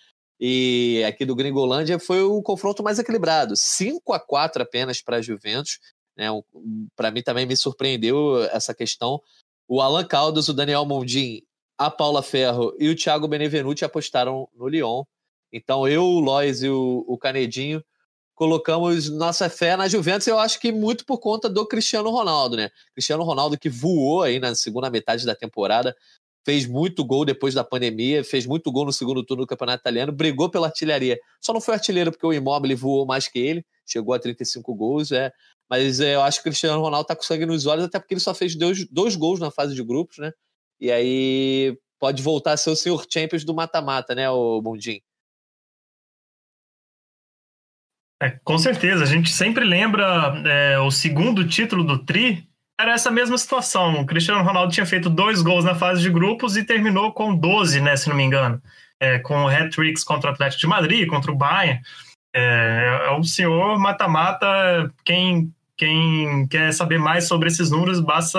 e 0.40 1.04
aqui 1.06 1.26
do 1.26 1.36
Gringolândia, 1.36 1.98
foi 1.98 2.22
o 2.22 2.40
confronto 2.40 2.82
mais 2.82 2.98
equilibrado. 2.98 3.54
5 3.54 4.12
a 4.14 4.18
4 4.18 4.62
apenas 4.62 5.02
para 5.02 5.18
a 5.18 5.22
Juventus. 5.22 5.78
Né? 6.16 6.28
Para 6.96 7.10
mim 7.10 7.22
também 7.22 7.44
me 7.44 7.54
surpreendeu 7.54 8.42
essa 8.44 8.72
questão. 8.72 9.20
O 9.68 9.82
Alan 9.82 10.04
Caldas, 10.04 10.48
o 10.48 10.54
Daniel 10.54 10.86
Mondim, 10.86 11.42
a 11.76 11.90
Paula 11.90 12.22
Ferro 12.22 12.74
e 12.78 12.88
o 12.88 12.96
Thiago 12.96 13.28
Benevenuti 13.28 13.84
apostaram 13.84 14.48
no 14.54 14.66
Lyon. 14.66 15.04
Então 15.52 15.86
eu, 15.86 16.04
o 16.04 16.20
Lois 16.20 16.62
e 16.62 16.70
o, 16.70 17.04
o 17.06 17.18
Canedinho 17.18 17.84
colocamos 18.34 19.10
nossa 19.10 19.50
fé 19.50 19.76
na 19.76 19.86
Juventus, 19.86 20.26
eu 20.26 20.38
acho 20.38 20.58
que 20.58 20.72
muito 20.72 21.04
por 21.04 21.18
conta 21.18 21.46
do 21.46 21.66
Cristiano 21.66 22.08
Ronaldo, 22.08 22.56
né? 22.56 22.70
Cristiano 22.94 23.22
Ronaldo 23.22 23.58
que 23.58 23.68
voou 23.68 24.22
aí 24.22 24.40
na 24.40 24.54
segunda 24.54 24.88
metade 24.88 25.26
da 25.26 25.34
temporada, 25.34 25.94
fez 26.44 26.66
muito 26.66 27.04
gol 27.04 27.24
depois 27.24 27.54
da 27.54 27.62
pandemia, 27.62 28.24
fez 28.24 28.46
muito 28.46 28.70
gol 28.72 28.84
no 28.84 28.92
segundo 28.92 29.24
turno 29.24 29.44
do 29.44 29.46
Campeonato 29.46 29.82
Italiano, 29.82 30.12
brigou 30.12 30.50
pela 30.50 30.68
artilharia. 30.68 31.18
Só 31.40 31.52
não 31.52 31.60
foi 31.60 31.74
artilheiro 31.74 32.10
porque 32.10 32.26
o 32.26 32.32
Immobile 32.32 32.74
voou 32.74 33.06
mais 33.06 33.28
que 33.28 33.38
ele, 33.38 33.64
chegou 33.86 34.14
a 34.14 34.18
35 34.18 34.74
gols, 34.74 35.12
é. 35.12 35.32
Mas 35.68 36.00
é, 36.00 36.14
eu 36.14 36.22
acho 36.22 36.38
que 36.38 36.48
o 36.48 36.50
Cristiano 36.50 36.80
Ronaldo 36.80 37.06
tá 37.06 37.14
com 37.14 37.22
sangue 37.22 37.46
nos 37.46 37.66
olhos, 37.66 37.84
até 37.84 37.98
porque 37.98 38.14
ele 38.14 38.20
só 38.20 38.34
fez 38.34 38.56
dois, 38.56 38.86
dois 38.90 39.14
gols 39.14 39.38
na 39.38 39.50
fase 39.50 39.74
de 39.74 39.84
grupos, 39.84 40.18
né? 40.18 40.32
E 40.80 40.90
aí 40.90 41.78
pode 41.98 42.22
voltar 42.22 42.52
a 42.52 42.56
ser 42.56 42.70
o 42.70 42.76
senhor 42.76 43.04
Champions 43.08 43.44
do 43.44 43.54
mata-mata, 43.54 44.14
né, 44.14 44.28
o 44.30 44.60
Bondinho? 44.62 45.02
É, 48.22 48.30
com 48.44 48.58
certeza, 48.58 49.04
a 49.04 49.06
gente 49.06 49.30
sempre 49.30 49.64
lembra 49.64 50.34
é, 50.46 50.78
o 50.78 50.90
segundo 50.90 51.46
título 51.46 51.84
do 51.84 52.04
Tri, 52.04 52.49
era 52.80 52.92
essa 52.92 53.10
mesma 53.10 53.36
situação. 53.36 54.00
O 54.00 54.06
Cristiano 54.06 54.42
Ronaldo 54.42 54.72
tinha 54.72 54.86
feito 54.86 55.10
dois 55.10 55.42
gols 55.42 55.64
na 55.64 55.74
fase 55.74 56.00
de 56.00 56.10
grupos 56.10 56.56
e 56.56 56.64
terminou 56.64 57.12
com 57.12 57.34
12, 57.34 57.80
né, 57.80 57.96
se 57.96 58.08
não 58.08 58.16
me 58.16 58.22
engano, 58.22 58.60
é, 58.98 59.18
com 59.18 59.46
hat-tricks 59.46 60.02
contra 60.02 60.30
o 60.30 60.32
Atlético 60.32 60.60
de 60.60 60.66
Madrid, 60.66 61.08
contra 61.08 61.30
o 61.30 61.36
Bayern. 61.36 61.80
É, 62.34 63.06
é 63.06 63.10
o 63.10 63.24
senhor 63.24 63.78
mata-mata, 63.78 64.46
quem, 65.04 65.52
quem 65.76 66.46
quer 66.48 66.72
saber 66.72 66.98
mais 66.98 67.26
sobre 67.26 67.48
esses 67.48 67.70
números, 67.70 68.00
basta 68.00 68.38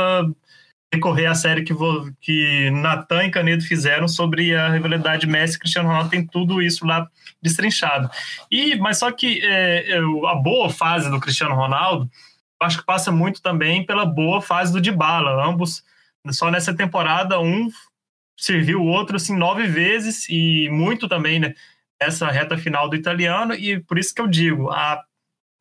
recorrer 0.94 1.28
à 1.28 1.36
série 1.36 1.64
que, 1.64 1.74
que 2.20 2.70
Natan 2.72 3.26
e 3.26 3.32
Canedo 3.32 3.64
fizeram 3.64 4.08
sobre 4.08 4.54
a 4.56 4.70
rivalidade 4.70 5.26
Messi 5.26 5.56
e 5.56 5.60
Cristiano 5.60 5.88
Ronaldo, 5.88 6.10
tem 6.10 6.26
tudo 6.26 6.62
isso 6.62 6.86
lá 6.86 7.08
destrinchado. 7.42 8.10
E, 8.52 8.76
mas 8.76 8.98
só 8.98 9.12
que 9.12 9.40
é, 9.44 9.98
a 9.98 10.36
boa 10.36 10.70
fase 10.70 11.10
do 11.10 11.20
Cristiano 11.20 11.56
Ronaldo, 11.56 12.10
acho 12.62 12.80
que 12.80 12.86
passa 12.86 13.12
muito 13.12 13.42
também 13.42 13.86
pela 13.86 14.06
boa 14.06 14.42
fase 14.42 14.72
do 14.72 14.82
Dybala. 14.82 15.46
Ambos, 15.46 15.84
só 16.32 16.52
nessa 16.52 16.76
temporada, 16.76 17.40
um 17.40 17.70
serviu 18.38 18.82
o 18.82 18.88
outro 18.88 19.18
assim 19.18 19.36
nove 19.36 19.68
vezes 19.68 20.28
e 20.30 20.70
muito 20.70 21.08
também, 21.08 21.40
né? 21.40 21.54
Essa 22.00 22.30
reta 22.32 22.58
final 22.58 22.90
do 22.90 22.96
italiano 22.96 23.54
e 23.54 23.80
por 23.80 24.00
isso 24.00 24.14
que 24.14 24.22
eu 24.22 24.28
digo 24.28 24.72
a, 24.72 25.04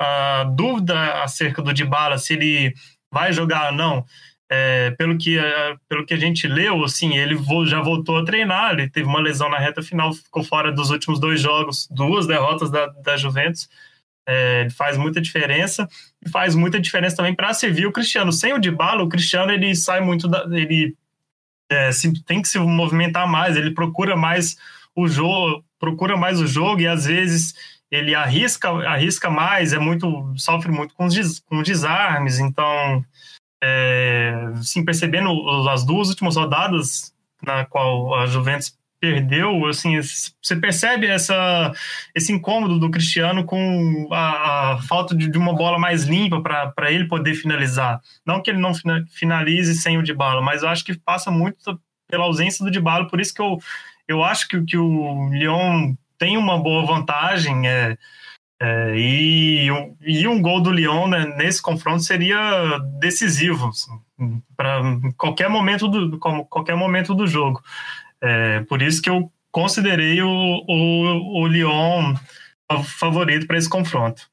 a 0.00 0.44
dúvida 0.44 1.22
acerca 1.22 1.60
do 1.60 1.74
Dybala 1.74 2.16
se 2.16 2.32
ele 2.32 2.74
vai 3.12 3.32
jogar 3.32 3.72
ou 3.72 3.76
não 3.76 4.06
é, 4.50 4.90
pelo, 4.92 5.16
que, 5.16 5.38
é, 5.38 5.76
pelo 5.88 6.04
que 6.04 6.12
a 6.12 6.16
gente 6.16 6.48
leu, 6.48 6.82
assim, 6.82 7.16
ele 7.16 7.38
já 7.66 7.80
voltou 7.80 8.18
a 8.18 8.24
treinar, 8.24 8.72
ele 8.72 8.90
teve 8.90 9.06
uma 9.06 9.20
lesão 9.20 9.48
na 9.48 9.58
reta 9.58 9.80
final, 9.80 10.12
ficou 10.12 10.42
fora 10.42 10.72
dos 10.72 10.90
últimos 10.90 11.20
dois 11.20 11.40
jogos, 11.40 11.86
duas 11.88 12.26
derrotas 12.26 12.68
da, 12.68 12.86
da 12.86 13.16
Juventus. 13.16 13.68
É, 14.28 14.68
faz 14.70 14.98
muita 14.98 15.20
diferença 15.20 15.88
faz 16.28 16.54
muita 16.54 16.80
diferença 16.80 17.16
também 17.16 17.34
para 17.34 17.54
servir 17.54 17.86
o 17.86 17.92
Cristiano. 17.92 18.32
Sem 18.32 18.52
o 18.52 18.58
Dybala, 18.58 19.02
o 19.02 19.08
Cristiano 19.08 19.52
ele 19.52 19.74
sai 19.74 20.00
muito 20.00 20.28
da, 20.28 20.44
ele 20.50 20.94
é, 21.70 21.92
se, 21.92 22.12
tem 22.24 22.42
que 22.42 22.48
se 22.48 22.58
movimentar 22.58 23.28
mais, 23.28 23.56
ele 23.56 23.70
procura 23.70 24.16
mais 24.16 24.56
o 24.94 25.08
jogo, 25.08 25.64
procura 25.78 26.16
mais 26.16 26.40
o 26.40 26.46
jogo 26.46 26.80
e 26.80 26.86
às 26.86 27.06
vezes 27.06 27.54
ele 27.90 28.14
arrisca, 28.14 28.68
arrisca 28.68 29.30
mais, 29.30 29.72
é 29.72 29.78
muito 29.78 30.32
sofre 30.36 30.70
muito 30.70 30.94
com, 30.94 31.08
com 31.46 31.62
desarmes, 31.62 32.38
então 32.38 33.04
é, 33.62 34.52
sim, 34.62 34.84
percebendo 34.84 35.30
as 35.68 35.84
duas 35.84 36.08
últimas 36.08 36.36
rodadas 36.36 37.14
na 37.42 37.64
qual 37.64 38.14
a 38.14 38.26
Juventus 38.26 38.76
perdeu, 39.00 39.66
assim, 39.66 39.98
você 40.00 40.56
percebe 40.56 41.06
essa, 41.06 41.72
esse 42.14 42.32
incômodo 42.32 42.78
do 42.78 42.90
Cristiano 42.90 43.44
com 43.44 44.08
a, 44.12 44.74
a 44.74 44.82
falta 44.82 45.16
de, 45.16 45.28
de, 45.28 45.38
uma 45.38 45.54
bola 45.54 45.78
mais 45.78 46.04
limpa 46.04 46.40
para 46.42 46.92
ele 46.92 47.08
poder 47.08 47.34
finalizar. 47.34 48.00
Não 48.26 48.42
que 48.42 48.50
ele 48.50 48.60
não 48.60 48.72
finalize 49.08 49.74
sem 49.76 49.96
o 49.96 50.02
Dybala, 50.02 50.42
mas 50.42 50.62
eu 50.62 50.68
acho 50.68 50.84
que 50.84 50.98
passa 50.98 51.30
muito 51.30 51.80
pela 52.08 52.24
ausência 52.24 52.62
do 52.64 52.70
Dybala, 52.70 53.08
por 53.08 53.20
isso 53.20 53.32
que 53.32 53.40
eu, 53.40 53.56
eu 54.06 54.22
acho 54.22 54.46
que, 54.46 54.62
que 54.64 54.76
o 54.76 55.30
Lyon 55.30 55.94
tem 56.18 56.36
uma 56.36 56.58
boa 56.58 56.84
vantagem, 56.84 57.66
é, 57.66 57.96
é, 58.62 58.94
e, 58.94 59.68
e, 60.02 60.28
um 60.28 60.42
gol 60.42 60.60
do 60.60 60.70
Lyon 60.70 61.08
né, 61.08 61.24
nesse 61.38 61.62
confronto 61.62 62.02
seria 62.02 62.78
decisivo 62.98 63.68
assim, 63.68 64.42
para 64.54 64.82
qualquer 65.16 65.48
momento 65.48 65.88
do 65.88 66.18
qualquer 66.18 66.76
momento 66.76 67.14
do 67.14 67.26
jogo. 67.26 67.62
É, 68.22 68.60
por 68.64 68.82
isso 68.82 69.00
que 69.00 69.08
eu 69.08 69.32
considerei 69.50 70.20
o, 70.22 70.28
o, 70.28 71.42
o 71.42 71.46
Lyon 71.46 72.14
favorito 72.98 73.46
para 73.46 73.58
esse 73.58 73.68
confronto. 73.68 74.30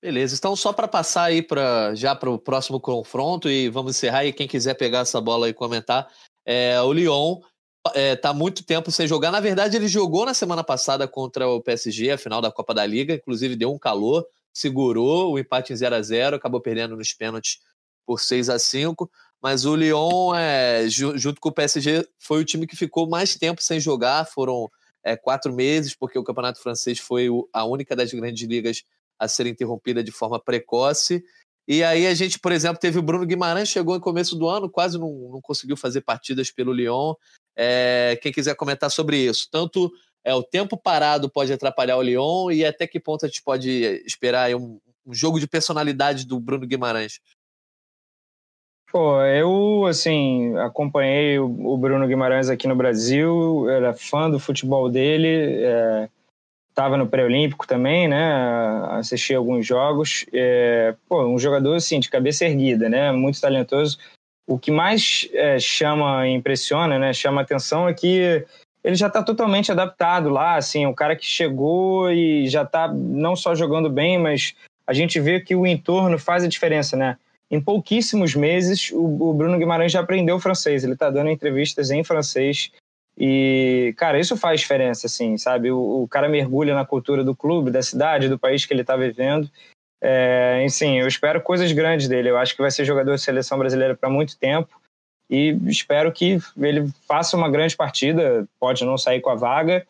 Beleza, 0.00 0.36
então 0.36 0.54
só 0.54 0.72
para 0.72 0.86
passar 0.86 1.24
aí 1.24 1.42
para 1.42 1.92
já 1.94 2.14
para 2.14 2.30
o 2.30 2.38
próximo 2.38 2.80
confronto 2.80 3.50
e 3.50 3.68
vamos 3.68 3.96
encerrar 3.96 4.24
e 4.24 4.32
quem 4.32 4.46
quiser 4.46 4.74
pegar 4.74 5.00
essa 5.00 5.20
bola 5.20 5.48
e 5.48 5.54
comentar, 5.54 6.08
é, 6.46 6.80
o 6.80 6.92
Lyon 6.92 7.40
é, 7.94 8.14
tá 8.14 8.32
muito 8.32 8.64
tempo 8.64 8.92
sem 8.92 9.08
jogar. 9.08 9.32
Na 9.32 9.40
verdade, 9.40 9.76
ele 9.76 9.88
jogou 9.88 10.24
na 10.24 10.34
semana 10.34 10.62
passada 10.62 11.08
contra 11.08 11.48
o 11.48 11.60
PSG, 11.60 12.12
a 12.12 12.18
final 12.18 12.40
da 12.40 12.52
Copa 12.52 12.72
da 12.72 12.86
Liga, 12.86 13.14
inclusive 13.14 13.56
deu 13.56 13.72
um 13.72 13.78
calor, 13.78 14.24
segurou 14.54 15.32
o 15.32 15.38
empate 15.38 15.72
em 15.72 15.76
0 15.76 15.96
a 15.96 16.02
0 16.02 16.36
acabou 16.36 16.60
perdendo 16.60 16.96
nos 16.96 17.12
pênaltis 17.12 17.58
por 18.06 18.20
6 18.20 18.50
a 18.50 18.58
5 18.58 19.10
mas 19.42 19.64
o 19.64 19.76
Lyon, 19.76 20.34
é, 20.34 20.88
junto 20.88 21.40
com 21.40 21.48
o 21.48 21.52
PSG, 21.52 22.08
foi 22.18 22.40
o 22.40 22.44
time 22.44 22.66
que 22.66 22.76
ficou 22.76 23.08
mais 23.08 23.36
tempo 23.36 23.62
sem 23.62 23.78
jogar, 23.78 24.26
foram 24.26 24.70
é, 25.04 25.16
quatro 25.16 25.52
meses, 25.52 25.94
porque 25.94 26.18
o 26.18 26.24
Campeonato 26.24 26.60
Francês 26.60 26.98
foi 26.98 27.28
a 27.52 27.64
única 27.64 27.94
das 27.94 28.12
grandes 28.12 28.48
ligas 28.48 28.82
a 29.18 29.28
ser 29.28 29.46
interrompida 29.46 30.02
de 30.02 30.10
forma 30.10 30.40
precoce. 30.40 31.22
E 31.66 31.84
aí 31.84 32.06
a 32.06 32.14
gente, 32.14 32.38
por 32.38 32.50
exemplo, 32.50 32.80
teve 32.80 32.98
o 32.98 33.02
Bruno 33.02 33.26
Guimarães, 33.26 33.68
chegou 33.68 33.94
no 33.94 34.00
começo 34.00 34.36
do 34.36 34.48
ano, 34.48 34.70
quase 34.70 34.98
não, 34.98 35.30
não 35.32 35.40
conseguiu 35.40 35.76
fazer 35.76 36.00
partidas 36.00 36.50
pelo 36.50 36.72
Lyon. 36.72 37.14
É, 37.56 38.18
quem 38.22 38.32
quiser 38.32 38.54
comentar 38.54 38.90
sobre 38.90 39.18
isso, 39.18 39.48
tanto 39.50 39.92
é 40.24 40.34
o 40.34 40.42
tempo 40.42 40.76
parado 40.76 41.30
pode 41.30 41.52
atrapalhar 41.52 41.96
o 41.96 42.02
Lyon 42.02 42.50
e 42.50 42.64
até 42.64 42.86
que 42.86 42.98
ponto 42.98 43.24
a 43.24 43.28
gente 43.28 43.42
pode 43.42 43.70
esperar 44.04 44.54
um, 44.54 44.80
um 45.06 45.14
jogo 45.14 45.38
de 45.38 45.46
personalidade 45.46 46.26
do 46.26 46.40
Bruno 46.40 46.66
Guimarães? 46.66 47.20
Pô, 48.90 49.20
eu, 49.22 49.84
assim, 49.86 50.56
acompanhei 50.56 51.38
o 51.38 51.76
Bruno 51.76 52.06
Guimarães 52.06 52.48
aqui 52.48 52.66
no 52.66 52.74
Brasil, 52.74 53.68
era 53.68 53.92
fã 53.92 54.30
do 54.30 54.38
futebol 54.38 54.88
dele, 54.88 55.62
é, 55.62 56.08
no 56.96 57.06
pré-olímpico 57.06 57.66
também, 57.66 58.08
né, 58.08 58.32
assisti 58.92 59.34
alguns 59.34 59.66
jogos, 59.66 60.24
é, 60.32 60.94
pô, 61.06 61.22
um 61.26 61.38
jogador, 61.38 61.74
assim, 61.74 62.00
de 62.00 62.08
cabeça 62.08 62.46
erguida, 62.46 62.88
né, 62.88 63.12
muito 63.12 63.40
talentoso, 63.40 63.98
o 64.46 64.58
que 64.58 64.70
mais 64.70 65.28
é, 65.34 65.58
chama 65.58 66.26
impressiona, 66.26 66.98
né, 66.98 67.12
chama 67.12 67.42
atenção 67.42 67.88
é 67.88 67.92
que 67.92 68.46
ele 68.82 68.94
já 68.94 69.08
está 69.08 69.22
totalmente 69.22 69.70
adaptado 69.70 70.30
lá, 70.30 70.54
assim, 70.54 70.86
o 70.86 70.94
cara 70.94 71.14
que 71.14 71.26
chegou 71.26 72.10
e 72.10 72.48
já 72.48 72.62
está 72.62 72.88
não 72.88 73.36
só 73.36 73.54
jogando 73.54 73.90
bem, 73.90 74.18
mas 74.18 74.54
a 74.86 74.94
gente 74.94 75.20
vê 75.20 75.40
que 75.40 75.54
o 75.54 75.66
entorno 75.66 76.18
faz 76.18 76.42
a 76.42 76.48
diferença, 76.48 76.96
né? 76.96 77.18
Em 77.50 77.60
pouquíssimos 77.60 78.34
meses, 78.34 78.90
o, 78.92 79.32
Bruno 79.32 79.58
Guimarães 79.58 79.92
já 79.92 80.00
aprendeu 80.00 80.38
francês, 80.38 80.84
ele 80.84 80.92
está 80.92 81.10
dando 81.10 81.30
entrevistas 81.30 81.90
em 81.90 82.04
francês 82.04 82.70
e, 83.16 83.94
cara, 83.96 84.18
isso 84.18 84.36
faz 84.36 84.60
diferença, 84.60 85.06
assim, 85.06 85.36
sabe? 85.38 85.70
O, 85.70 86.02
o 86.02 86.08
cara 86.08 86.28
mergulha 86.28 86.74
na 86.74 86.84
cultura 86.84 87.24
do 87.24 87.34
clube, 87.34 87.70
da 87.70 87.82
cidade, 87.82 88.28
do 88.28 88.38
país 88.38 88.66
que 88.66 88.72
ele 88.72 88.82
está 88.82 88.96
vivendo 88.96 89.50
é, 90.00 90.62
enfim, 90.64 90.98
eu 90.98 91.08
espero 91.08 91.42
coisas 91.42 91.70
grandes 91.72 92.08
dele. 92.08 92.30
Eu 92.30 92.38
acho 92.38 92.54
que 92.54 92.62
vai 92.62 92.70
ser 92.70 92.84
jogador 92.84 93.14
de 93.14 93.20
seleção 93.20 93.58
brasileira 93.58 93.96
para 93.96 94.08
muito 94.08 94.38
tempo 94.38 94.80
e 95.30 95.50
espero 95.66 96.12
que 96.12 96.38
ele 96.56 96.90
faça 97.06 97.36
uma 97.36 97.50
grande 97.50 97.76
partida. 97.76 98.48
Pode 98.58 98.84
não 98.84 98.96
sair 98.96 99.20
com 99.20 99.30
a 99.30 99.34
vaga, 99.34 99.86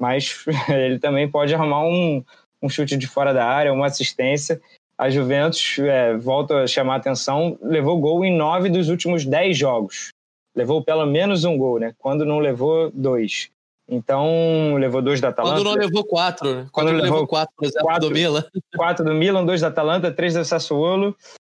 mas 0.00 0.44
ele 0.68 0.98
também 0.98 1.30
pode 1.30 1.54
arrumar 1.54 1.84
um, 1.84 2.24
um 2.60 2.68
chute 2.68 2.96
de 2.96 3.06
fora 3.06 3.32
da 3.32 3.46
área, 3.46 3.72
uma 3.72 3.86
assistência. 3.86 4.60
A 5.02 5.10
Juventus, 5.10 5.80
é, 5.80 6.16
volta 6.16 6.62
a 6.62 6.66
chamar 6.68 6.94
a 6.94 6.96
atenção, 6.98 7.58
levou 7.60 7.98
gol 7.98 8.24
em 8.24 8.32
nove 8.32 8.70
dos 8.70 8.88
últimos 8.88 9.26
dez 9.26 9.58
jogos. 9.58 10.10
Levou 10.54 10.80
pelo 10.80 11.04
menos 11.06 11.42
um 11.42 11.58
gol, 11.58 11.80
né? 11.80 11.92
Quando 11.98 12.24
não 12.24 12.38
levou, 12.38 12.88
dois. 12.94 13.50
Então, 13.88 14.76
levou 14.78 15.02
dois 15.02 15.20
da 15.20 15.30
Atalanta. 15.30 15.56
Quando 15.56 15.64
não 15.64 15.74
levou 15.74 16.04
quatro, 16.04 16.54
né? 16.54 16.68
Quando, 16.70 16.90
Quando 16.90 17.02
levou, 17.02 17.26
quatro, 17.26 17.52
por 17.56 17.64
exemplo, 17.64 17.84
quatro, 17.84 18.08
do 18.08 18.14
Milan. 18.14 18.44
Quatro 18.76 19.04
do 19.04 19.12
Milan, 19.12 19.44
dois 19.44 19.60
da 19.60 19.66
Atalanta, 19.66 20.12
três 20.12 20.34
do 20.34 20.44
Sassuolo. 20.44 21.16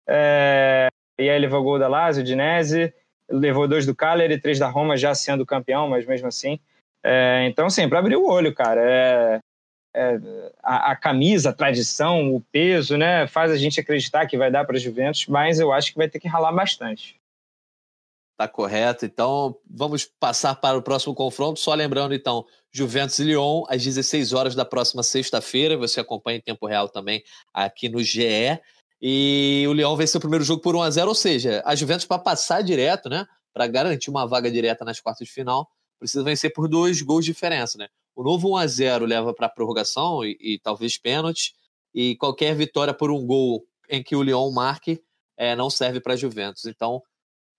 É... 0.09 0.88
E 1.20 1.28
aí 1.28 1.38
levou 1.38 1.62
gol 1.62 1.78
da 1.78 1.86
Lazio, 1.86 2.24
Dinese, 2.24 2.95
levou 3.30 3.68
dois 3.68 3.84
do 3.84 3.95
Cagliari, 3.95 4.40
três 4.40 4.59
da 4.59 4.70
Roma, 4.70 4.97
já 4.97 5.14
sendo 5.14 5.45
campeão, 5.45 5.86
mas 5.86 6.07
mesmo 6.07 6.28
assim. 6.28 6.59
É... 7.05 7.47
Então, 7.47 7.66
assim, 7.66 7.86
para 7.90 7.99
abrir 7.99 8.16
o 8.16 8.26
olho, 8.26 8.55
cara, 8.55 8.80
é... 8.80 9.40
É... 9.95 10.18
A, 10.62 10.92
a, 10.92 10.97
camisa, 10.97 11.51
a 11.51 11.53
tradição, 11.53 12.34
o 12.34 12.40
peso, 12.40 12.97
né, 12.97 13.26
faz 13.26 13.51
a 13.51 13.57
gente 13.57 13.78
acreditar 13.80 14.26
que 14.26 14.36
vai 14.36 14.51
dar 14.51 14.64
para 14.64 14.76
os 14.76 14.82
Juventus, 14.82 15.26
mas 15.26 15.61
eu 15.61 15.72
acho 15.72 15.92
que 15.92 15.99
vai 15.99 16.09
ter 16.09 16.18
que 16.18 16.28
ralar 16.28 16.53
bastante. 16.53 17.20
Tá 18.36 18.49
correto. 18.49 19.07
Então, 19.07 19.57
vamos 19.64 20.05
passar 20.18 20.57
para 20.57 20.76
o 20.76 20.82
próximo 20.82 21.14
confronto. 21.14 21.61
Só 21.61 21.72
lembrando, 21.72 22.14
então, 22.14 22.45
Juventus 22.72 23.20
e 23.20 23.24
Lyon, 23.24 23.62
às 23.68 23.84
16 23.84 24.32
horas 24.32 24.55
da 24.57 24.64
próxima 24.64 25.05
sexta-feira. 25.05 25.76
Você 25.76 26.01
acompanha 26.01 26.38
em 26.38 26.40
tempo 26.40 26.66
real 26.66 26.88
também 26.88 27.22
aqui 27.53 27.88
no 27.88 28.03
GE. 28.03 28.61
E 29.01 29.64
o 29.68 29.72
Lyon 29.72 29.95
venceu 29.95 30.18
o 30.18 30.20
primeiro 30.20 30.45
jogo 30.45 30.61
por 30.61 30.74
1 30.74 30.82
a 30.82 30.90
0 30.90 31.09
ou 31.09 31.14
seja, 31.14 31.62
a 31.64 31.76
Juventus, 31.76 32.07
para 32.07 32.18
passar 32.18 32.62
direto, 32.62 33.09
né? 33.09 33.24
Para 33.53 33.68
garantir 33.68 34.11
uma 34.11 34.26
vaga 34.26 34.51
direta 34.51 34.84
nas 34.84 34.99
quartas 34.99 35.28
de 35.28 35.32
final, 35.32 35.70
precisa 36.01 36.24
vencer 36.24 36.53
por 36.53 36.66
dois 36.66 37.03
gols 37.03 37.24
de 37.24 37.32
diferença, 37.32 37.78
né? 37.78 37.86
O 38.15 38.23
novo 38.23 38.53
1 38.53 38.57
a 38.57 38.67
0 38.67 39.07
leva 39.07 39.35
para 39.35 39.49
prorrogação 39.49 40.25
e, 40.25 40.37
e, 40.41 40.59
talvez 40.59 40.97
pênalti. 40.99 41.53
E 41.95 42.17
qualquer 42.17 42.55
vitória 42.55 42.95
por 42.95 43.11
um 43.11 43.27
gol 43.27 43.65
em 43.89 44.03
que 44.03 44.17
o 44.17 44.23
Lyon 44.23 44.51
marque 44.51 45.01
é, 45.37 45.55
não 45.57 45.71
serve 45.71 46.01
para 46.01 46.15
a 46.15 46.17
Juventus. 46.17 46.65
Então, 46.67 47.03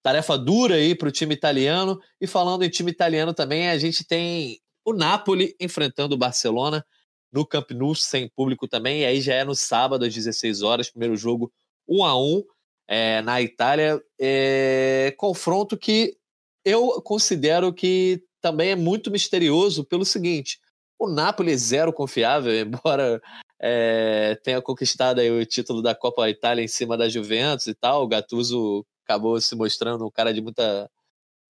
tarefa 0.02 0.38
dura 0.38 0.76
aí 0.76 0.96
para 0.96 1.10
o 1.10 1.12
time 1.12 1.34
italiano. 1.34 2.00
E 2.20 2.28
falando 2.28 2.64
em 2.64 2.70
time 2.70 2.92
italiano 2.92 3.34
também, 3.34 3.70
a 3.70 3.78
gente 3.78 4.06
tem 4.06 4.60
o 4.86 4.94
Napoli 4.94 5.56
enfrentando 5.60 6.16
o 6.16 6.18
Barcelona 6.18 6.86
no 7.32 7.46
Camp 7.46 7.72
Nou, 7.72 7.96
sem 7.96 8.30
público 8.30 8.68
também. 8.68 9.02
E 9.02 9.06
aí 9.06 9.22
já 9.22 9.34
é 9.34 9.44
no 9.44 9.56
sábado, 9.56 10.06
às 10.06 10.14
16 10.14 10.62
horas, 10.62 10.90
primeiro 10.90 11.18
jogo 11.18 11.52
1 11.88 12.04
a 12.06 12.18
1 12.18 12.44
é, 12.88 13.22
na 13.22 13.42
Itália. 13.42 14.02
É, 14.20 15.14
confronto 15.18 15.78
que 15.78 16.16
eu 16.64 17.02
considero 17.02 17.74
que 17.74 18.24
também 18.46 18.70
é 18.70 18.76
muito 18.76 19.10
misterioso 19.10 19.84
pelo 19.84 20.06
seguinte: 20.06 20.60
o 21.00 21.10
Napoli 21.10 21.52
é 21.52 21.58
zero 21.58 21.92
confiável, 21.92 22.54
embora 22.62 23.20
é, 23.60 24.38
tenha 24.44 24.62
conquistado 24.62 25.20
o 25.20 25.44
título 25.44 25.82
da 25.82 25.96
Copa 25.96 26.30
Itália 26.30 26.64
em 26.64 26.68
cima 26.68 26.96
da 26.96 27.10
Juventus 27.10 27.66
e 27.66 27.74
tal. 27.74 28.04
O 28.04 28.08
Gattuso 28.08 28.86
acabou 29.04 29.42
se 29.42 29.56
mostrando 29.56 30.06
um 30.06 30.12
cara 30.12 30.32
de 30.32 30.42
muita, 30.42 30.88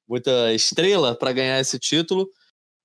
muita 0.07 0.53
estrela 0.53 1.13
para 1.13 1.33
ganhar 1.33 1.59
esse 1.59 1.77
título. 1.77 2.29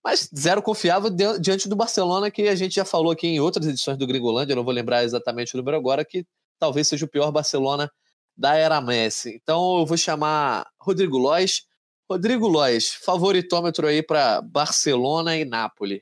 Mas 0.02 0.28
zero 0.36 0.62
confiável 0.62 1.10
diante 1.38 1.68
do 1.68 1.76
Barcelona, 1.76 2.30
que 2.30 2.48
a 2.48 2.54
gente 2.56 2.74
já 2.74 2.84
falou 2.84 3.12
aqui 3.12 3.28
em 3.28 3.38
outras 3.38 3.66
edições 3.66 3.98
do 3.98 4.06
Gringolândia, 4.06 4.54
eu 4.54 4.56
não 4.56 4.64
vou 4.64 4.72
lembrar 4.72 5.04
exatamente 5.04 5.54
o 5.54 5.58
número 5.58 5.76
agora, 5.76 6.04
que 6.04 6.26
talvez 6.58 6.88
seja 6.88 7.04
o 7.04 7.08
pior 7.08 7.30
Barcelona 7.30 7.88
da 8.36 8.56
era 8.56 8.80
Messi. 8.80 9.38
Então 9.40 9.78
eu 9.78 9.86
vou 9.86 9.96
chamar 9.96 10.66
Rodrigo 10.80 11.18
Lois. 11.18 11.69
Rodrigo 12.10 12.48
Lois, 12.48 12.92
favoritômetro 12.92 13.86
aí 13.86 14.02
para 14.02 14.42
Barcelona 14.42 15.36
e 15.36 15.44
Nápoles. 15.44 16.00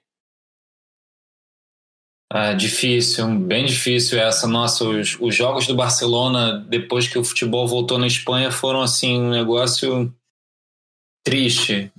Ah, 2.33 2.55
difícil, 2.55 3.27
bem 3.41 3.67
difícil 3.67 4.19
essa. 4.19 4.47
Nossa, 4.47 4.85
os, 4.85 5.19
os 5.21 5.35
jogos 5.35 5.67
do 5.67 5.75
Barcelona, 5.75 6.65
depois 6.67 7.07
que 7.07 7.19
o 7.19 7.25
futebol 7.25 7.69
voltou 7.69 7.99
na 7.99 8.07
Espanha, 8.07 8.51
foram 8.51 8.81
assim 8.81 9.21
um 9.21 9.31
negócio 9.31 10.11
triste. 11.23 11.93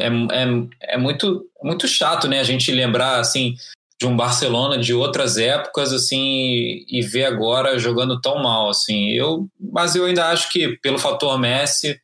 É, 0.00 0.06
é, 0.42 0.94
é 0.94 0.98
muito, 0.98 1.48
muito 1.62 1.86
chato, 1.86 2.26
né? 2.26 2.40
A 2.40 2.44
gente 2.44 2.72
lembrar 2.72 3.20
assim 3.20 3.54
de 4.00 4.06
um 4.08 4.16
Barcelona 4.16 4.76
de 4.76 4.92
outras 4.92 5.38
épocas 5.38 5.92
assim 5.92 6.84
e 6.88 7.00
ver 7.00 7.26
agora 7.26 7.78
jogando 7.78 8.20
tão 8.20 8.42
mal 8.42 8.68
assim. 8.68 9.10
Eu, 9.10 9.48
mas 9.60 9.94
eu 9.94 10.04
ainda 10.04 10.30
acho 10.30 10.50
que 10.50 10.76
pelo 10.78 10.98
fator 10.98 11.38
Messi, 11.38 12.00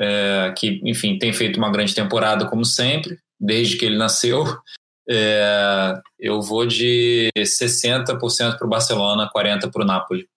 é, 0.00 0.54
que 0.56 0.80
enfim 0.82 1.18
tem 1.18 1.30
feito 1.30 1.58
uma 1.58 1.70
grande 1.70 1.94
temporada 1.94 2.48
como 2.48 2.64
sempre 2.64 3.18
desde 3.38 3.76
que 3.76 3.84
ele 3.84 3.98
nasceu. 3.98 4.44
É, 5.08 6.00
eu 6.18 6.40
vou 6.40 6.66
de 6.66 7.30
60% 7.36 8.56
para 8.56 8.66
o 8.66 8.70
Barcelona, 8.70 9.30
40% 9.34 9.70
para 9.70 9.82
o 9.82 9.86
Napoli. 9.86 10.28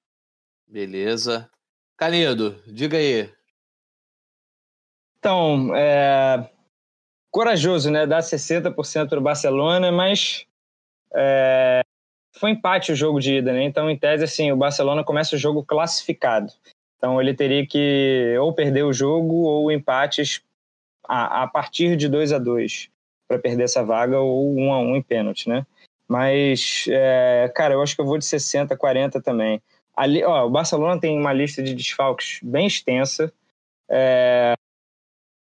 Beleza. 0.68 1.50
Canedo, 1.96 2.62
diga 2.68 2.98
aí. 2.98 3.30
Então, 5.20 5.74
é, 5.76 6.50
corajoso, 7.32 7.90
né? 7.90 8.06
Dar 8.06 8.20
60% 8.20 9.08
para 9.08 9.20
o 9.20 9.24
Barcelona, 9.24 9.92
mas 9.92 10.46
é, 11.14 11.82
foi 12.36 12.52
empate 12.52 12.92
o 12.92 12.96
jogo 12.96 13.20
de 13.20 13.36
ida, 13.36 13.54
né? 13.54 13.64
Então, 13.64 13.90
em 13.90 13.98
tese, 13.98 14.24
assim, 14.24 14.52
o 14.52 14.58
Barcelona 14.58 15.04
começa 15.04 15.36
o 15.36 15.40
jogo 15.40 15.64
classificado. 15.64 16.52
Então, 17.04 17.20
ele 17.20 17.34
teria 17.34 17.68
que 17.68 18.34
ou 18.40 18.54
perder 18.54 18.84
o 18.84 18.94
jogo 18.94 19.42
ou 19.42 19.70
empates 19.70 20.42
a, 21.06 21.44
a 21.44 21.48
partir 21.48 21.98
de 21.98 22.08
2 22.08 22.32
a 22.32 22.40
2 22.40 22.88
para 23.28 23.38
perder 23.38 23.64
essa 23.64 23.84
vaga 23.84 24.22
ou 24.22 24.58
um 24.58 24.72
a 24.72 24.80
um 24.80 24.96
em 24.96 25.02
pênalti, 25.02 25.50
né? 25.50 25.66
Mas, 26.08 26.86
é, 26.88 27.52
cara, 27.54 27.74
eu 27.74 27.82
acho 27.82 27.94
que 27.94 28.00
eu 28.00 28.06
vou 28.06 28.18
de 28.18 28.24
60 28.24 28.78
40 28.78 29.22
também. 29.22 29.62
Ali, 29.94 30.24
ó, 30.24 30.46
o 30.46 30.50
Barcelona 30.50 30.98
tem 30.98 31.20
uma 31.20 31.34
lista 31.34 31.62
de 31.62 31.76
desfalques 31.76 32.40
bem 32.42 32.68
extensa. 32.68 33.34
É, 33.90 34.54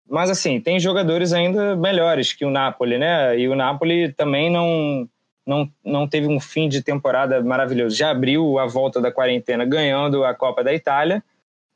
mas, 0.08 0.30
assim, 0.30 0.58
tem 0.62 0.80
jogadores 0.80 1.34
ainda 1.34 1.76
melhores 1.76 2.32
que 2.32 2.46
o 2.46 2.50
Napoli, 2.50 2.96
né? 2.96 3.38
E 3.38 3.50
o 3.50 3.54
Napoli 3.54 4.10
também 4.14 4.50
não, 4.50 5.06
não, 5.46 5.70
não 5.84 6.08
teve 6.08 6.26
um 6.26 6.40
fim 6.40 6.70
de 6.70 6.82
temporada 6.82 7.42
maravilhoso. 7.42 7.94
Já 7.94 8.12
abriu 8.12 8.58
a 8.58 8.64
volta 8.64 8.98
da 8.98 9.12
quarentena 9.12 9.66
ganhando 9.66 10.24
a 10.24 10.34
Copa 10.34 10.64
da 10.64 10.72
Itália 10.72 11.22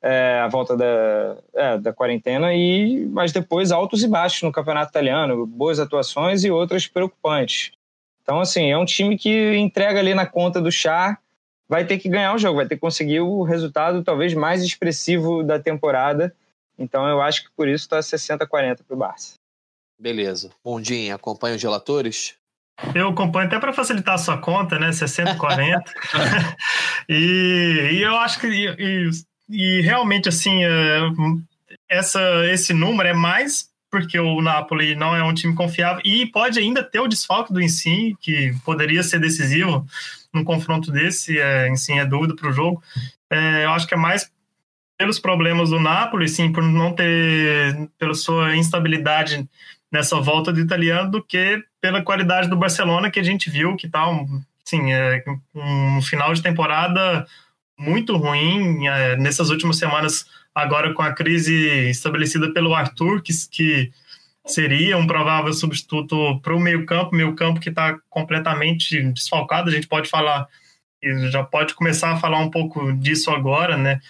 é, 0.02 0.40
a 0.42 0.48
volta 0.48 0.76
da, 0.76 1.36
é, 1.54 1.78
da 1.78 1.92
quarentena, 1.92 2.54
e 2.54 3.06
mas 3.06 3.32
depois 3.32 3.72
altos 3.72 4.02
e 4.02 4.08
baixos 4.08 4.42
no 4.42 4.52
campeonato 4.52 4.90
italiano, 4.90 5.46
boas 5.46 5.80
atuações 5.80 6.44
e 6.44 6.50
outras 6.50 6.86
preocupantes. 6.86 7.72
Então, 8.22 8.40
assim, 8.40 8.70
é 8.70 8.78
um 8.78 8.84
time 8.84 9.16
que 9.16 9.56
entrega 9.56 9.98
ali 9.98 10.14
na 10.14 10.26
conta 10.26 10.60
do 10.60 10.70
chá, 10.70 11.18
vai 11.68 11.84
ter 11.84 11.98
que 11.98 12.08
ganhar 12.08 12.34
o 12.34 12.38
jogo, 12.38 12.56
vai 12.56 12.66
ter 12.66 12.76
que 12.76 12.80
conseguir 12.80 13.20
o 13.20 13.42
resultado 13.42 14.04
talvez 14.04 14.34
mais 14.34 14.62
expressivo 14.62 15.42
da 15.42 15.58
temporada. 15.58 16.34
Então, 16.78 17.06
eu 17.08 17.20
acho 17.20 17.44
que 17.44 17.50
por 17.56 17.66
isso 17.66 17.84
está 17.84 17.98
60-40 18.00 18.80
para 18.86 18.94
o 18.94 18.98
Barça. 18.98 19.34
Beleza. 20.00 20.50
Bom 20.62 20.80
dia, 20.80 21.14
acompanha 21.14 21.56
os 21.56 21.62
relatores? 21.62 22.36
Eu 22.94 23.08
acompanho 23.08 23.48
até 23.48 23.58
para 23.58 23.72
facilitar 23.72 24.14
a 24.14 24.18
sua 24.18 24.38
conta, 24.38 24.78
né? 24.78 24.92
60, 24.92 25.34
40. 25.36 25.92
e, 27.08 27.90
e 27.94 28.02
eu 28.02 28.14
acho 28.16 28.38
que 28.38 28.46
e, 28.46 28.68
e 28.78 29.10
realmente, 29.82 30.28
assim, 30.28 30.64
é, 30.64 31.00
essa, 31.88 32.20
esse 32.46 32.72
número 32.72 33.08
é 33.08 33.14
mais 33.14 33.68
porque 33.90 34.18
o 34.18 34.40
Napoli 34.42 34.94
não 34.94 35.16
é 35.16 35.22
um 35.22 35.32
time 35.32 35.54
confiável 35.54 36.02
e 36.04 36.26
pode 36.26 36.58
ainda 36.58 36.82
ter 36.82 37.00
o 37.00 37.08
desfalque 37.08 37.52
do 37.52 37.60
Insigne, 37.60 38.16
que 38.20 38.54
poderia 38.64 39.02
ser 39.02 39.18
decisivo 39.18 39.86
num 40.32 40.44
confronto 40.44 40.92
desse, 40.92 41.38
é, 41.38 41.68
Insigne 41.68 42.00
é 42.00 42.06
dúvida 42.06 42.36
para 42.36 42.50
o 42.50 42.52
jogo. 42.52 42.82
É, 43.30 43.64
eu 43.64 43.70
acho 43.70 43.86
que 43.86 43.94
é 43.94 43.96
mais 43.96 44.30
pelos 44.98 45.18
problemas 45.18 45.70
do 45.70 45.80
Napoli, 45.80 46.28
sim, 46.28 46.52
por 46.52 46.62
não 46.62 46.92
ter, 46.92 47.88
pela 47.98 48.14
sua 48.14 48.56
instabilidade 48.56 49.48
nessa 49.90 50.20
volta 50.20 50.52
do 50.52 50.60
italiano, 50.60 51.10
do 51.10 51.22
que 51.22 51.62
pela 51.80 52.02
qualidade 52.02 52.48
do 52.48 52.56
Barcelona, 52.56 53.10
que 53.10 53.20
a 53.20 53.22
gente 53.22 53.48
viu 53.48 53.76
que 53.76 53.86
está, 53.86 54.04
assim, 54.66 54.92
é, 54.92 55.24
um 55.54 56.02
final 56.02 56.34
de 56.34 56.42
temporada 56.42 57.26
muito 57.78 58.16
ruim 58.16 58.86
é, 58.86 59.16
nessas 59.16 59.50
últimas 59.50 59.78
semanas, 59.78 60.26
agora 60.54 60.92
com 60.92 61.02
a 61.02 61.12
crise 61.12 61.88
estabelecida 61.88 62.52
pelo 62.52 62.74
Arthur, 62.74 63.22
que, 63.22 63.32
que 63.50 63.92
seria 64.44 64.96
um 64.96 65.06
provável 65.06 65.52
substituto 65.52 66.40
para 66.40 66.54
o 66.54 66.60
meio-campo, 66.60 67.14
meio-campo 67.14 67.60
que 67.60 67.68
está 67.68 67.98
completamente 68.10 69.00
desfalcado. 69.12 69.70
A 69.70 69.72
gente 69.72 69.86
pode 69.86 70.08
falar, 70.08 70.48
já 71.30 71.44
pode 71.44 71.74
começar 71.74 72.12
a 72.12 72.16
falar 72.16 72.40
um 72.40 72.50
pouco 72.50 72.92
disso 72.94 73.30
agora, 73.30 73.76
né? 73.76 74.00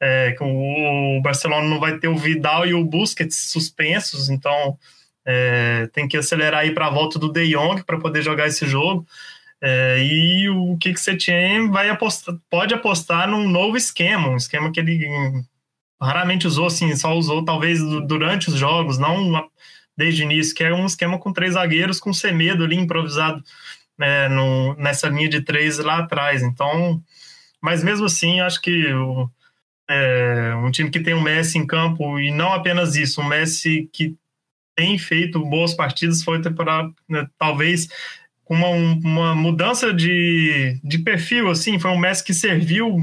É, 0.00 0.36
o 0.40 1.20
Barcelona 1.22 1.66
não 1.66 1.80
vai 1.80 1.98
ter 1.98 2.08
o 2.08 2.16
Vidal 2.16 2.66
e 2.66 2.74
o 2.74 2.84
Busquets 2.84 3.50
suspensos, 3.50 4.28
então 4.28 4.78
é, 5.24 5.88
tem 5.92 6.06
que 6.06 6.16
acelerar 6.16 6.60
aí 6.60 6.72
para 6.72 6.86
a 6.86 6.90
volta 6.90 7.18
do 7.18 7.32
De 7.32 7.48
Jong 7.48 7.82
para 7.82 7.98
poder 7.98 8.22
jogar 8.22 8.46
esse 8.46 8.66
jogo. 8.66 9.06
É, 9.62 10.04
e 10.04 10.48
o 10.50 10.76
tinha 10.78 11.70
vai 11.70 11.88
apostar, 11.88 12.36
pode 12.50 12.74
apostar 12.74 13.28
num 13.28 13.48
novo 13.48 13.76
esquema, 13.76 14.28
um 14.28 14.36
esquema 14.36 14.70
que 14.70 14.80
ele 14.80 15.06
raramente 16.00 16.46
usou, 16.46 16.66
assim, 16.66 16.94
só 16.94 17.14
usou 17.14 17.44
talvez 17.44 17.80
durante 18.06 18.48
os 18.48 18.54
jogos, 18.56 18.98
não 18.98 19.48
desde 19.96 20.22
o 20.22 20.24
início, 20.24 20.54
que 20.54 20.62
é 20.62 20.72
um 20.72 20.84
esquema 20.84 21.18
com 21.18 21.32
três 21.32 21.54
zagueiros 21.54 21.98
com 21.98 22.12
Semedo 22.12 22.64
ali 22.64 22.76
improvisado 22.76 23.42
né, 23.98 24.28
no, 24.28 24.74
nessa 24.74 25.08
linha 25.08 25.28
de 25.28 25.40
três 25.40 25.78
lá 25.78 25.98
atrás. 25.98 26.42
Então, 26.42 27.02
mas 27.60 27.82
mesmo 27.82 28.06
assim, 28.06 28.40
acho 28.40 28.60
que 28.60 28.92
o, 28.92 29.30
é, 29.88 30.54
um 30.56 30.70
time 30.70 30.90
que 30.90 31.00
tem 31.00 31.14
um 31.14 31.22
Messi 31.22 31.58
em 31.58 31.66
campo 31.66 32.18
e 32.18 32.30
não 32.30 32.52
apenas 32.52 32.94
isso, 32.94 33.20
um 33.20 33.28
Messi 33.28 33.88
que 33.92 34.14
tem 34.76 34.98
feito 34.98 35.44
boas 35.46 35.72
partidas 35.72 36.22
foi 36.22 36.42
temporada, 36.42 36.92
né, 37.08 37.26
talvez 37.38 37.88
com 38.46 38.54
uma, 38.54 38.68
uma 38.68 39.34
mudança 39.34 39.92
de, 39.92 40.80
de 40.82 40.98
perfil, 40.98 41.50
assim, 41.50 41.80
foi 41.80 41.90
um 41.90 41.98
Messi 41.98 42.24
que 42.24 42.32
serviu, 42.32 42.96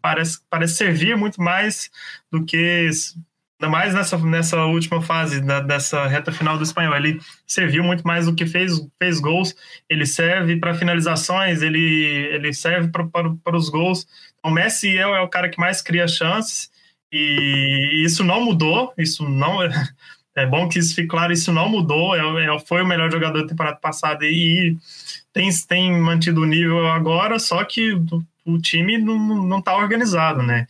parece, 0.00 0.38
parece 0.48 0.76
servir 0.76 1.16
muito 1.16 1.42
mais 1.42 1.90
do 2.30 2.44
que 2.44 2.88
ainda 3.60 3.68
mais 3.68 3.92
nessa, 3.92 4.16
nessa 4.18 4.64
última 4.64 5.02
fase 5.02 5.40
da, 5.40 5.58
dessa 5.58 6.06
reta 6.06 6.30
final 6.30 6.56
do 6.56 6.62
espanhol. 6.62 6.94
Ele 6.94 7.18
serviu 7.44 7.82
muito 7.82 8.06
mais 8.06 8.26
do 8.26 8.34
que 8.34 8.46
fez, 8.46 8.74
fez 8.96 9.18
gols, 9.18 9.56
ele 9.90 10.06
serve 10.06 10.56
para 10.56 10.72
finalizações, 10.72 11.62
ele, 11.62 12.28
ele 12.32 12.54
serve 12.54 12.88
para 12.88 13.56
os 13.56 13.68
gols. 13.68 14.06
O 14.44 14.50
Messi 14.50 14.96
é, 14.96 15.00
é, 15.00 15.20
o 15.20 15.28
cara 15.28 15.48
que 15.48 15.58
mais 15.58 15.82
cria 15.82 16.06
chances 16.06 16.70
e 17.10 18.04
isso 18.04 18.22
não 18.22 18.44
mudou, 18.44 18.94
isso 18.96 19.28
não 19.28 19.58
é 20.36 20.44
bom 20.44 20.68
que 20.68 20.78
isso 20.78 20.94
fique 20.94 21.08
claro, 21.08 21.32
isso 21.32 21.50
não 21.50 21.68
mudou, 21.68 22.14
é, 22.14 22.44
é, 22.44 22.58
foi 22.60 22.82
o 22.82 22.86
melhor 22.86 23.10
jogador 23.10 23.42
da 23.42 23.48
temporada 23.48 23.78
passada 23.78 24.24
e 24.24 24.76
tem, 25.32 25.48
tem 25.66 25.98
mantido 25.98 26.42
o 26.42 26.46
nível 26.46 26.86
agora, 26.88 27.38
só 27.38 27.64
que 27.64 27.92
o, 27.92 28.22
o 28.44 28.58
time 28.60 28.98
não 28.98 29.58
está 29.58 29.74
organizado, 29.74 30.42
né? 30.42 30.66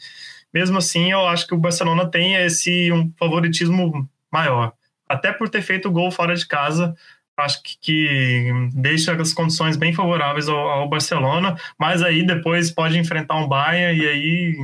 Mesmo 0.55 0.79
assim, 0.79 1.11
eu 1.11 1.27
acho 1.27 1.47
que 1.47 1.55
o 1.55 1.59
Barcelona 1.59 2.09
tem 2.09 2.37
esse 2.37 2.91
um 2.93 3.13
favoritismo 3.19 4.09
maior. 4.33 4.73
Até 5.09 5.33
por 5.33 5.49
ter 5.49 5.63
feito 5.63 5.89
o 5.89 5.93
gol 5.93 6.11
fora 6.11 6.35
de 6.35 6.47
casa, 6.47 6.97
acho 7.37 7.63
que, 7.63 7.77
que 7.81 8.53
deixa 8.73 9.15
as 9.21 9.35
condições 9.35 9.77
bem 9.77 9.93
favoráveis 9.93 10.49
ao, 10.49 10.57
ao, 10.57 10.89
Barcelona, 10.89 11.57
mas 11.79 12.03
aí 12.03 12.25
depois 12.25 12.71
pode 12.71 12.99
enfrentar 12.99 13.37
um 13.37 13.49
Bayern 13.49 14.01
e 14.01 14.09
aí 14.09 14.57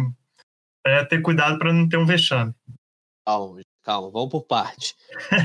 é, 0.86 1.04
ter 1.04 1.20
cuidado 1.20 1.58
para 1.58 1.72
não 1.72 1.88
ter 1.88 1.96
um 1.96 2.06
vexame. 2.06 2.54
Calma, 3.82 4.10
vamos 4.10 4.30
por 4.30 4.44
parte. 4.44 4.94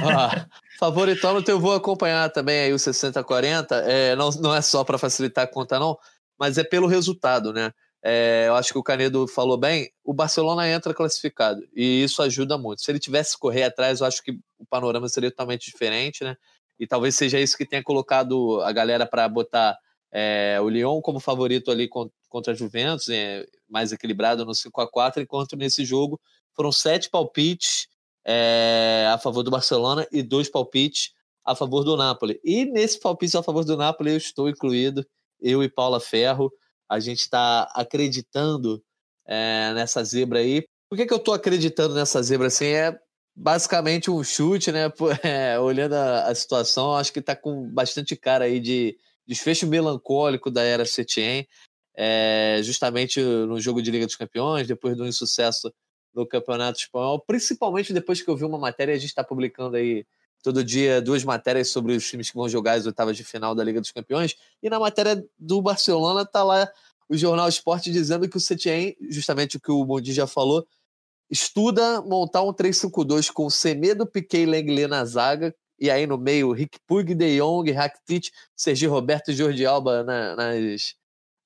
Ah, 0.03 0.45
favoritômetro 0.79 1.51
eu 1.51 1.59
vou 1.59 1.73
acompanhar 1.73 2.29
também 2.29 2.59
aí 2.59 2.73
o 2.73 2.77
60-40. 2.77 3.67
É, 3.85 4.15
não, 4.15 4.29
não 4.29 4.55
é 4.55 4.61
só 4.61 4.83
para 4.83 4.97
facilitar 4.97 5.45
a 5.45 5.47
conta, 5.47 5.79
não, 5.79 5.97
mas 6.37 6.57
é 6.57 6.63
pelo 6.63 6.87
resultado, 6.87 7.51
né? 7.51 7.73
É, 8.03 8.45
eu 8.47 8.55
acho 8.55 8.71
que 8.71 8.77
o 8.77 8.83
Canedo 8.83 9.27
falou 9.27 9.57
bem, 9.57 9.91
o 10.03 10.13
Barcelona 10.13 10.69
entra 10.69 10.93
classificado 10.93 11.67
e 11.75 12.03
isso 12.03 12.21
ajuda 12.21 12.57
muito. 12.57 12.81
Se 12.81 12.91
ele 12.91 12.99
tivesse 12.99 13.37
correr 13.37 13.63
atrás, 13.63 13.99
eu 13.99 14.05
acho 14.07 14.23
que 14.23 14.31
o 14.59 14.65
panorama 14.69 15.09
seria 15.09 15.31
totalmente 15.31 15.65
diferente, 15.71 16.23
né? 16.23 16.37
E 16.79 16.85
talvez 16.85 17.15
seja 17.15 17.39
isso 17.39 17.57
que 17.57 17.65
tenha 17.65 17.83
colocado 17.83 18.61
a 18.61 18.71
galera 18.71 19.07
para 19.07 19.27
botar 19.27 19.75
é, 20.11 20.59
o 20.61 20.69
Lyon 20.69 21.01
como 21.01 21.19
favorito 21.19 21.71
ali 21.71 21.89
contra 22.29 22.53
a 22.53 22.55
Juventus, 22.55 23.09
é, 23.09 23.45
mais 23.67 23.91
equilibrado 23.91 24.45
no 24.45 24.53
5 24.53 24.79
a 24.79 24.89
4 24.89 25.23
enquanto 25.23 25.55
nesse 25.55 25.83
jogo 25.83 26.21
foram 26.55 26.71
sete 26.71 27.09
palpites 27.09 27.87
é, 28.27 29.09
a 29.09 29.17
favor 29.17 29.41
do 29.41 29.49
Barcelona 29.49 30.05
e 30.11 30.21
dois 30.21 30.49
palpites 30.49 31.13
a 31.45 31.55
favor 31.55 31.85
do 31.85 31.95
Napoli. 31.95 32.41
E 32.43 32.65
nesse 32.65 32.99
palpite 32.99 33.37
a 33.37 33.41
favor 33.41 33.63
do 33.63 33.77
Napoli 33.77 34.11
eu 34.11 34.17
estou 34.17 34.49
incluído, 34.49 35.07
eu 35.39 35.63
e 35.63 35.69
Paula 35.69 36.01
Ferro. 36.01 36.51
A 36.89 36.99
gente 36.99 37.21
está 37.21 37.63
acreditando 37.73 38.83
é, 39.25 39.71
nessa 39.73 40.03
zebra 40.03 40.39
aí. 40.39 40.67
Por 40.89 40.97
que, 40.97 41.05
que 41.05 41.13
eu 41.13 41.17
estou 41.17 41.33
acreditando 41.33 41.95
nessa 41.95 42.21
zebra 42.21 42.47
assim? 42.47 42.65
É 42.65 42.99
basicamente 43.33 44.11
um 44.11 44.21
chute, 44.23 44.71
né? 44.73 44.91
É, 45.23 45.57
olhando 45.57 45.93
a, 45.93 46.27
a, 46.27 46.35
situação, 46.35 46.95
acho 46.95 47.13
que 47.13 47.19
está 47.19 47.35
com 47.35 47.69
bastante 47.71 48.15
cara 48.15 48.45
aí 48.45 48.59
de 48.59 48.97
desfecho 49.25 49.67
melancólico 49.67 50.51
da 50.51 50.63
era 50.63 50.85
Setien, 50.85 51.47
é, 51.95 52.59
justamente 52.63 53.21
no 53.21 53.59
jogo 53.59 53.81
de 53.81 53.91
Liga 53.91 54.05
dos 54.05 54.15
Campeões, 54.15 54.67
depois 54.67 54.95
do 54.97 55.05
insucesso 55.05 55.71
no 56.17 56.27
Campeonato 56.27 56.79
Espanhol, 56.79 57.19
principalmente 57.19 57.93
depois 57.93 58.21
que 58.21 58.29
eu 58.29 58.35
vi 58.35 58.43
uma 58.43 58.57
matéria, 58.57 58.93
a 58.93 58.97
gente 58.97 59.09
está 59.09 59.23
publicando 59.23 59.77
aí 59.77 60.05
todo 60.43 60.63
dia 60.63 61.01
duas 61.01 61.23
matérias 61.23 61.69
sobre 61.69 61.93
os 61.93 62.07
times 62.07 62.29
que 62.29 62.35
vão 62.35 62.49
jogar 62.49 62.73
as 62.73 62.85
oitavas 62.85 63.15
de 63.15 63.23
final 63.23 63.53
da 63.53 63.63
Liga 63.63 63.79
dos 63.79 63.91
Campeões, 63.91 64.35
e 64.61 64.69
na 64.69 64.79
matéria 64.79 65.23
do 65.37 65.61
Barcelona 65.61 66.25
tá 66.25 66.43
lá 66.43 66.67
o 67.07 67.15
Jornal 67.15 67.47
Esporte 67.47 67.91
dizendo 67.91 68.27
que 68.27 68.35
o 68.35 68.39
Setien, 68.39 68.95
justamente 69.09 69.57
o 69.57 69.59
que 69.59 69.71
o 69.71 69.85
Mondi 69.85 70.11
já 70.11 70.27
falou, 70.27 70.67
estuda 71.29 72.01
montar 72.01 72.41
um 72.41 72.53
3-5-2 72.53 73.31
com 73.31 73.49
Semedo, 73.49 74.05
Piquet 74.07 74.43
e 74.43 74.45
Lenglet 74.45 74.87
na 74.87 75.05
zaga, 75.05 75.55
e 75.79 75.89
aí 75.89 76.07
no 76.07 76.17
meio 76.17 76.51
Rick 76.51 76.79
Pug, 76.87 77.13
De 77.13 77.37
Jong, 77.37 77.71
Rakitic, 77.71 78.31
Sergi 78.55 78.87
Roberto 78.87 79.29
e 79.29 79.35
Jordi 79.35 79.65
Alba 79.65 80.03
na, 80.03 80.35
nas, 80.35 80.95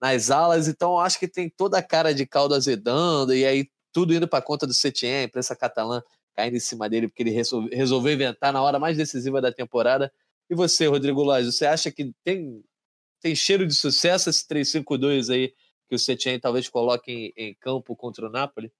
nas 0.02 0.32
alas, 0.32 0.68
então 0.68 0.98
acho 0.98 1.20
que 1.20 1.28
tem 1.28 1.50
toda 1.50 1.78
a 1.78 1.84
cara 1.84 2.14
de 2.14 2.26
caldo 2.26 2.56
azedando, 2.56 3.36
e 3.36 3.46
aí 3.46 3.68
tudo 3.92 4.14
indo 4.14 4.28
para 4.28 4.44
conta 4.44 4.66
do 4.66 4.74
Setien, 4.74 5.22
a 5.22 5.24
imprensa 5.24 5.56
catalã 5.56 6.02
caindo 6.36 6.56
em 6.56 6.60
cima 6.60 6.90
dele, 6.90 7.08
porque 7.08 7.24
ele 7.24 7.32
resolveu, 7.32 7.70
resolveu 7.76 8.14
inventar 8.14 8.54
na 8.54 8.62
hora 8.62 8.80
mais 8.80 8.98
decisiva 8.98 9.42
da 9.42 9.52
temporada. 9.52 10.12
E 10.50 10.56
você, 10.56 10.88
Rodrigo 10.88 11.22
Loz, 11.24 11.46
você 11.46 11.66
acha 11.66 11.92
que 11.92 12.14
tem, 12.24 12.64
tem 13.22 13.36
cheiro 13.36 13.68
de 13.68 13.74
sucesso 13.74 14.30
esse 14.30 14.48
3-5-2 14.48 15.34
aí 15.34 15.54
que 15.88 15.96
o 15.96 16.00
Setien 16.00 16.40
talvez 16.40 16.70
coloque 16.70 17.34
em, 17.38 17.50
em 17.50 17.54
campo 17.56 17.96
contra 17.96 18.26
o 18.26 18.30
Napoli? 18.30 18.72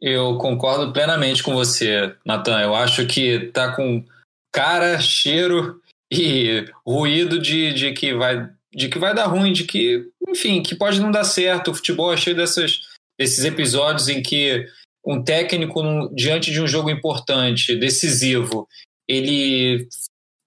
Eu 0.00 0.36
concordo 0.36 0.92
plenamente 0.92 1.42
com 1.42 1.54
você, 1.54 2.14
Natan. 2.26 2.60
Eu 2.60 2.74
acho 2.74 3.06
que 3.06 3.50
tá 3.52 3.74
com 3.74 4.04
cara, 4.52 5.00
cheiro 5.00 5.80
e 6.12 6.70
ruído 6.86 7.38
de, 7.38 7.72
de 7.72 7.92
que 7.92 8.14
vai 8.14 8.52
de 8.74 8.88
que 8.88 8.98
vai 8.98 9.14
dar 9.14 9.26
ruim, 9.26 9.52
de 9.52 9.64
que, 9.64 10.10
enfim, 10.28 10.60
que 10.60 10.74
pode 10.74 11.00
não 11.00 11.10
dar 11.10 11.22
certo. 11.22 11.70
O 11.70 11.74
futebol 11.74 12.12
é 12.12 12.16
cheio 12.16 12.34
dessas, 12.34 12.80
desses 13.18 13.44
episódios 13.44 14.08
em 14.08 14.22
que 14.22 14.66
um 15.04 15.22
técnico 15.22 15.82
diante 16.14 16.50
de 16.50 16.60
um 16.60 16.66
jogo 16.66 16.90
importante, 16.90 17.76
decisivo, 17.76 18.66
ele 19.08 19.86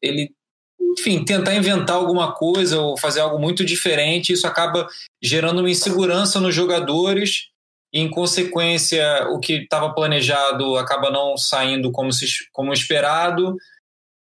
ele 0.02 0.32
enfim, 0.80 1.24
tentar 1.24 1.56
inventar 1.56 1.96
alguma 1.96 2.34
coisa 2.34 2.80
ou 2.80 2.98
fazer 2.98 3.20
algo 3.20 3.38
muito 3.38 3.66
diferente, 3.66 4.34
isso 4.34 4.48
acaba 4.48 4.88
gerando 5.22 5.60
uma 5.60 5.70
insegurança 5.70 6.40
nos 6.40 6.56
jogadores 6.56 7.50
e, 7.94 8.00
em 8.00 8.10
consequência, 8.10 9.28
o 9.30 9.40
que 9.40 9.64
estava 9.64 9.94
planejado 9.94 10.76
acaba 10.78 11.10
não 11.10 11.38
saindo 11.38 11.92
como, 11.92 12.12
se, 12.12 12.26
como 12.52 12.74
esperado. 12.74 13.56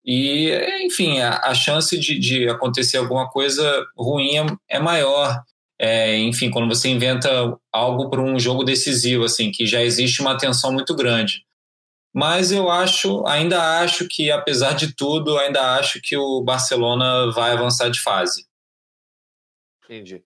E, 0.05 0.51
enfim, 0.85 1.19
a, 1.19 1.39
a 1.43 1.53
chance 1.53 1.97
de, 1.97 2.17
de, 2.17 2.49
acontecer 2.49 2.97
alguma 2.97 3.29
coisa 3.29 3.85
ruim 3.97 4.37
é, 4.37 4.45
é 4.77 4.79
maior. 4.79 5.43
É, 5.79 6.17
enfim, 6.17 6.51
quando 6.51 6.67
você 6.67 6.89
inventa 6.89 7.57
algo 7.71 8.09
para 8.09 8.21
um 8.21 8.37
jogo 8.37 8.63
decisivo, 8.65 9.23
assim, 9.23 9.49
que 9.49 9.65
já 9.65 9.81
existe 9.81 10.21
uma 10.21 10.37
tensão 10.37 10.73
muito 10.73 10.93
grande. 10.93 11.45
Mas 12.13 12.51
eu 12.51 12.69
acho, 12.69 13.25
ainda 13.25 13.79
acho 13.79 14.07
que, 14.07 14.29
apesar 14.29 14.73
de 14.73 14.93
tudo, 14.93 15.37
ainda 15.37 15.75
acho 15.75 16.01
que 16.01 16.17
o 16.17 16.41
Barcelona 16.41 17.31
vai 17.31 17.51
avançar 17.51 17.89
de 17.89 18.01
fase. 18.01 18.45
Entendi. 19.85 20.23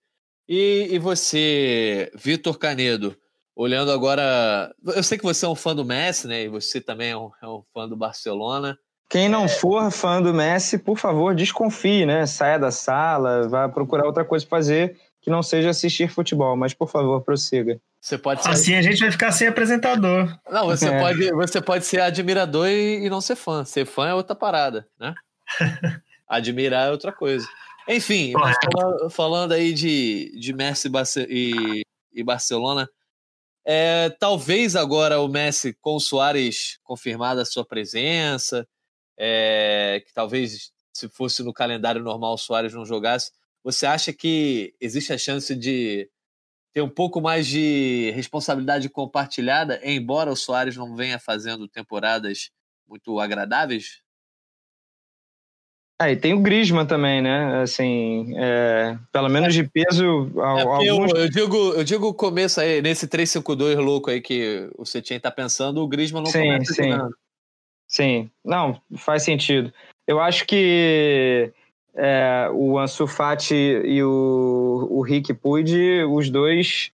E, 0.48 0.88
e 0.90 0.98
você, 0.98 2.10
Vitor 2.14 2.58
Canedo, 2.58 3.16
olhando 3.54 3.92
agora. 3.92 4.74
Eu 4.84 5.02
sei 5.02 5.16
que 5.16 5.24
você 5.24 5.46
é 5.46 5.48
um 5.48 5.54
fã 5.54 5.74
do 5.74 5.84
Messi, 5.84 6.26
né? 6.26 6.42
E 6.42 6.48
você 6.48 6.80
também 6.80 7.10
é 7.10 7.16
um, 7.16 7.30
é 7.42 7.46
um 7.46 7.62
fã 7.72 7.88
do 7.88 7.96
Barcelona. 7.96 8.78
Quem 9.08 9.28
não 9.28 9.44
é... 9.44 9.48
for 9.48 9.90
fã 9.90 10.20
do 10.20 10.34
Messi, 10.34 10.78
por 10.78 10.98
favor, 10.98 11.34
desconfie, 11.34 12.04
né? 12.06 12.26
Saia 12.26 12.58
da 12.58 12.70
sala, 12.70 13.48
vá 13.48 13.68
procurar 13.68 14.06
outra 14.06 14.24
coisa 14.24 14.44
para 14.46 14.58
fazer 14.58 14.98
que 15.24 15.30
não 15.30 15.42
seja 15.42 15.70
assistir 15.70 16.10
futebol, 16.10 16.54
mas 16.54 16.74
por 16.74 16.86
favor, 16.86 17.22
prossiga. 17.22 17.80
Você 17.98 18.18
pode 18.18 18.42
ser... 18.42 18.50
Assim 18.50 18.74
a 18.74 18.82
gente 18.82 19.00
vai 19.00 19.10
ficar 19.10 19.32
sem 19.32 19.48
apresentador. 19.48 20.38
Não, 20.50 20.66
você, 20.66 20.88
é. 20.88 21.00
pode, 21.00 21.32
você 21.32 21.62
pode 21.62 21.86
ser 21.86 22.00
admirador 22.00 22.68
e, 22.68 23.06
e, 23.06 23.08
não 23.08 23.22
ser 23.22 23.34
fã. 23.34 23.64
Ser 23.64 23.86
fã 23.86 24.06
é 24.06 24.14
outra 24.14 24.36
parada, 24.36 24.86
né? 25.00 25.14
Admirar 26.28 26.88
é 26.88 26.90
outra 26.90 27.10
coisa. 27.10 27.46
Enfim, 27.88 28.32
falando, 28.32 29.10
falando, 29.10 29.52
aí 29.52 29.72
de, 29.72 30.38
de 30.38 30.52
Messi 30.52 30.90
e, 31.30 31.82
e 32.12 32.22
Barcelona, 32.22 32.86
é, 33.64 34.10
talvez 34.10 34.76
agora 34.76 35.20
o 35.20 35.28
Messi 35.28 35.72
com 35.80 35.96
o 35.96 36.00
Soares 36.00 36.78
confirmada 36.84 37.40
a 37.40 37.46
sua 37.46 37.64
presença, 37.64 38.68
é, 39.16 40.02
que 40.06 40.12
talvez 40.12 40.70
se 40.92 41.08
fosse 41.08 41.42
no 41.42 41.52
calendário 41.52 42.02
normal 42.02 42.34
o 42.34 42.38
Soares 42.38 42.74
não 42.74 42.84
jogasse, 42.84 43.32
você 43.64 43.86
acha 43.86 44.12
que 44.12 44.74
existe 44.78 45.12
a 45.12 45.18
chance 45.18 45.54
de 45.56 46.08
ter 46.74 46.82
um 46.82 46.88
pouco 46.88 47.20
mais 47.20 47.46
de 47.46 48.12
responsabilidade 48.14 48.90
compartilhada, 48.90 49.80
embora 49.82 50.30
o 50.30 50.36
Soares 50.36 50.76
não 50.76 50.94
venha 50.94 51.18
fazendo 51.18 51.66
temporadas 51.66 52.50
muito 52.86 53.18
agradáveis? 53.18 54.02
Ah, 55.98 56.10
e 56.10 56.16
tem 56.16 56.34
o 56.34 56.40
Griezmann 56.40 56.86
também, 56.86 57.22
né? 57.22 57.62
Assim, 57.62 58.34
é, 58.36 58.98
pelo 59.12 59.28
menos 59.28 59.54
de 59.54 59.62
peso. 59.62 60.30
É, 60.36 60.62
alguns... 60.62 61.12
eu, 61.12 61.20
eu, 61.20 61.28
digo, 61.30 61.56
eu 61.56 61.84
digo 61.84 62.08
o 62.08 62.14
começo 62.14 62.60
aí, 62.60 62.82
nesse 62.82 63.06
3-5-2 63.06 63.76
louco 63.76 64.10
aí 64.10 64.20
que 64.20 64.68
o 64.76 64.84
Setien 64.84 65.20
tá 65.20 65.30
pensando, 65.30 65.80
o 65.80 65.88
Griezmann 65.88 66.24
não 66.24 66.30
sim, 66.30 66.42
começa 66.42 66.74
sim. 66.74 66.90
Sim, 67.86 68.30
não, 68.44 68.80
faz 68.96 69.22
sentido. 69.22 69.72
Eu 70.06 70.20
acho 70.20 70.44
que 70.46 71.52
é, 71.96 72.48
o 72.52 72.78
Ansu 72.78 73.06
Fati 73.06 73.54
e 73.54 74.02
o, 74.02 74.88
o 74.90 75.02
Rick 75.02 75.32
Puig, 75.34 76.04
os 76.04 76.28
dois, 76.28 76.90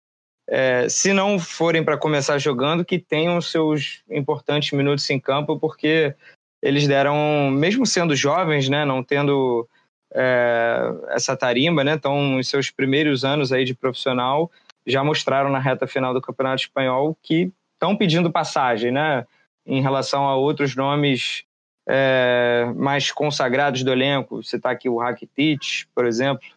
é, 0.48 0.90
se 0.90 1.14
não 1.14 1.40
forem 1.40 1.84
para 1.84 1.98
começar 1.98 2.38
jogando, 2.38 2.84
que 2.84 3.00
tenham 3.00 3.40
seus 3.40 4.04
importantes 4.10 4.72
minutos 4.72 5.10
em 5.10 5.20
campo, 5.20 5.60
porque 5.60 6.14
eles 6.62 6.88
deram, 6.88 7.50
mesmo 7.52 7.86
sendo 7.86 8.16
jovens, 8.16 8.68
né, 8.68 8.84
não 8.84 9.04
tendo 9.04 9.68
é, 10.14 10.94
essa 11.10 11.38
tarimba, 11.38 11.84
né, 11.84 11.96
estão 11.96 12.40
em 12.40 12.44
seus 12.44 12.70
primeiros 12.70 13.24
anos 13.24 13.52
aí 13.52 13.64
de 13.64 13.74
profissional, 13.74 14.52
já 14.86 15.04
mostraram 15.04 15.50
na 15.50 15.60
reta 15.60 15.88
final 15.88 16.14
do 16.14 16.22
Campeonato 16.22 16.64
Espanhol 16.64 17.16
que 17.22 17.52
estão 17.76 17.96
pedindo 17.96 18.32
passagem, 18.32 18.92
né, 18.92 19.26
em 19.66 19.82
relação 19.82 20.28
a 20.28 20.36
outros 20.36 20.76
nomes 20.76 21.44
é, 21.90 22.72
mais 22.76 23.12
consagrados 23.12 23.84
do 23.84 23.92
elenco. 23.92 24.44
Você 24.44 24.58
está 24.58 24.70
aqui 24.70 24.88
o 24.88 25.00
Rakitic, 25.00 25.88
por 25.96 26.06
exemplo, 26.06 26.48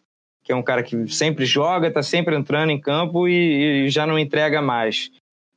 que 0.43 0.51
é 0.51 0.55
um 0.55 0.61
cara 0.61 0.83
que 0.83 1.07
sempre 1.07 1.43
joga, 1.45 1.87
está 1.87 2.03
sempre 2.03 2.35
entrando 2.35 2.69
em 2.69 2.79
campo 2.79 3.27
e, 3.27 3.85
e, 3.85 3.89
já 3.89 4.05
não 4.05 4.19
entrega 4.19 4.61
mais. 4.61 5.09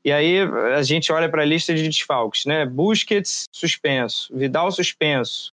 E 0.02 0.10
aí 0.10 0.38
a 0.74 0.82
gente 0.82 1.12
olha 1.12 1.28
para 1.28 1.42
a 1.42 1.44
lista 1.44 1.74
de 1.74 1.82
desfalques, 1.82 2.46
né? 2.46 2.64
Busquets 2.64 3.44
suspenso, 3.52 4.34
Vidal 4.34 4.72
suspenso, 4.72 5.52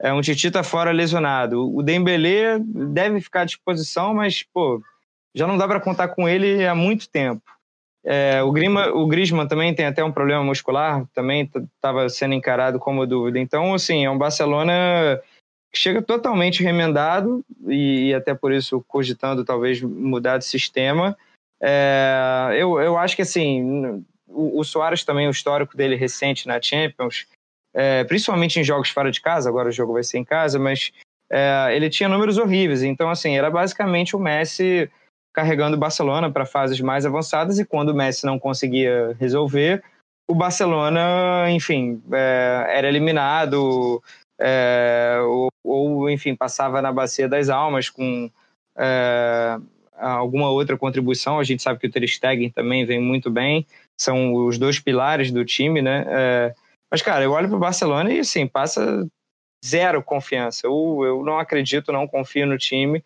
é, 0.00 0.12
um 0.12 0.20
Titi 0.20 0.50
tá 0.50 0.64
fora 0.64 0.90
lesionado. 0.90 1.72
O 1.72 1.80
Dembélé 1.80 2.58
deve 2.58 3.20
ficar 3.20 3.42
à 3.42 3.44
disposição, 3.44 4.12
mas 4.12 4.42
pô, 4.42 4.82
já 5.32 5.46
não 5.46 5.56
dá 5.56 5.68
para 5.68 5.78
contar 5.78 6.08
com 6.08 6.28
ele 6.28 6.66
há 6.66 6.74
muito 6.74 7.08
tempo. 7.08 7.42
É, 8.04 8.42
o, 8.42 8.50
Grima, 8.50 8.88
o 8.88 9.06
Griezmann 9.06 9.46
também 9.46 9.74
tem 9.74 9.86
até 9.86 10.02
um 10.02 10.10
problema 10.10 10.42
muscular, 10.42 11.06
também 11.14 11.48
estava 11.76 12.08
sendo 12.08 12.34
encarado 12.34 12.78
como 12.78 13.06
dúvida. 13.06 13.38
Então, 13.38 13.74
assim, 13.74 14.04
é 14.04 14.10
um 14.10 14.18
Barcelona 14.18 15.20
que 15.72 15.78
chega 15.78 16.02
totalmente 16.02 16.62
remendado 16.62 17.44
e, 17.68 18.08
e 18.08 18.14
até 18.14 18.34
por 18.34 18.52
isso 18.52 18.84
cogitando 18.86 19.44
talvez 19.44 19.80
mudar 19.80 20.38
de 20.38 20.44
sistema. 20.44 21.16
É, 21.62 22.50
eu, 22.54 22.80
eu 22.80 22.98
acho 22.98 23.14
que, 23.14 23.22
assim, 23.22 24.04
o, 24.26 24.58
o 24.58 24.64
Soares 24.64 25.04
também, 25.04 25.28
o 25.28 25.30
histórico 25.30 25.76
dele 25.76 25.94
recente 25.94 26.48
na 26.48 26.60
Champions, 26.60 27.26
é, 27.72 28.02
principalmente 28.04 28.58
em 28.58 28.64
jogos 28.64 28.90
fora 28.90 29.12
de 29.12 29.20
casa, 29.20 29.48
agora 29.48 29.68
o 29.68 29.72
jogo 29.72 29.92
vai 29.92 30.02
ser 30.02 30.18
em 30.18 30.24
casa, 30.24 30.58
mas 30.58 30.92
é, 31.30 31.68
ele 31.74 31.88
tinha 31.88 32.08
números 32.08 32.36
horríveis. 32.36 32.82
Então, 32.82 33.08
assim, 33.08 33.36
era 33.36 33.48
basicamente 33.48 34.16
o 34.16 34.18
Messi 34.18 34.90
carregando 35.32 35.76
o 35.76 35.80
Barcelona 35.80 36.30
para 36.30 36.46
fases 36.46 36.80
mais 36.80 37.06
avançadas 37.06 37.58
e 37.58 37.64
quando 37.64 37.90
o 37.90 37.94
Messi 37.94 38.26
não 38.26 38.38
conseguia 38.38 39.16
resolver, 39.18 39.82
o 40.28 40.34
Barcelona, 40.34 41.50
enfim, 41.50 42.02
é, 42.12 42.66
era 42.68 42.88
eliminado 42.88 44.02
é, 44.40 45.18
ou, 45.24 45.50
ou, 45.64 46.10
enfim, 46.10 46.34
passava 46.34 46.80
na 46.82 46.92
bacia 46.92 47.28
das 47.28 47.48
almas 47.48 47.88
com 47.88 48.30
é, 48.76 49.58
alguma 49.96 50.50
outra 50.50 50.76
contribuição. 50.76 51.38
A 51.38 51.44
gente 51.44 51.62
sabe 51.62 51.78
que 51.78 51.86
o 51.86 51.90
Ter 51.90 52.06
Stegen 52.08 52.50
também 52.50 52.84
vem 52.84 53.00
muito 53.00 53.30
bem. 53.30 53.66
são 54.00 54.34
os 54.34 54.58
dois 54.58 54.78
pilares 54.80 55.30
do 55.30 55.44
time, 55.44 55.80
né? 55.80 56.04
É, 56.08 56.54
mas, 56.90 57.02
cara, 57.02 57.24
eu 57.24 57.32
olho 57.32 57.48
para 57.48 57.56
o 57.56 57.60
Barcelona 57.60 58.12
e, 58.12 58.20
assim, 58.20 58.46
passa 58.46 59.06
zero 59.64 60.02
confiança. 60.02 60.66
Eu, 60.66 61.00
eu 61.04 61.22
não 61.22 61.38
acredito, 61.38 61.92
não 61.92 62.08
confio 62.08 62.46
no 62.46 62.58
time. 62.58 63.02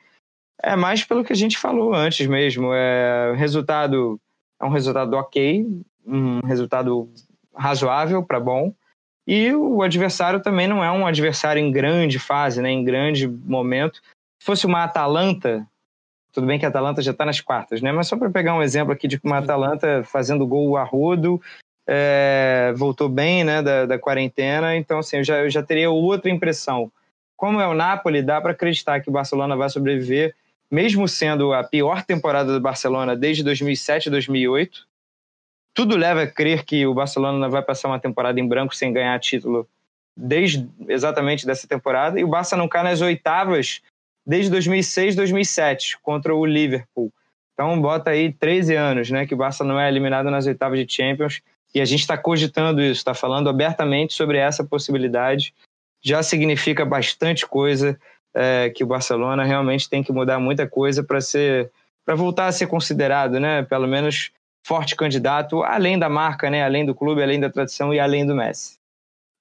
É 0.62 0.74
mais 0.74 1.04
pelo 1.04 1.24
que 1.24 1.32
a 1.32 1.36
gente 1.36 1.58
falou 1.58 1.94
antes 1.94 2.26
mesmo. 2.26 2.72
É, 2.72 3.34
resultado 3.36 4.20
é 4.60 4.64
um 4.64 4.70
resultado 4.70 5.14
ok, 5.14 5.66
um 6.06 6.40
resultado 6.40 7.10
razoável 7.54 8.22
para 8.22 8.40
bom. 8.40 8.72
E 9.26 9.52
o 9.52 9.82
adversário 9.82 10.40
também 10.40 10.68
não 10.68 10.84
é 10.84 10.90
um 10.90 11.06
adversário 11.06 11.60
em 11.60 11.72
grande 11.72 12.18
fase, 12.18 12.62
né, 12.62 12.70
em 12.70 12.84
grande 12.84 13.26
momento. 13.26 14.00
Se 14.38 14.46
fosse 14.46 14.66
uma 14.66 14.84
Atalanta, 14.84 15.66
tudo 16.32 16.46
bem 16.46 16.58
que 16.58 16.64
a 16.64 16.68
Atalanta 16.68 17.02
já 17.02 17.10
está 17.10 17.24
nas 17.24 17.40
quartas, 17.40 17.82
né? 17.82 17.90
Mas 17.90 18.06
só 18.06 18.16
para 18.16 18.30
pegar 18.30 18.54
um 18.54 18.62
exemplo 18.62 18.92
aqui 18.92 19.08
de 19.08 19.20
uma 19.24 19.38
Atalanta 19.38 20.04
fazendo 20.04 20.46
gol 20.46 20.76
a 20.76 20.84
rodo, 20.84 21.40
é, 21.88 22.72
voltou 22.76 23.08
bem, 23.08 23.42
né, 23.42 23.62
da, 23.62 23.86
da 23.86 23.98
quarentena. 23.98 24.76
Então, 24.76 24.98
assim, 24.98 25.16
eu 25.16 25.24
já, 25.24 25.38
eu 25.38 25.50
já 25.50 25.62
teria 25.62 25.90
outra 25.90 26.30
impressão. 26.30 26.90
Como 27.36 27.60
é 27.60 27.66
o 27.66 27.74
Napoli, 27.74 28.22
dá 28.22 28.40
para 28.40 28.52
acreditar 28.52 29.00
que 29.00 29.08
o 29.08 29.12
Barcelona 29.12 29.56
vai 29.56 29.68
sobreviver, 29.68 30.34
mesmo 30.70 31.06
sendo 31.06 31.52
a 31.52 31.62
pior 31.62 32.04
temporada 32.04 32.52
do 32.52 32.60
Barcelona 32.60 33.16
desde 33.16 33.42
2007 33.42 34.10
2008. 34.10 34.86
Tudo 35.74 35.96
leva 35.96 36.22
a 36.22 36.26
crer 36.26 36.64
que 36.64 36.86
o 36.86 36.94
Barcelona 36.94 37.48
vai 37.48 37.62
passar 37.62 37.88
uma 37.88 38.00
temporada 38.00 38.40
em 38.40 38.48
branco 38.48 38.74
sem 38.74 38.92
ganhar 38.92 39.18
título 39.20 39.68
desde 40.16 40.66
exatamente 40.88 41.44
dessa 41.46 41.68
temporada. 41.68 42.18
E 42.18 42.24
o 42.24 42.28
Barça 42.28 42.56
não 42.56 42.66
cai 42.66 42.82
nas 42.82 43.02
oitavas 43.02 43.82
desde 44.26 44.50
2006, 44.50 45.14
2007, 45.14 45.98
contra 46.00 46.34
o 46.34 46.44
Liverpool. 46.46 47.12
Então, 47.52 47.80
bota 47.80 48.10
aí 48.10 48.32
13 48.32 48.74
anos, 48.74 49.10
né, 49.10 49.26
que 49.26 49.34
o 49.34 49.36
Barça 49.36 49.62
não 49.62 49.78
é 49.78 49.88
eliminado 49.88 50.30
nas 50.30 50.46
oitavas 50.46 50.78
de 50.78 50.92
Champions. 50.92 51.40
E 51.74 51.80
a 51.80 51.84
gente 51.84 52.00
está 52.00 52.16
cogitando 52.16 52.80
isso, 52.80 52.92
está 52.92 53.12
falando 53.12 53.50
abertamente 53.50 54.14
sobre 54.14 54.38
essa 54.38 54.64
possibilidade. 54.64 55.52
Já 56.02 56.22
significa 56.22 56.84
bastante 56.84 57.46
coisa 57.46 57.98
é, 58.36 58.68
que 58.68 58.84
o 58.84 58.86
Barcelona 58.86 59.44
realmente 59.44 59.88
tem 59.88 60.02
que 60.02 60.12
mudar 60.12 60.38
muita 60.38 60.68
coisa 60.68 61.02
para 61.02 61.22
ser, 61.22 61.72
para 62.04 62.14
voltar 62.14 62.46
a 62.46 62.52
ser 62.52 62.66
considerado, 62.66 63.40
né, 63.40 63.62
pelo 63.62 63.88
menos 63.88 64.30
forte 64.62 64.94
candidato, 64.94 65.62
além 65.62 65.98
da 65.98 66.10
marca, 66.10 66.50
né, 66.50 66.62
além 66.62 66.84
do 66.84 66.94
clube, 66.94 67.22
além 67.22 67.40
da 67.40 67.48
tradição 67.48 67.94
e 67.94 67.98
além 67.98 68.26
do 68.26 68.34
Messi. 68.34 68.78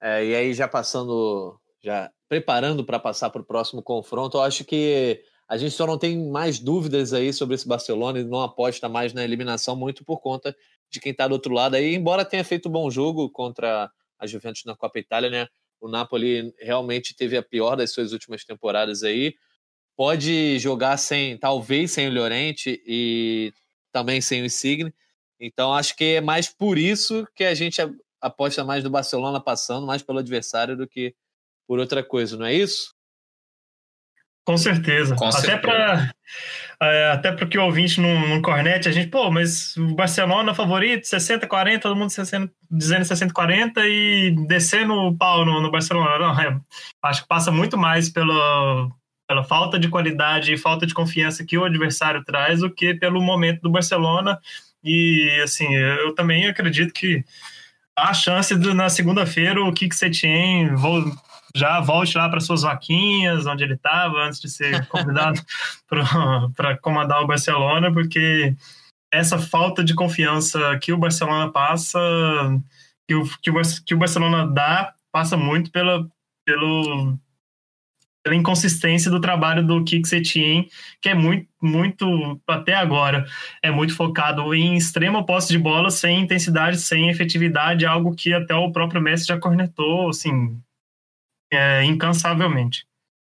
É, 0.02 0.26
e 0.26 0.34
aí 0.34 0.54
já 0.54 0.66
passando, 0.66 1.60
já 1.84 2.10
preparando 2.30 2.86
para 2.86 2.98
passar 2.98 3.30
para 3.30 3.42
o 3.42 3.46
próximo 3.46 3.84
confronto, 3.84 4.38
eu 4.38 4.42
acho 4.44 4.64
que 4.64 5.22
a 5.48 5.58
gente 5.58 5.72
só 5.72 5.86
não 5.86 5.98
tem 5.98 6.30
mais 6.30 6.58
dúvidas 6.58 7.12
aí 7.12 7.34
sobre 7.34 7.56
esse 7.56 7.68
Barcelona 7.68 8.20
e 8.20 8.24
não 8.24 8.42
aposta 8.42 8.88
mais 8.88 9.14
na 9.14 9.26
eliminação 9.26 9.76
muito 9.76 10.06
por 10.06 10.22
conta 10.22 10.56
de 10.90 11.02
quem 11.02 11.12
está 11.12 11.28
do 11.28 11.34
outro 11.34 11.54
lado 11.54 11.76
aí, 11.76 11.96
embora 11.96 12.24
tenha 12.24 12.46
feito 12.46 12.70
um 12.70 12.72
bom 12.72 12.90
jogo 12.90 13.30
contra 13.30 13.92
a 14.18 14.26
Juventus 14.26 14.64
na 14.66 14.76
Copa 14.76 15.00
Itália, 15.00 15.30
né? 15.30 15.48
O 15.86 15.88
Napoli 15.88 16.52
realmente 16.60 17.16
teve 17.16 17.38
a 17.38 17.44
pior 17.44 17.76
das 17.76 17.92
suas 17.92 18.12
últimas 18.12 18.44
temporadas 18.44 19.04
aí. 19.04 19.36
Pode 19.96 20.58
jogar 20.58 20.98
sem, 20.98 21.38
talvez 21.38 21.92
sem 21.92 22.08
o 22.08 22.12
Llorente 22.12 22.82
e 22.88 23.54
também 23.92 24.20
sem 24.20 24.42
o 24.42 24.46
Insigne. 24.46 24.92
Então 25.40 25.72
acho 25.76 25.96
que 25.96 26.16
é 26.16 26.22
mais 26.22 26.50
por 26.50 26.80
isso 26.80 27.28
que 27.36 27.44
a 27.44 27.54
gente 27.54 27.80
aposta 28.20 28.64
mais 28.64 28.84
do 28.84 28.90
Barcelona 28.90 29.40
passando, 29.40 29.86
mais 29.86 30.02
pelo 30.02 30.18
adversário 30.18 30.76
do 30.76 30.88
que 30.88 31.14
por 31.68 31.78
outra 31.78 32.04
coisa, 32.04 32.36
não 32.36 32.48
é 32.48 32.54
isso? 32.56 32.95
Com 34.46 34.58
certeza. 34.58 35.16
Com 35.16 35.28
até 35.28 35.58
para 35.58 36.12
é, 36.82 37.12
até 37.12 37.32
porque 37.32 37.58
o 37.58 37.64
ouvinte 37.64 38.02
não, 38.02 38.28
não 38.28 38.42
cornete, 38.42 38.90
a 38.90 38.92
gente, 38.92 39.10
pô, 39.10 39.32
mas 39.32 39.76
o 39.78 39.96
Barcelona 39.96 40.54
favorito, 40.54 41.04
60-40, 41.04 41.80
todo 41.80 41.96
mundo 41.96 42.10
60, 42.10 42.52
dizendo 42.70 43.04
60-40 43.04 43.78
e 43.86 44.36
descendo 44.48 44.94
o 44.94 45.18
pau 45.18 45.46
no, 45.46 45.62
no 45.62 45.72
Barcelona. 45.72 46.20
Não, 46.20 46.40
é, 46.40 46.60
acho 47.04 47.22
que 47.22 47.28
passa 47.28 47.50
muito 47.50 47.78
mais 47.78 48.10
pela, 48.10 48.90
pela 49.28 49.44
falta 49.44 49.80
de 49.80 49.88
qualidade 49.88 50.54
e 50.54 50.58
falta 50.58 50.86
de 50.86 50.94
confiança 50.94 51.46
que 51.46 51.58
o 51.58 51.64
adversário 51.64 52.24
traz 52.26 52.60
do 52.60 52.70
que 52.70 52.94
pelo 52.94 53.22
momento 53.22 53.62
do 53.62 53.72
Barcelona. 53.72 54.38
E, 54.84 55.42
assim, 55.44 55.74
eu 55.74 56.14
também 56.14 56.48
acredito 56.48 56.94
que 56.94 57.24
há 57.98 58.14
chance 58.14 58.54
de, 58.54 58.74
na 58.74 58.90
segunda-feira 58.90 59.64
o 59.64 59.72
Kik 59.72 59.96
Setien 59.96 60.76
já 61.56 61.80
volte 61.80 62.18
lá 62.18 62.28
para 62.28 62.42
suas 62.42 62.64
vaquinhas, 62.64 63.46
onde 63.46 63.64
ele 63.64 63.76
estava, 63.76 64.26
antes 64.26 64.42
de 64.42 64.50
ser 64.50 64.86
convidado 64.88 65.42
para 66.54 66.78
comandar 66.78 67.24
o 67.24 67.28
Barcelona, 67.28 67.92
porque 67.94 68.54
essa 69.12 69.40
falta 69.40 69.82
de 69.82 69.96
confiança 69.96 70.78
que 70.80 70.92
o 70.92 70.98
Barcelona 70.98 71.50
passa, 71.50 71.98
que 73.08 73.16
o, 73.16 73.24
que 73.42 73.50
o, 73.50 73.62
que 73.86 73.96
o 73.96 73.98
Barcelona 73.98 74.46
dá, 74.46 74.94
passa 75.14 75.38
muito 75.38 75.72
pela, 75.72 76.06
pelo, 76.46 77.18
pela 78.22 78.36
inconsistência 78.36 79.10
do 79.10 79.22
trabalho 79.22 79.66
do 79.66 79.82
Kik 79.86 80.06
Setien, 80.10 80.68
que 81.02 81.08
é 81.08 81.14
muito, 81.14 81.48
muito, 81.62 82.42
até 82.46 82.74
agora, 82.74 83.26
é 83.64 83.72
muito 83.72 83.96
focado 83.96 84.54
em 84.54 84.76
extrema 84.76 85.26
posse 85.26 85.54
de 85.54 85.58
bola, 85.58 85.90
sem 85.90 86.20
intensidade, 86.20 86.78
sem 86.80 87.10
efetividade, 87.10 87.86
algo 87.86 88.14
que 88.14 88.34
até 88.34 88.54
o 88.54 88.74
próprio 88.74 89.02
Messi 89.02 89.28
já 89.28 89.40
cornetou, 89.40 90.10
assim, 90.10 90.60
é, 91.52 91.84
incansavelmente. 91.84 92.88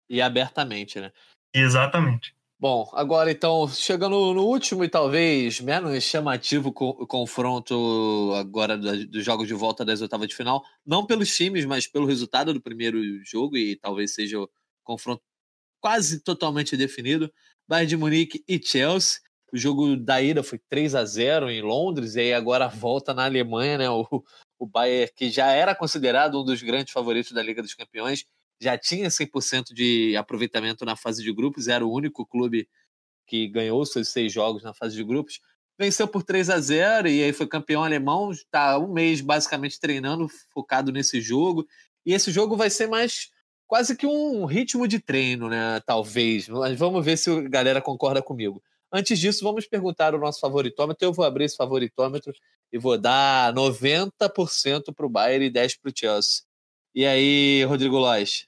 E 0.09 0.21
abertamente, 0.21 0.99
né? 0.99 1.11
Exatamente. 1.53 2.35
Bom, 2.57 2.89
agora 2.93 3.29
então, 3.29 3.67
chegando 3.67 4.33
no 4.33 4.43
último 4.43 4.83
e 4.83 4.89
talvez 4.89 5.59
menos 5.59 6.01
chamativo 6.03 6.71
confronto 6.71 8.31
agora 8.35 8.77
dos 8.77 9.25
jogos 9.25 9.47
de 9.47 9.53
volta 9.53 9.83
das 9.83 10.01
oitavas 10.01 10.27
de 10.29 10.35
final, 10.35 10.63
não 10.85 11.05
pelos 11.05 11.35
times, 11.35 11.65
mas 11.65 11.85
pelo 11.85 12.05
resultado 12.05 12.53
do 12.53 12.61
primeiro 12.61 12.97
jogo 13.25 13.57
e 13.57 13.75
talvez 13.75 14.13
seja 14.13 14.39
o 14.39 14.49
confronto 14.83 15.21
quase 15.81 16.21
totalmente 16.23 16.77
definido, 16.77 17.31
Bayern 17.67 17.89
de 17.89 17.97
Munique 17.97 18.43
e 18.47 18.59
Chelsea. 18.59 19.19
O 19.53 19.57
jogo 19.57 19.95
da 19.95 20.21
ida 20.21 20.41
foi 20.41 20.59
3 20.69 20.95
a 20.95 21.05
0 21.05 21.51
em 21.51 21.61
Londres 21.61 22.15
e 22.15 22.21
aí 22.21 22.33
agora 22.33 22.67
volta 22.67 23.13
na 23.13 23.25
Alemanha, 23.25 23.77
né? 23.77 23.89
O, 23.89 24.23
o 24.57 24.65
Bayern, 24.65 25.11
que 25.15 25.29
já 25.29 25.51
era 25.51 25.75
considerado 25.75 26.41
um 26.41 26.45
dos 26.45 26.61
grandes 26.61 26.93
favoritos 26.93 27.31
da 27.31 27.43
Liga 27.43 27.61
dos 27.61 27.73
Campeões, 27.73 28.25
já 28.61 28.77
tinha 28.77 29.09
100% 29.09 29.73
de 29.73 30.15
aproveitamento 30.15 30.85
na 30.85 30.95
fase 30.95 31.23
de 31.23 31.33
grupos, 31.33 31.67
era 31.67 31.85
o 31.85 31.91
único 31.91 32.25
clube 32.25 32.67
que 33.27 33.47
ganhou 33.47 33.85
seus 33.85 34.09
seis 34.09 34.31
jogos 34.31 34.63
na 34.63 34.73
fase 34.73 34.95
de 34.95 35.03
grupos. 35.03 35.39
Venceu 35.77 36.07
por 36.07 36.23
3 36.23 36.49
a 36.49 36.59
0 36.59 37.09
e 37.09 37.23
aí 37.23 37.33
foi 37.33 37.47
campeão 37.47 37.83
alemão, 37.83 38.31
está 38.31 38.77
um 38.79 38.93
mês 38.93 39.19
basicamente 39.19 39.79
treinando, 39.79 40.29
focado 40.53 40.91
nesse 40.91 41.19
jogo. 41.19 41.67
E 42.05 42.13
esse 42.13 42.31
jogo 42.31 42.55
vai 42.55 42.69
ser 42.69 42.87
mais 42.87 43.29
quase 43.67 43.95
que 43.95 44.05
um 44.05 44.45
ritmo 44.45 44.87
de 44.87 44.99
treino, 44.99 45.49
né? 45.49 45.81
Talvez. 45.85 46.47
Mas 46.47 46.77
vamos 46.77 47.03
ver 47.03 47.17
se 47.17 47.29
a 47.29 47.41
galera 47.41 47.81
concorda 47.81 48.21
comigo. 48.21 48.63
Antes 48.95 49.19
disso, 49.19 49.43
vamos 49.43 49.67
perguntar 49.67 50.15
o 50.15 50.17
nosso 50.17 50.39
favoritômetro. 50.39 51.05
Eu 51.05 51.11
vou 51.11 51.25
abrir 51.25 51.43
esse 51.43 51.57
favoritômetro 51.57 52.33
e 52.71 52.77
vou 52.77 52.97
dar 52.97 53.53
90% 53.53 54.93
para 54.95 55.05
o 55.05 55.09
Bayern 55.09 55.47
e 55.47 55.51
10% 55.51 55.79
para 55.81 55.91
o 55.91 55.93
Chelsea. 55.93 56.43
E 56.95 57.05
aí, 57.05 57.65
Rodrigo 57.65 57.97
Lois? 57.97 58.47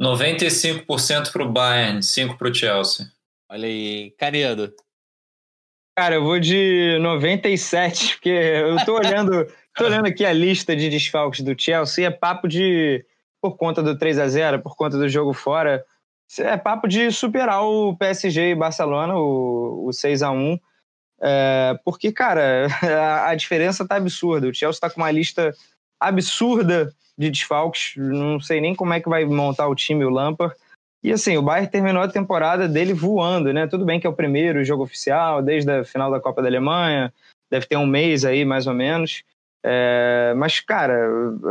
95% 0.00 1.30
para 1.30 1.44
o 1.44 1.52
Bayern, 1.52 2.00
5% 2.00 2.36
para 2.36 2.48
o 2.48 2.54
Chelsea. 2.54 3.06
Olha 3.48 3.68
aí, 3.68 4.10
Canedo. 4.18 4.74
Cara, 5.96 6.16
eu 6.16 6.24
vou 6.24 6.40
de 6.40 6.98
97, 7.00 8.14
porque 8.14 8.30
eu 8.30 8.84
tô 8.84 8.94
olhando, 8.94 9.46
tô 9.76 9.84
olhando 9.84 10.06
aqui 10.06 10.24
a 10.24 10.32
lista 10.32 10.74
de 10.74 10.90
desfalques 10.90 11.42
do 11.42 11.54
Chelsea, 11.56 12.06
é 12.06 12.10
papo 12.10 12.48
de 12.48 13.04
por 13.40 13.56
conta 13.56 13.80
do 13.80 13.96
3 13.96 14.18
a 14.18 14.28
0, 14.28 14.60
por 14.60 14.74
conta 14.74 14.98
do 14.98 15.08
jogo 15.08 15.32
fora, 15.32 15.84
é 16.38 16.56
papo 16.56 16.86
de 16.86 17.10
superar 17.10 17.62
o 17.62 17.96
PSG 17.96 18.50
e 18.50 18.54
Barcelona, 18.54 19.16
o, 19.16 19.86
o 19.86 19.92
6 19.92 20.22
a 20.22 20.30
1 20.30 20.58
é, 21.20 21.78
porque, 21.84 22.10
cara, 22.10 22.66
a, 22.82 23.28
a, 23.30 23.34
diferença 23.34 23.86
tá 23.86 23.96
absurda. 23.96 24.48
O 24.48 24.54
Chelsea 24.54 24.70
está 24.70 24.88
com 24.88 25.00
uma 25.00 25.10
lista 25.10 25.54
absurda 26.00 26.92
de 27.16 27.30
desfalques. 27.30 27.94
Não 27.96 28.40
sei 28.40 28.60
nem 28.60 28.74
como 28.74 28.94
é 28.94 29.00
que 29.00 29.08
vai 29.08 29.24
montar 29.24 29.68
o 29.68 29.74
time, 29.74 30.04
o 30.04 30.10
Lampard. 30.10 30.54
E 31.02 31.12
assim, 31.12 31.36
o 31.36 31.42
Bayern 31.42 31.70
terminou 31.70 32.02
a 32.02 32.08
temporada 32.08 32.68
dele 32.68 32.92
voando, 32.92 33.52
né? 33.52 33.66
Tudo 33.66 33.84
bem 33.84 34.00
que 34.00 34.06
é 34.06 34.10
o 34.10 34.14
primeiro 34.14 34.64
jogo 34.64 34.84
oficial, 34.84 35.42
desde 35.42 35.70
a 35.70 35.84
final 35.84 36.10
da 36.10 36.20
Copa 36.20 36.42
da 36.42 36.48
Alemanha, 36.48 37.12
deve 37.50 37.66
ter 37.66 37.76
um 37.76 37.86
mês 37.86 38.24
aí, 38.24 38.44
mais 38.44 38.66
ou 38.66 38.74
menos. 38.74 39.22
É, 39.62 40.34
mas, 40.36 40.60
cara, 40.60 40.94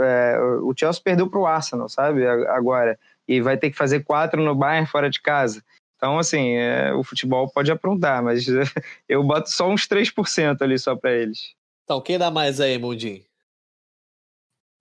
é, 0.03 0.39
o 0.61 0.73
Chelsea 0.75 1.01
perdeu 1.03 1.29
para 1.29 1.39
o 1.39 1.45
Arsenal, 1.45 1.89
sabe? 1.89 2.25
Agora. 2.27 2.97
E 3.29 3.41
vai 3.41 3.55
ter 3.55 3.69
que 3.69 3.77
fazer 3.77 4.03
quatro 4.03 4.43
no 4.43 4.55
Bayern 4.55 4.87
fora 4.87 5.09
de 5.09 5.21
casa. 5.21 5.63
Então, 5.95 6.17
assim, 6.17 6.53
é, 6.53 6.93
o 6.93 7.03
futebol 7.03 7.47
pode 7.51 7.71
aprontar, 7.71 8.23
mas 8.23 8.45
eu 9.07 9.23
boto 9.23 9.51
só 9.51 9.69
uns 9.69 9.87
3% 9.87 10.61
ali 10.61 10.79
só 10.79 10.95
para 10.95 11.11
eles. 11.11 11.53
Então, 11.83 12.01
quem 12.01 12.17
dá 12.17 12.31
mais 12.31 12.59
aí, 12.59 12.77
Mundinho? 12.77 13.21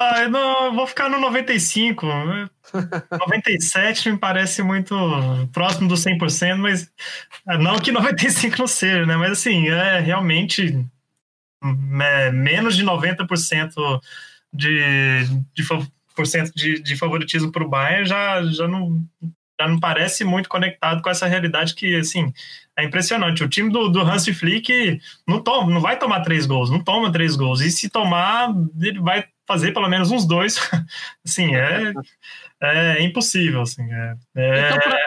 Ah, 0.01 0.23
eu, 0.23 0.31
não, 0.31 0.67
eu 0.67 0.75
vou 0.75 0.87
ficar 0.87 1.11
no 1.11 1.19
95. 1.19 2.07
97 3.11 4.13
me 4.13 4.19
parece 4.19 4.63
muito 4.63 4.95
próximo 5.53 5.89
do 5.89 5.97
100%, 5.97 6.57
mas 6.57 6.89
não 7.59 7.81
que 7.81 7.91
95 7.93 8.57
não 8.59 8.67
seja, 8.69 9.05
né? 9.05 9.17
Mas 9.17 9.33
assim, 9.33 9.69
é 9.69 9.99
realmente 9.99 10.87
menos 12.33 12.77
de 12.77 12.85
90% 12.85 14.01
de, 14.53 15.25
de, 15.53 15.65
por 16.19 16.27
cento 16.27 16.53
de, 16.53 16.83
de 16.83 16.97
favoritismo 16.97 17.53
para 17.53 17.63
o 17.63 17.69
Bayern 17.69 18.05
já, 18.05 18.43
já, 18.43 18.67
não, 18.67 19.01
já 19.61 19.69
não 19.69 19.79
parece 19.79 20.25
muito 20.25 20.49
conectado 20.49 21.01
com 21.01 21.09
essa 21.09 21.29
realidade 21.29 21.77
que, 21.77 21.95
assim, 21.95 22.35
é 22.77 22.83
impressionante. 22.83 23.45
O 23.45 23.49
time 23.49 23.71
do, 23.71 23.89
do 23.89 24.01
Hans 24.01 24.27
Flick 24.27 25.01
não, 25.29 25.41
toma, 25.41 25.73
não 25.73 25.81
vai 25.81 25.97
tomar 25.97 26.23
três 26.23 26.45
gols, 26.45 26.71
não 26.71 26.83
toma 26.83 27.13
três 27.13 27.37
gols. 27.37 27.61
E 27.61 27.71
se 27.71 27.89
tomar, 27.89 28.53
ele 28.81 28.99
vai 28.99 29.27
fazer 29.47 29.71
pelo 29.71 29.89
menos 29.89 30.11
uns 30.11 30.27
dois. 30.27 30.59
assim, 31.25 31.55
é, 31.55 31.93
é 32.61 33.03
impossível. 33.05 33.63
Assim, 33.63 33.89
é, 33.89 34.17
é 34.35 34.67
então, 34.67 34.79
pra... 34.81 34.99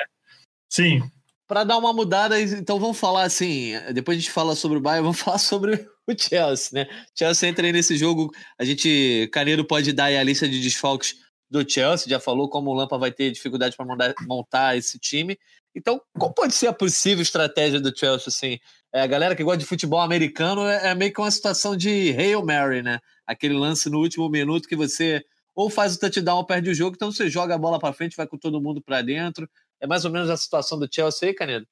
Sim. 0.69 1.11
Para 1.51 1.65
dar 1.65 1.77
uma 1.77 1.91
mudada, 1.91 2.39
então 2.39 2.79
vamos 2.79 2.97
falar 2.97 3.23
assim. 3.23 3.73
Depois 3.93 4.17
a 4.17 4.21
gente 4.21 4.31
fala 4.31 4.55
sobre 4.55 4.77
o 4.77 4.81
Bayern, 4.81 5.03
vamos 5.03 5.19
falar 5.19 5.37
sobre 5.37 5.85
o 6.07 6.17
Chelsea, 6.17 6.69
né? 6.71 6.87
Chelsea 7.13 7.49
entra 7.49 7.67
aí 7.67 7.73
nesse 7.73 7.97
jogo. 7.97 8.31
A 8.57 8.63
gente, 8.63 9.29
Caneiro 9.33 9.65
pode 9.65 9.91
dar 9.91 10.05
aí 10.05 10.17
a 10.17 10.23
lista 10.23 10.47
de 10.47 10.61
desfalques 10.61 11.13
do 11.49 11.69
Chelsea, 11.69 12.07
já 12.07 12.21
falou 12.21 12.49
como 12.49 12.71
o 12.71 12.73
Lampa 12.73 12.97
vai 12.97 13.11
ter 13.11 13.29
dificuldade 13.31 13.75
para 13.75 13.85
montar 14.25 14.77
esse 14.77 14.97
time. 14.97 15.37
Então, 15.75 16.01
qual 16.17 16.33
pode 16.33 16.53
ser 16.53 16.67
a 16.67 16.73
possível 16.73 17.21
estratégia 17.21 17.81
do 17.81 17.93
Chelsea? 17.93 18.29
Assim? 18.29 18.57
É, 18.93 19.01
a 19.01 19.07
galera 19.07 19.35
que 19.35 19.43
gosta 19.43 19.57
de 19.57 19.65
futebol 19.65 19.99
americano 19.99 20.65
é, 20.65 20.87
é, 20.91 20.95
meio 20.95 21.11
que 21.11 21.19
uma 21.19 21.29
situação 21.29 21.75
de 21.75 22.15
Hail 22.17 22.45
Mary, 22.45 22.81
né? 22.81 22.99
Aquele 23.27 23.55
lance 23.55 23.89
no 23.89 23.99
último 23.99 24.29
minuto 24.29 24.69
que 24.69 24.75
você 24.77 25.21
ou 25.53 25.69
faz 25.69 25.95
o 25.95 25.99
touchdown 25.99 26.37
ou 26.37 26.45
perde 26.45 26.69
o 26.69 26.73
jogo, 26.73 26.95
então 26.95 27.11
você 27.11 27.29
joga 27.29 27.55
a 27.55 27.57
bola 27.57 27.77
para 27.77 27.93
frente, 27.93 28.15
vai 28.15 28.25
com 28.25 28.37
todo 28.37 28.61
mundo 28.61 28.81
para 28.81 29.01
dentro. 29.01 29.49
É 29.81 29.87
mais 29.87 30.05
ou 30.05 30.11
menos 30.11 30.29
a 30.29 30.37
situação 30.37 30.77
do 30.77 30.87
Chelsea 30.89 31.29
aí, 31.29 31.33
Canedo? 31.33 31.67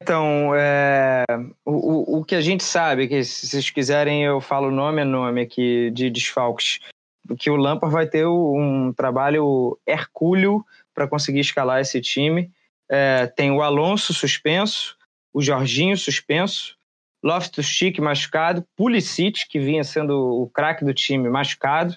Então, 0.00 0.54
é, 0.54 1.24
o, 1.64 2.18
o 2.18 2.24
que 2.24 2.34
a 2.34 2.40
gente 2.40 2.62
sabe, 2.62 3.08
que 3.08 3.24
se 3.24 3.46
vocês 3.46 3.70
quiserem 3.70 4.22
eu 4.22 4.40
falo 4.40 4.70
nome 4.70 5.00
a 5.00 5.04
nome 5.04 5.40
aqui 5.40 5.90
de 5.90 6.10
desfalques, 6.10 6.78
que 7.38 7.50
o 7.50 7.56
Lampard 7.56 7.92
vai 7.92 8.06
ter 8.06 8.26
um 8.26 8.92
trabalho 8.92 9.78
hercúleo 9.86 10.64
para 10.94 11.08
conseguir 11.08 11.40
escalar 11.40 11.80
esse 11.80 12.00
time. 12.00 12.52
É, 12.90 13.26
tem 13.26 13.50
o 13.50 13.62
Alonso 13.62 14.12
suspenso, 14.12 14.96
o 15.32 15.40
Jorginho 15.40 15.96
suspenso, 15.96 16.76
Loftus-Cheek 17.24 18.00
machucado, 18.00 18.64
Pulisic, 18.76 19.48
que 19.48 19.58
vinha 19.58 19.82
sendo 19.82 20.42
o 20.42 20.50
craque 20.50 20.84
do 20.84 20.92
time, 20.92 21.30
machucado, 21.30 21.96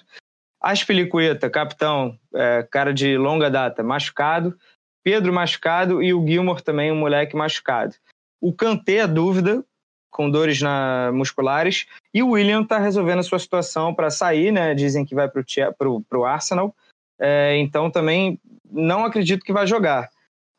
Aspilicueta, 0.60 1.48
capitão, 1.48 2.18
é, 2.34 2.66
cara 2.70 2.92
de 2.92 3.16
longa 3.16 3.50
data, 3.50 3.82
machucado, 3.82 4.56
Pedro 5.04 5.32
machucado 5.32 6.02
e 6.02 6.12
o 6.12 6.26
Gilmore 6.26 6.62
também, 6.62 6.92
um 6.92 6.96
moleque 6.96 7.36
machucado. 7.36 7.94
O 8.40 8.52
Kanté, 8.52 9.00
a 9.00 9.06
dúvida, 9.06 9.64
com 10.10 10.30
dores 10.30 10.60
na, 10.60 11.10
musculares, 11.12 11.86
e 12.12 12.22
o 12.22 12.30
William 12.30 12.62
está 12.62 12.78
resolvendo 12.78 13.20
a 13.20 13.22
sua 13.22 13.38
situação 13.38 13.94
para 13.94 14.10
sair, 14.10 14.52
né? 14.52 14.74
Dizem 14.74 15.04
que 15.04 15.14
vai 15.14 15.28
para 15.28 15.88
o 15.88 16.24
Arsenal. 16.24 16.74
É, 17.20 17.56
então 17.56 17.90
também 17.90 18.38
não 18.70 19.04
acredito 19.04 19.44
que 19.44 19.52
vai 19.52 19.66
jogar. 19.66 20.10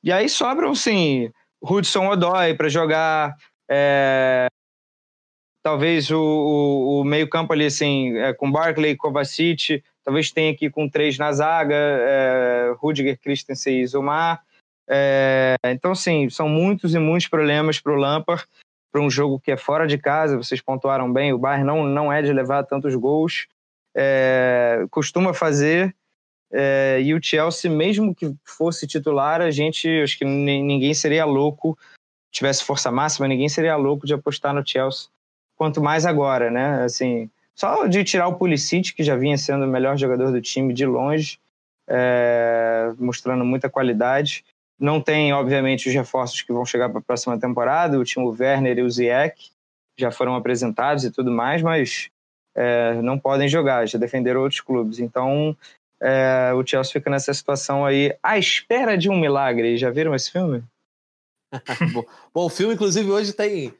E 0.04 0.12
aí 0.12 0.30
sobram, 0.30 0.74
sim, 0.74 1.32
Hudson 1.62 2.08
Odoi 2.08 2.54
para 2.54 2.70
jogar. 2.70 3.36
É, 3.70 4.48
talvez 5.70 6.10
o, 6.10 6.20
o, 6.20 7.02
o 7.02 7.04
meio-campo 7.04 7.54
ali, 7.54 7.66
assim, 7.66 8.18
é, 8.18 8.34
com 8.34 8.52
Barkley, 8.52 8.96
Kovacic, 8.96 9.84
talvez 10.04 10.32
tenha 10.32 10.52
aqui 10.52 10.68
com 10.68 10.90
três 10.90 11.16
na 11.20 11.32
zaga, 11.32 11.76
é, 11.76 12.74
Rudiger, 12.80 13.20
Christensen 13.20 13.82
e 13.82 13.86
Zumar. 13.86 14.42
É, 14.90 15.54
então, 15.66 15.94
sim, 15.94 16.28
são 16.32 16.50
muitos 16.50 16.96
e 16.96 17.00
muitos 17.00 17.28
problemas 17.28 17.80
para 17.80 17.94
o 17.94 17.96
Lampard, 17.96 18.44
para 18.92 19.00
um 19.00 19.12
jogo 19.12 19.40
que 19.40 19.52
é 19.52 19.58
fora 19.58 19.86
de 19.86 20.00
casa, 20.00 20.38
vocês 20.38 20.60
pontuaram 20.60 21.14
bem, 21.14 21.32
o 21.32 21.38
Bayern 21.38 21.64
não, 21.64 21.84
não 21.84 22.12
é 22.12 22.24
de 22.24 22.34
levar 22.34 22.64
tantos 22.64 22.96
gols, 22.96 23.46
é, 23.96 24.88
costuma 24.90 25.36
fazer, 25.36 25.96
é, 26.52 27.00
e 27.00 27.14
o 27.14 27.22
Chelsea, 27.22 27.70
mesmo 27.70 28.16
que 28.16 28.34
fosse 28.44 28.88
titular, 28.88 29.40
a 29.40 29.52
gente, 29.52 29.88
acho 30.02 30.18
que 30.18 30.26
ninguém 30.26 30.96
seria 30.96 31.26
louco, 31.26 31.78
tivesse 32.32 32.64
força 32.64 32.92
máxima, 32.92 33.28
ninguém 33.28 33.48
seria 33.48 33.76
louco 33.76 34.08
de 34.08 34.16
apostar 34.16 34.52
no 34.52 34.66
Chelsea, 34.66 35.10
quanto 35.60 35.82
mais 35.82 36.06
agora, 36.06 36.50
né? 36.50 36.84
Assim, 36.84 37.30
só 37.54 37.86
de 37.86 38.02
tirar 38.06 38.30
o 38.30 38.36
Pulisic, 38.36 38.94
que 38.94 39.04
já 39.04 39.18
vinha 39.18 39.38
sendo 39.38 39.66
o 39.66 39.68
melhor 39.68 39.98
jogador 39.98 40.32
do 40.32 40.42
time 40.42 40.74
de 40.74 40.86
longe, 40.86 41.38
é, 41.86 42.94
mostrando 42.98 43.44
muita 43.44 43.70
qualidade. 43.70 44.46
Não 44.80 45.02
tem, 45.02 45.34
obviamente, 45.34 45.90
os 45.90 45.94
reforços 45.94 46.42
que 46.42 46.54
vão 46.54 46.66
chegar 46.66 46.88
para 46.88 47.00
a 47.00 47.04
próxima 47.04 47.38
temporada, 47.38 48.00
o 48.00 48.06
time 48.06 48.26
Werner 48.26 48.78
e 48.80 48.84
o 48.84 48.90
Ziyech 48.90 49.52
já 50.00 50.10
foram 50.10 50.34
apresentados 50.34 51.04
e 51.04 51.12
tudo 51.12 51.30
mais, 51.30 51.62
mas 51.62 52.10
é, 52.56 52.94
não 53.02 53.20
podem 53.20 53.50
jogar, 53.50 53.86
já 53.86 54.00
defenderam 54.00 54.40
outros 54.40 54.62
clubes. 54.62 55.00
Então, 55.00 55.54
é, 56.02 56.54
o 56.54 56.66
Chelsea 56.66 56.94
fica 56.94 57.10
nessa 57.10 57.34
situação 57.34 57.86
aí, 57.86 58.16
à 58.24 58.38
espera 58.38 58.98
de 58.98 59.10
um 59.10 59.20
milagre. 59.20 59.76
Já 59.76 59.90
viram 59.90 60.16
esse 60.16 60.32
filme? 60.32 60.64
bom, 61.92 62.06
bom, 62.34 62.46
o 62.46 62.50
filme, 62.50 62.76
inclusive, 62.76 63.12
hoje 63.12 63.34
tem 63.34 63.74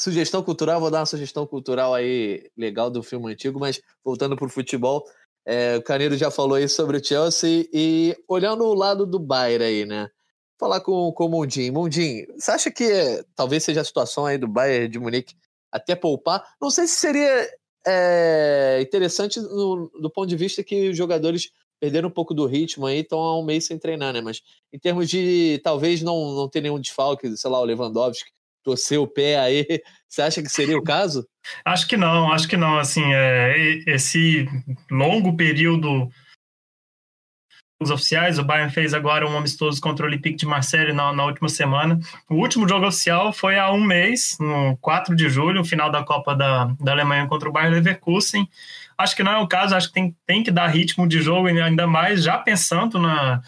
sugestão 0.00 0.42
cultural. 0.42 0.80
Vou 0.80 0.90
dar 0.90 1.00
uma 1.00 1.06
sugestão 1.06 1.46
cultural 1.46 1.94
aí 1.94 2.50
legal 2.56 2.90
do 2.90 3.02
filme 3.02 3.30
antigo, 3.30 3.60
mas 3.60 3.80
voltando 4.02 4.34
para 4.34 4.46
o 4.46 4.50
futebol, 4.50 5.04
é, 5.44 5.76
o 5.76 5.82
Caneiro 5.82 6.16
já 6.16 6.30
falou 6.30 6.54
aí 6.54 6.68
sobre 6.68 6.96
o 6.96 7.04
Chelsea 7.04 7.68
e 7.72 8.16
olhando 8.26 8.64
o 8.64 8.74
lado 8.74 9.06
do 9.06 9.18
Bayern 9.18 9.64
aí, 9.64 9.84
né? 9.84 10.10
Falar 10.58 10.80
com, 10.80 11.12
com 11.12 11.26
o 11.26 11.28
Mundim. 11.28 11.70
Mundim, 11.70 12.26
você 12.38 12.50
acha 12.50 12.70
que 12.70 13.24
talvez 13.34 13.62
seja 13.62 13.82
a 13.82 13.84
situação 13.84 14.26
aí 14.26 14.38
do 14.38 14.48
Bayern 14.48 14.88
de 14.88 14.98
Munique 14.98 15.34
até 15.70 15.94
poupar? 15.94 16.44
Não 16.60 16.70
sei 16.70 16.86
se 16.86 16.96
seria 16.96 17.48
é, 17.86 18.78
interessante 18.82 19.38
no, 19.40 19.90
do 20.00 20.10
ponto 20.10 20.28
de 20.28 20.36
vista 20.36 20.62
que 20.64 20.90
os 20.90 20.96
jogadores 20.96 21.50
perderam 21.78 22.08
um 22.08 22.12
pouco 22.12 22.34
do 22.34 22.46
ritmo 22.46 22.86
aí, 22.86 23.00
estão 23.00 23.18
há 23.18 23.38
um 23.38 23.44
mês 23.44 23.66
sem 23.66 23.78
treinar, 23.78 24.12
né? 24.12 24.20
Mas 24.20 24.42
em 24.72 24.78
termos 24.78 25.08
de 25.08 25.60
talvez 25.64 26.02
não, 26.02 26.34
não 26.34 26.48
ter 26.48 26.60
nenhum 26.60 26.78
desfalque, 26.78 27.34
sei 27.36 27.50
lá, 27.50 27.58
o 27.60 27.64
Lewandowski 27.64 28.30
torcer 28.62 29.00
o 29.00 29.06
pé 29.06 29.38
aí, 29.38 29.66
você 30.08 30.22
acha 30.22 30.42
que 30.42 30.48
seria 30.48 30.78
o 30.78 30.82
caso? 30.82 31.26
Acho 31.64 31.86
que 31.86 31.96
não, 31.96 32.32
acho 32.32 32.48
que 32.48 32.56
não. 32.56 32.78
Assim, 32.78 33.04
é, 33.12 33.82
esse 33.86 34.48
longo 34.90 35.36
período 35.36 36.10
os 37.82 37.90
oficiais, 37.90 38.38
o 38.38 38.44
Bayern 38.44 38.70
fez 38.70 38.92
agora 38.92 39.26
um 39.26 39.38
amistoso 39.38 39.80
contra 39.80 40.04
o 40.04 40.08
Olympique 40.08 40.36
de 40.36 40.44
Marseille 40.44 40.92
na, 40.92 41.14
na, 41.14 41.24
última 41.24 41.48
semana. 41.48 41.98
O 42.28 42.34
último 42.34 42.68
jogo 42.68 42.86
oficial 42.86 43.32
foi 43.32 43.58
há 43.58 43.72
um 43.72 43.82
mês, 43.82 44.36
no 44.38 44.76
4 44.82 45.16
de 45.16 45.30
julho, 45.30 45.64
final 45.64 45.90
da 45.90 46.04
Copa 46.04 46.36
da, 46.36 46.66
da 46.78 46.92
Alemanha 46.92 47.26
contra 47.26 47.48
o 47.48 47.52
Bayern 47.52 47.76
Leverkusen. 47.76 48.46
Acho 48.98 49.16
que 49.16 49.22
não 49.22 49.32
é 49.32 49.38
o 49.38 49.48
caso, 49.48 49.74
acho 49.74 49.88
que 49.88 49.94
tem, 49.94 50.14
tem 50.26 50.42
que 50.42 50.50
dar 50.50 50.66
ritmo 50.66 51.08
de 51.08 51.22
jogo, 51.22 51.48
ainda 51.48 51.86
mais 51.86 52.22
já 52.22 52.36
pensando 52.36 52.98
na, 52.98 53.40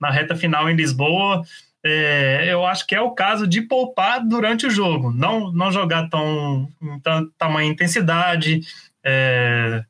na 0.00 0.10
reta 0.10 0.34
final 0.34 0.68
em 0.68 0.74
Lisboa. 0.74 1.44
É, 1.84 2.46
eu 2.48 2.66
acho 2.66 2.86
que 2.86 2.94
é 2.94 3.00
o 3.00 3.12
caso 3.12 3.46
de 3.46 3.62
poupar 3.62 4.26
durante 4.26 4.66
o 4.66 4.70
jogo, 4.70 5.12
não, 5.12 5.52
não 5.52 5.70
jogar 5.70 6.08
tão 6.08 6.68
em 6.82 7.00
tamanha 7.38 7.70
intensidade, 7.70 8.60
é, 9.04 9.84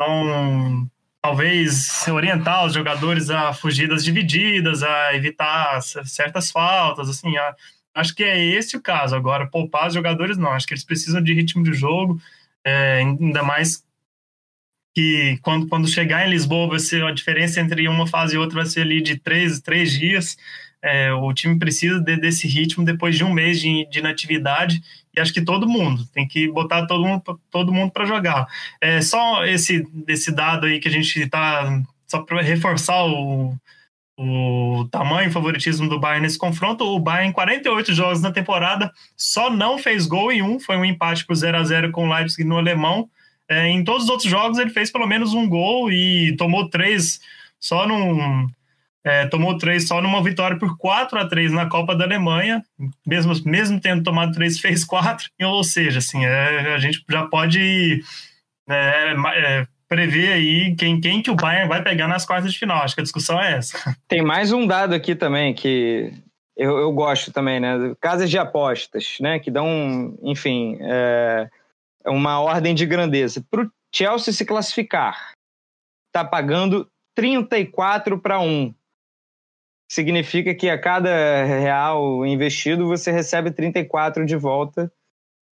não 0.00 0.88
talvez 1.22 2.06
orientar 2.08 2.66
os 2.66 2.74
jogadores 2.74 3.30
a 3.30 3.52
fugidas 3.52 4.04
divididas, 4.04 4.82
a 4.82 5.14
evitar 5.14 5.80
certas 5.82 6.50
faltas, 6.50 7.08
assim, 7.08 7.36
a, 7.36 7.54
acho 7.94 8.14
que 8.14 8.24
é 8.24 8.42
esse 8.42 8.76
o 8.76 8.82
caso. 8.82 9.14
Agora, 9.14 9.46
poupar 9.46 9.88
os 9.88 9.94
jogadores 9.94 10.36
não, 10.36 10.50
acho 10.50 10.66
que 10.66 10.74
eles 10.74 10.84
precisam 10.84 11.22
de 11.22 11.32
ritmo 11.34 11.62
de 11.62 11.72
jogo, 11.72 12.20
é, 12.64 12.98
ainda 12.98 13.42
mais 13.42 13.83
que 14.94 15.38
quando, 15.42 15.66
quando 15.66 15.88
chegar 15.88 16.26
em 16.26 16.30
Lisboa 16.30 16.68
vai 16.68 16.78
ser 16.78 17.04
a 17.04 17.10
diferença 17.10 17.60
entre 17.60 17.88
uma 17.88 18.06
fase 18.06 18.36
e 18.36 18.38
outra 18.38 18.56
vai 18.56 18.66
ser 18.66 18.82
ali 18.82 19.02
de 19.02 19.16
três, 19.18 19.60
três 19.60 19.92
dias. 19.92 20.36
É, 20.80 21.12
o 21.12 21.32
time 21.32 21.58
precisa 21.58 21.98
de, 21.98 22.16
desse 22.16 22.46
ritmo 22.46 22.84
depois 22.84 23.16
de 23.16 23.24
um 23.24 23.32
mês 23.32 23.60
de, 23.60 23.86
de 23.90 24.02
e 25.16 25.20
acho 25.20 25.32
que 25.32 25.40
todo 25.40 25.68
mundo 25.68 26.04
tem 26.12 26.26
que 26.26 26.50
botar 26.50 26.86
todo 26.86 27.06
mundo 27.06 27.22
todo 27.50 27.72
mundo 27.72 27.90
para 27.90 28.04
jogar. 28.04 28.46
É 28.80 29.00
só 29.00 29.44
esse 29.44 29.86
desse 29.92 30.32
dado 30.32 30.66
aí 30.66 30.78
que 30.78 30.88
a 30.88 30.90
gente 30.90 31.18
está 31.20 31.82
só 32.06 32.22
para 32.22 32.42
reforçar 32.42 33.04
o, 33.06 33.56
o 34.16 34.86
tamanho 34.90 35.28
e 35.28 35.32
favoritismo 35.32 35.88
do 35.88 35.98
Bayern 35.98 36.22
nesse 36.22 36.38
confronto. 36.38 36.84
O 36.84 37.00
Bayern, 37.00 37.32
48 37.32 37.92
jogos 37.92 38.20
na 38.20 38.32
temporada, 38.32 38.92
só 39.16 39.50
não 39.50 39.78
fez 39.78 40.06
gol 40.06 40.32
em 40.32 40.42
um, 40.42 40.60
foi 40.60 40.76
um 40.76 40.84
empate 40.84 41.24
por 41.24 41.34
0 41.34 41.58
a 41.58 41.64
0 41.64 41.92
com 41.92 42.08
o 42.08 42.12
Leipzig 42.12 42.44
no 42.44 42.58
alemão. 42.58 43.08
É, 43.48 43.68
em 43.68 43.84
todos 43.84 44.04
os 44.04 44.10
outros 44.10 44.30
jogos 44.30 44.58
ele 44.58 44.70
fez 44.70 44.90
pelo 44.90 45.06
menos 45.06 45.34
um 45.34 45.48
gol 45.48 45.90
e 45.92 46.34
tomou 46.36 46.68
três 46.70 47.20
só 47.60 47.86
num 47.86 48.48
é, 49.04 49.26
tomou 49.26 49.58
três 49.58 49.86
só 49.86 50.00
numa 50.00 50.22
vitória 50.22 50.58
por 50.58 50.78
4 50.78 51.18
a 51.18 51.28
3 51.28 51.52
na 51.52 51.68
Copa 51.68 51.94
da 51.94 52.04
Alemanha, 52.04 52.64
mesmo, 53.06 53.34
mesmo 53.44 53.78
tendo 53.78 54.02
tomado 54.02 54.32
três, 54.32 54.58
fez 54.60 54.82
quatro, 54.82 55.28
ou 55.42 55.62
seja, 55.62 55.98
assim, 55.98 56.24
é, 56.24 56.74
a 56.74 56.78
gente 56.78 57.04
já 57.08 57.26
pode 57.26 58.02
é, 58.68 59.14
é, 59.36 59.66
prever 59.86 60.32
aí 60.32 60.74
quem, 60.74 60.98
quem 61.00 61.20
que 61.20 61.30
o 61.30 61.36
Bayern 61.36 61.68
vai 61.68 61.82
pegar 61.82 62.08
nas 62.08 62.24
quartas 62.24 62.50
de 62.50 62.58
final. 62.58 62.82
Acho 62.82 62.94
que 62.94 63.02
a 63.02 63.04
discussão 63.04 63.40
é 63.40 63.58
essa. 63.58 63.94
Tem 64.08 64.22
mais 64.22 64.52
um 64.52 64.66
dado 64.66 64.94
aqui 64.94 65.14
também 65.14 65.52
que 65.52 66.10
eu, 66.56 66.78
eu 66.78 66.92
gosto 66.92 67.30
também, 67.30 67.60
né? 67.60 67.94
Casas 68.00 68.30
de 68.30 68.38
apostas, 68.38 69.18
né? 69.20 69.38
Que 69.38 69.50
dão, 69.50 70.16
enfim, 70.22 70.78
é, 70.80 71.48
uma 72.06 72.40
ordem 72.40 72.74
de 72.74 72.86
grandeza. 72.86 73.44
Para 73.50 73.62
o 73.62 73.70
Chelsea 73.94 74.32
se 74.32 74.44
classificar, 74.44 75.32
está 76.08 76.24
pagando 76.24 76.88
34 77.14 78.18
para 78.18 78.40
1. 78.40 78.74
Significa 79.90 80.54
que 80.54 80.68
a 80.68 80.80
cada 80.80 81.44
real 81.44 82.26
investido 82.26 82.86
você 82.86 83.10
recebe 83.12 83.50
34 83.50 84.24
de 84.24 84.36
volta 84.36 84.90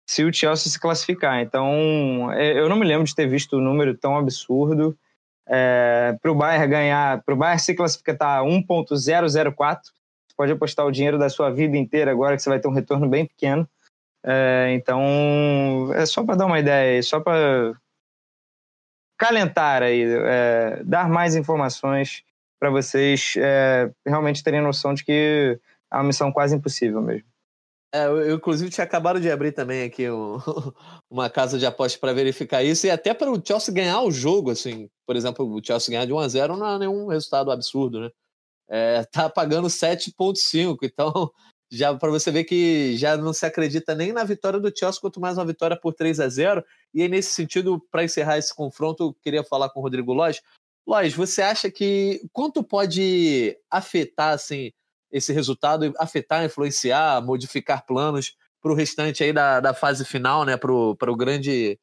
se 0.08 0.24
o 0.24 0.32
Chelsea 0.32 0.70
se 0.70 0.78
classificar. 0.78 1.40
Então, 1.40 2.30
é, 2.32 2.58
eu 2.58 2.68
não 2.68 2.76
me 2.76 2.86
lembro 2.86 3.04
de 3.04 3.14
ter 3.14 3.26
visto 3.26 3.56
um 3.56 3.60
número 3.60 3.96
tão 3.96 4.16
absurdo. 4.16 4.96
É, 5.48 6.16
para 6.20 6.30
o 6.30 6.34
Bayern 6.34 6.68
ganhar, 6.68 7.22
para 7.22 7.34
o 7.34 7.36
Bayern 7.36 7.60
se 7.60 7.74
classificar 7.74 8.16
tá 8.16 8.40
1.004, 8.42 9.80
você 9.84 10.34
pode 10.36 10.52
apostar 10.52 10.86
o 10.86 10.92
dinheiro 10.92 11.18
da 11.18 11.28
sua 11.28 11.50
vida 11.50 11.76
inteira 11.76 12.10
agora 12.10 12.36
que 12.36 12.42
você 12.42 12.48
vai 12.48 12.58
ter 12.58 12.68
um 12.68 12.72
retorno 12.72 13.08
bem 13.08 13.26
pequeno. 13.26 13.68
É, 14.26 14.72
então, 14.74 15.92
é 15.94 16.04
só 16.04 16.24
para 16.24 16.34
dar 16.34 16.46
uma 16.46 16.58
ideia, 16.58 17.00
só 17.00 17.20
para 17.20 17.74
calentar 19.16 19.82
aí, 19.82 20.02
é, 20.02 20.82
dar 20.84 21.08
mais 21.08 21.36
informações 21.36 22.24
para 22.58 22.68
vocês 22.68 23.34
é, 23.38 23.88
realmente 24.04 24.42
terem 24.42 24.60
noção 24.60 24.92
de 24.92 25.04
que 25.04 25.60
é 25.92 25.96
uma 25.96 26.04
missão 26.04 26.32
quase 26.32 26.56
impossível 26.56 27.00
mesmo. 27.00 27.28
É, 27.94 28.06
eu, 28.06 28.34
inclusive, 28.34 28.68
tinha 28.68 28.84
acabado 28.84 29.20
de 29.20 29.30
abrir 29.30 29.52
também 29.52 29.84
aqui 29.84 30.10
um, 30.10 30.38
uma 31.08 31.30
casa 31.30 31.56
de 31.56 31.64
apostas 31.64 31.98
para 32.00 32.12
verificar 32.12 32.64
isso 32.64 32.86
e 32.86 32.90
até 32.90 33.14
para 33.14 33.30
o 33.30 33.40
Chelsea 33.42 33.72
ganhar 33.72 34.02
o 34.02 34.10
jogo, 34.10 34.50
assim, 34.50 34.90
por 35.06 35.14
exemplo, 35.14 35.46
o 35.46 35.64
Chelsea 35.64 35.92
ganhar 35.92 36.04
de 36.04 36.12
1 36.12 36.18
a 36.18 36.28
0 36.28 36.56
não 36.56 36.74
é 36.74 36.78
nenhum 36.80 37.06
resultado 37.06 37.52
absurdo, 37.52 38.00
né? 38.00 38.10
É, 38.68 39.04
tá 39.04 39.30
pagando 39.30 39.68
7,5, 39.68 40.78
então 40.82 41.30
já 41.70 41.94
para 41.94 42.10
você 42.10 42.30
ver 42.30 42.44
que 42.44 42.96
já 42.96 43.16
não 43.16 43.32
se 43.32 43.44
acredita 43.44 43.94
nem 43.94 44.12
na 44.12 44.24
vitória 44.24 44.60
do 44.60 44.72
Chelsea, 44.76 45.00
quanto 45.00 45.20
mais 45.20 45.36
uma 45.36 45.44
vitória 45.44 45.78
por 45.78 45.92
3 45.92 46.20
a 46.20 46.28
0 46.28 46.64
E 46.94 47.02
aí, 47.02 47.08
nesse 47.08 47.32
sentido, 47.32 47.80
para 47.90 48.04
encerrar 48.04 48.38
esse 48.38 48.54
confronto, 48.54 49.02
eu 49.02 49.14
queria 49.14 49.42
falar 49.44 49.70
com 49.70 49.80
o 49.80 49.82
Rodrigo 49.82 50.12
Lóis. 50.12 50.40
Lóis, 50.86 51.14
você 51.14 51.42
acha 51.42 51.70
que 51.70 52.20
quanto 52.32 52.62
pode 52.62 53.58
afetar 53.70 54.34
assim, 54.34 54.72
esse 55.10 55.32
resultado, 55.32 55.92
afetar, 55.98 56.44
influenciar, 56.44 57.20
modificar 57.22 57.84
planos 57.84 58.36
para 58.62 58.72
o 58.72 58.74
restante 58.74 59.24
aí 59.24 59.32
da, 59.32 59.60
da 59.60 59.74
fase 59.74 60.04
final, 60.04 60.44
né? 60.44 60.56
Para 60.56 60.72
o 60.72 61.16
grande 61.16 61.78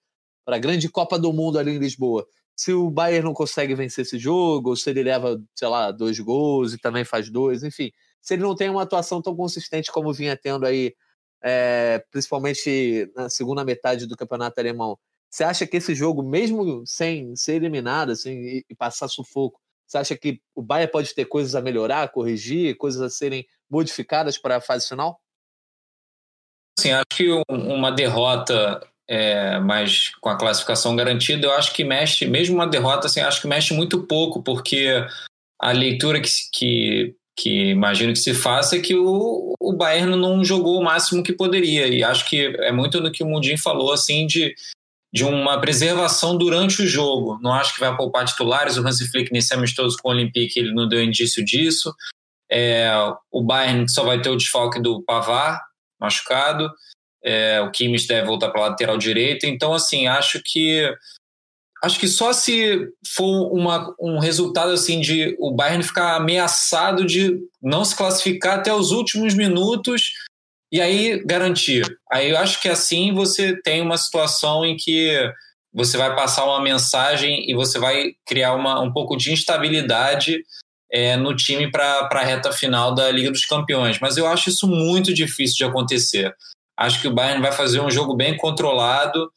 para 0.46 0.58
a 0.58 0.60
grande 0.60 0.90
Copa 0.90 1.18
do 1.18 1.32
Mundo 1.32 1.58
ali 1.58 1.72
em 1.72 1.80
Lisboa. 1.80 2.26
Se 2.56 2.74
o 2.74 2.90
Bayern 2.90 3.26
não 3.26 3.34
consegue 3.34 3.74
vencer 3.76 4.04
esse 4.04 4.20
jogo, 4.20 4.72
ou 4.72 4.76
se 4.76 4.90
ele 4.90 5.02
leva, 5.04 5.42
sei 5.56 5.68
lá, 5.68 5.90
dois 5.92 6.20
gols 6.20 6.74
e 6.74 6.78
também 6.78 7.06
faz 7.06 7.30
dois, 7.30 7.64
enfim, 7.64 7.92
se 8.24 8.34
ele 8.34 8.41
não 8.41 8.55
tem 8.55 8.69
uma 8.69 8.84
atuação 8.84 9.21
tão 9.21 9.36
consistente 9.36 9.91
como 9.91 10.13
vinha 10.13 10.38
tendo 10.38 10.65
aí, 10.65 10.95
é, 11.43 12.01
principalmente 12.09 13.11
na 13.13 13.30
segunda 13.30 13.65
metade 13.65 14.07
do 14.07 14.15
campeonato 14.15 14.59
alemão, 14.59 14.97
você 15.30 15.43
acha 15.43 15.67
que 15.67 15.76
esse 15.78 15.93
jogo, 15.93 16.24
mesmo 16.24 16.84
sem 16.88 17.36
ser 17.36 17.55
eliminado 17.55 18.11
assim, 18.11 18.32
e, 18.32 18.65
e 18.69 18.76
passar 18.76 19.09
sufoco, 19.09 19.59
você 19.86 19.97
acha 19.97 20.17
que 20.17 20.41
o 20.55 20.61
Bayern 20.61 20.89
pode 20.89 21.13
ter 21.13 21.26
coisas 21.26 21.53
a 21.53 21.61
melhorar, 21.61 22.09
corrigir, 22.09 22.78
coisas 22.78 23.01
a 23.01 23.09
serem 23.09 23.45
modificadas 23.69 24.38
para 24.38 24.55
a 24.55 24.61
fase 24.61 24.88
final? 24.88 25.19
Sim, 26.80 26.91
acho 26.91 27.05
que 27.09 27.28
uma 27.49 27.91
derrota 27.91 28.82
é, 29.07 29.59
mas 29.59 30.09
com 30.21 30.30
a 30.30 30.38
classificação 30.38 30.95
garantida, 30.95 31.45
eu 31.45 31.51
acho 31.51 31.74
que 31.74 31.84
mexe, 31.84 32.26
mesmo 32.26 32.55
uma 32.55 32.67
derrota, 32.67 33.07
assim, 33.07 33.19
acho 33.19 33.41
que 33.41 33.47
mexe 33.47 33.74
muito 33.74 34.07
pouco, 34.07 34.41
porque 34.41 35.05
a 35.59 35.71
leitura 35.71 36.21
que, 36.21 36.30
que 36.53 37.15
que 37.36 37.70
imagino 37.72 38.14
que 38.14 38.20
se 38.20 38.34
faça 38.34 38.76
é 38.76 38.80
que 38.80 38.96
o, 38.96 39.56
o 39.60 39.74
Bayern 39.74 40.16
não 40.16 40.44
jogou 40.44 40.80
o 40.80 40.84
máximo 40.84 41.24
que 41.24 41.34
poderia. 41.34 41.88
E 41.88 42.04
acho 42.04 42.30
que 42.30 42.46
é 42.60 42.72
muito 42.72 43.02
no 43.02 43.12
que 43.12 43.24
o 43.24 43.28
Mundinho 43.28 43.58
falou, 43.58 43.92
assim, 43.92 44.28
de, 44.28 44.56
de 45.12 45.24
uma 45.24 45.60
preservação 45.60 46.38
durante 46.38 46.82
o 46.82 46.88
jogo. 46.88 47.40
Não 47.42 47.54
acho 47.54 47.74
que 47.74 47.80
vai 47.80 47.96
poupar 47.96 48.26
titulares. 48.26 48.78
O 48.78 48.88
Hansi 48.88 49.10
Flick 49.10 49.32
nesse 49.32 49.54
amistoso 49.54 49.98
com 50.02 50.10
o 50.10 50.12
Olympique 50.12 50.60
ele 50.60 50.74
não 50.74 50.88
deu 50.88 51.04
indício 51.04 51.44
disso. 51.44 51.94
É, 52.52 52.92
o 53.32 53.42
Bayern 53.42 53.90
só 53.90 54.04
vai 54.04 54.22
ter 54.22 54.30
o 54.30 54.38
desfalque 54.38 54.80
do 54.80 55.02
Pavar, 55.02 55.60
machucado. 56.00 56.70
É, 57.24 57.62
o 57.62 57.72
Kimmich 57.72 58.08
deve 58.08 58.28
voltar 58.28 58.50
para 58.50 58.62
a 58.62 58.70
lateral 58.70 58.98
direita. 58.98 59.48
Então, 59.48 59.74
assim, 59.74 60.08
acho 60.08 60.40
que 60.44 60.94
acho 61.84 62.00
que 62.00 62.08
só 62.08 62.32
se 62.32 62.88
for 63.16 63.52
uma, 63.52 63.94
um 64.00 64.18
resultado 64.18 64.72
assim 64.72 65.02
de 65.02 65.36
o 65.38 65.52
Bayern 65.52 65.84
ficar 65.84 66.16
ameaçado 66.16 67.06
de 67.06 67.38
não 67.62 67.84
se 67.84 67.94
classificar 67.94 68.60
até 68.60 68.74
os 68.74 68.92
últimos 68.92 69.34
minutos 69.34 70.14
e 70.72 70.80
aí 70.80 71.22
garantir. 71.26 71.84
Aí 72.10 72.30
eu 72.30 72.38
acho 72.38 72.62
que 72.62 72.70
assim 72.70 73.14
você 73.14 73.62
tem 73.62 73.82
uma 73.82 73.98
situação 73.98 74.66
em 74.66 74.78
que 74.78 75.14
você 75.74 75.98
vai 75.98 76.16
passar 76.16 76.46
uma 76.46 76.62
mensagem 76.62 77.50
e 77.50 77.54
você 77.54 77.78
vai 77.78 78.14
criar 78.26 78.54
uma, 78.54 78.80
um 78.80 78.92
pouco 78.94 79.18
de 79.18 79.34
instabilidade 79.34 80.42
é, 80.90 81.18
no 81.18 81.36
time 81.36 81.70
para 81.70 82.08
a 82.10 82.24
reta 82.24 82.54
final 82.54 82.96
da 82.96 83.12
Liga 83.12 83.30
dos 83.30 83.46
Campeões. 83.46 84.00
Mas 84.00 84.16
eu 84.16 84.26
acho 84.26 84.50
isso 84.50 84.68
muito 84.68 85.14
difícil 85.14 85.58
de 85.58 85.66
acontecer. 85.66 86.34
Acho 86.78 87.02
que 87.02 87.08
o 87.10 87.14
Bayern 87.14 87.42
vai 87.42 87.52
fazer 87.52 87.82
um 87.82 87.92
jogo 87.92 88.16
bem 88.16 88.38
controlado 88.38 89.30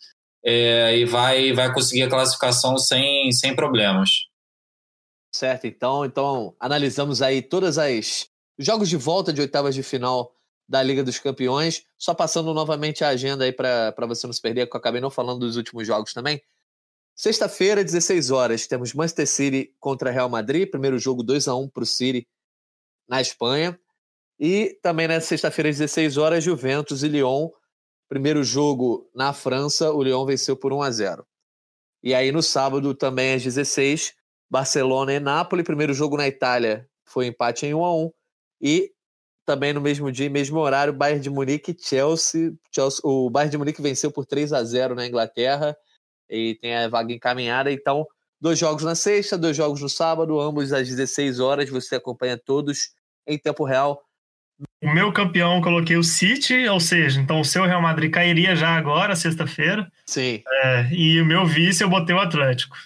é, 0.49 0.97
e 0.97 1.05
vai, 1.05 1.53
vai 1.53 1.75
conseguir 1.75 2.05
a 2.05 2.09
classificação 2.09 2.79
sem, 2.79 3.33
sem 3.33 3.57
problemas. 3.57 4.11
Certo, 5.35 5.67
então, 5.67 6.05
então 6.05 6.55
analisamos 6.61 7.21
aí 7.21 7.43
todas 7.43 7.77
as 7.79 8.31
jogos 8.57 8.89
de 8.89 8.97
volta 8.97 9.33
de 9.33 9.41
oitavas 9.41 9.75
de 9.75 9.83
final 9.83 10.33
da 10.69 10.81
Liga 10.81 11.03
dos 11.03 11.19
Campeões. 11.19 11.85
Só 11.99 12.15
passando 12.15 12.55
novamente 12.55 13.03
a 13.03 13.09
agenda 13.09 13.45
aí 13.45 13.53
para 13.53 14.07
você 14.07 14.25
não 14.27 14.33
se 14.33 14.41
perder, 14.41 14.69
que 14.69 14.77
eu 14.77 14.79
acabei 14.79 15.01
não 15.01 15.11
falando 15.11 15.41
dos 15.41 15.57
últimos 15.57 15.85
jogos 15.85 16.15
também. 16.15 16.41
Sexta-feira, 17.15 17.83
16 17.83 18.31
horas, 18.31 18.67
temos 18.69 18.95
Manchester 18.95 19.27
City 19.27 19.75
contra 19.81 20.13
Real 20.13 20.29
Madrid, 20.29 20.71
primeiro 20.71 20.99
jogo 20.99 21.25
2 21.25 21.49
a 21.49 21.57
1 21.57 21.69
para 21.71 21.83
o 21.83 21.87
City 21.87 22.29
na 23.09 23.21
Espanha. 23.21 23.79
E 24.39 24.79
também 24.81 25.09
na 25.09 25.21
sexta-feira, 25.21 25.71
16 25.71 26.19
horas, 26.19 26.45
Juventus 26.45 27.03
e 27.03 27.09
Lyon 27.09 27.49
Primeiro 28.09 28.45
jogo 28.45 29.11
na 29.15 29.33
França, 29.33 29.93
o 29.93 30.03
Lyon 30.03 30.25
venceu 30.25 30.57
por 30.57 30.73
1 30.73 30.83
a 30.83 30.91
0. 30.91 31.27
E 32.03 32.15
aí 32.15 32.31
no 32.31 32.43
sábado 32.43 32.95
também 32.95 33.35
às 33.35 33.43
16, 33.43 34.15
Barcelona 34.49 35.13
e 35.13 35.21
Nápoles. 35.21 35.65
Primeiro 35.65 35.93
jogo 35.93 36.17
na 36.17 36.29
Itália 36.29 36.89
foi 37.05 37.27
empate 37.27 37.67
em 37.67 37.75
1 37.75 37.85
a 37.85 37.97
1 37.97 38.13
e 38.61 38.93
também 39.45 39.73
no 39.73 39.81
mesmo 39.81 40.11
dia, 40.11 40.29
mesmo 40.29 40.59
horário, 40.59 40.93
Bayern 40.93 41.21
de 41.21 41.31
Munique 41.31 41.71
e 41.73 41.77
Chelsea. 41.79 42.53
Chelsea. 42.73 43.01
O 43.05 43.31
Bayern 43.31 43.51
de 43.51 43.59
Munique 43.59 43.83
venceu 43.83 44.11
por 44.11 44.27
3 44.27 44.53
a 44.53 44.63
0 44.63 44.95
na 44.95 45.07
Inglaterra 45.07 45.77
e 46.29 46.57
tem 46.61 46.77
a 46.77 46.89
vaga 46.89 47.13
encaminhada. 47.13 47.71
Então, 47.73 48.07
dois 48.41 48.59
jogos 48.59 48.83
na 48.83 48.95
sexta, 48.95 49.39
dois 49.39 49.57
jogos 49.57 49.81
no 49.81 49.89
sábado, 49.89 50.41
ambos 50.41 50.73
às 50.73 50.89
16 50.89 51.41
horas. 51.41 51.71
Você 51.71 51.97
acompanha 51.97 52.37
todos 52.37 52.91
em 53.27 53.39
tempo 53.39 53.65
real 53.65 54.06
o 54.83 54.93
meu 54.93 55.13
campeão 55.13 55.61
coloquei 55.61 55.97
o 55.97 56.05
City, 56.05 56.67
ou 56.69 56.81
seja, 56.81 57.21
então 57.21 57.41
o 57.41 57.45
seu 57.45 57.65
Real 57.65 57.83
Madrid 57.83 58.11
cairia 58.11 58.55
já 58.55 58.71
agora, 58.77 59.17
sexta-feira. 59.17 59.91
Sim. 60.07 60.43
É, 60.49 60.89
e 60.93 61.21
o 61.21 61.27
meu 61.27 61.47
vice 61.47 61.83
eu 61.83 61.91
botei 61.91 62.15
o 62.15 62.21
Atlético. 62.21 62.77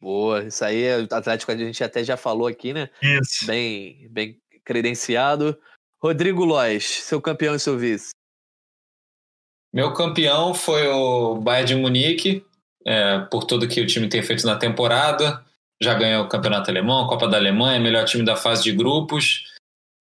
Boa, 0.00 0.44
isso 0.44 0.64
aí, 0.64 1.02
o 1.02 1.14
Atlético 1.14 1.50
a 1.50 1.56
gente 1.56 1.82
até 1.82 2.04
já 2.04 2.16
falou 2.16 2.46
aqui, 2.46 2.72
né? 2.72 2.88
Isso. 3.02 3.46
Bem, 3.46 4.06
bem 4.10 4.40
credenciado. 4.64 5.58
Rodrigo 6.00 6.44
Lois, 6.44 6.84
seu 6.84 7.20
campeão 7.20 7.54
e 7.54 7.58
seu 7.58 7.76
vice. 7.76 8.10
Meu 9.72 9.92
campeão 9.92 10.54
foi 10.54 10.86
o 10.86 11.34
Bayern 11.36 11.66
de 11.66 11.74
Munique, 11.74 12.46
é, 12.86 13.18
por 13.30 13.44
tudo 13.44 13.68
que 13.68 13.80
o 13.80 13.86
time 13.86 14.08
tem 14.08 14.22
feito 14.22 14.46
na 14.46 14.56
temporada. 14.56 15.44
Já 15.80 15.94
ganhou 15.94 16.24
o 16.24 16.28
Campeonato 16.28 16.70
Alemão, 16.70 17.04
a 17.04 17.08
Copa 17.08 17.28
da 17.28 17.36
Alemanha, 17.36 17.78
melhor 17.78 18.04
time 18.04 18.24
da 18.24 18.36
fase 18.36 18.62
de 18.62 18.72
grupos. 18.72 19.57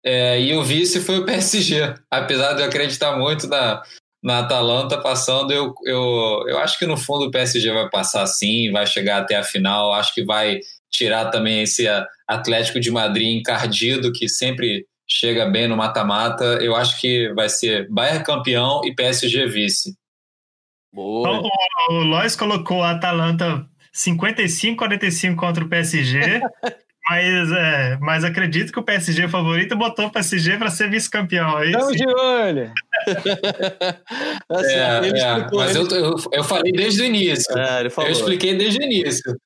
É, 0.03 0.41
e 0.41 0.55
o 0.55 0.63
vice 0.63 0.99
foi 0.99 1.19
o 1.19 1.25
PSG. 1.25 1.93
Apesar 2.09 2.53
de 2.53 2.61
eu 2.61 2.67
acreditar 2.67 3.17
muito 3.17 3.47
na, 3.47 3.81
na 4.23 4.39
Atalanta 4.39 4.97
passando, 4.97 5.51
eu, 5.51 5.73
eu, 5.85 6.45
eu 6.47 6.57
acho 6.59 6.77
que 6.77 6.85
no 6.85 6.97
fundo 6.97 7.25
o 7.25 7.31
PSG 7.31 7.71
vai 7.71 7.89
passar 7.89 8.25
sim, 8.27 8.71
vai 8.71 8.85
chegar 8.85 9.21
até 9.21 9.35
a 9.35 9.43
final. 9.43 9.93
Acho 9.93 10.13
que 10.13 10.23
vai 10.23 10.59
tirar 10.89 11.29
também 11.29 11.61
esse 11.61 11.87
Atlético 12.27 12.79
de 12.79 12.91
Madrid 12.91 13.39
encardido, 13.39 14.11
que 14.11 14.27
sempre 14.27 14.85
chega 15.07 15.45
bem 15.45 15.67
no 15.67 15.77
mata-mata. 15.77 16.43
Eu 16.61 16.75
acho 16.75 16.99
que 16.99 17.31
vai 17.33 17.49
ser 17.49 17.89
Bayern 17.89 18.23
campeão 18.23 18.81
e 18.83 18.93
PSG 18.93 19.47
vice. 19.47 19.95
Boa. 20.93 21.29
Então, 21.29 21.49
o, 21.89 21.93
o 21.93 22.03
Lois 22.03 22.35
colocou 22.35 22.83
a 22.83 22.91
Atalanta 22.91 23.65
55-45 23.93 25.35
contra 25.35 25.63
o 25.63 25.69
PSG 25.69 26.41
Mas, 27.11 27.51
é, 27.51 27.97
mas 27.99 28.23
acredito 28.23 28.71
que 28.71 28.79
o 28.79 28.83
PSG 28.83 29.27
favorito 29.27 29.75
botou 29.75 30.05
o 30.05 30.11
PSG 30.11 30.57
para 30.57 30.69
ser 30.69 30.89
vice-campeão. 30.89 31.59
É 31.59 31.65
Estamos 31.65 31.97
de 31.97 32.07
olho. 32.07 32.73
é, 34.49 35.09
é, 35.19 35.49
mas 35.53 35.75
eu, 35.75 35.85
eu, 35.89 36.15
eu, 36.31 36.43
falei 36.45 36.71
desde 36.71 37.01
o 37.01 37.05
início. 37.05 37.53
É, 37.57 37.81
eu 37.85 38.11
expliquei 38.11 38.57
desde 38.57 38.79
o 38.79 38.83
início. 38.83 39.37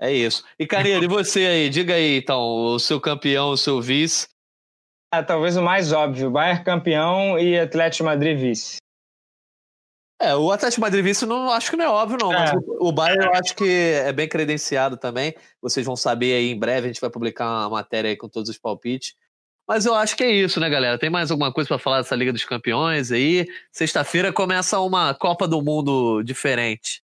É 0.00 0.12
isso. 0.12 0.44
E 0.56 0.64
Carneiro, 0.64 1.02
e 1.02 1.08
você 1.08 1.44
aí? 1.44 1.68
Diga 1.68 1.94
aí, 1.94 2.18
então, 2.18 2.40
o 2.40 2.78
seu 2.78 3.00
campeão, 3.00 3.50
o 3.50 3.56
seu 3.56 3.82
vice. 3.82 4.28
Ah, 5.12 5.24
talvez 5.24 5.56
o 5.56 5.62
mais 5.62 5.92
óbvio: 5.92 6.30
Bayern 6.30 6.62
campeão 6.62 7.36
e 7.36 7.58
Atlético 7.58 8.04
Madrid 8.04 8.38
vice. 8.38 8.76
É, 10.20 10.34
o 10.34 10.50
Atlético 10.50 10.80
Madrid 10.80 11.04
vice 11.04 11.26
não 11.26 11.50
acho 11.50 11.70
que 11.70 11.76
não 11.76 11.84
é 11.84 11.88
óbvio, 11.88 12.18
não. 12.20 12.32
É. 12.32 12.36
Mas 12.38 12.52
o, 12.52 12.88
o 12.88 12.92
Bayern 12.92 13.26
eu 13.26 13.34
acho 13.34 13.54
que 13.54 13.68
é 13.68 14.12
bem 14.12 14.28
credenciado 14.28 14.96
também. 14.96 15.34
Vocês 15.60 15.84
vão 15.84 15.96
saber 15.96 16.34
aí 16.34 16.50
em 16.50 16.58
breve, 16.58 16.86
a 16.86 16.92
gente 16.92 17.00
vai 17.00 17.10
publicar 17.10 17.44
uma 17.44 17.70
matéria 17.70 18.10
aí 18.10 18.16
com 18.16 18.28
todos 18.28 18.48
os 18.48 18.58
palpites. 18.58 19.14
Mas 19.66 19.86
eu 19.86 19.94
acho 19.94 20.14
que 20.16 20.22
é 20.22 20.30
isso, 20.30 20.60
né, 20.60 20.68
galera? 20.68 20.98
Tem 20.98 21.08
mais 21.08 21.30
alguma 21.30 21.52
coisa 21.52 21.68
para 21.68 21.78
falar 21.78 21.98
dessa 21.98 22.14
Liga 22.14 22.32
dos 22.32 22.44
Campeões 22.44 23.10
aí? 23.10 23.46
Sexta-feira 23.72 24.32
começa 24.32 24.78
uma 24.78 25.14
Copa 25.14 25.48
do 25.48 25.62
Mundo 25.62 26.22
diferente. 26.22 27.02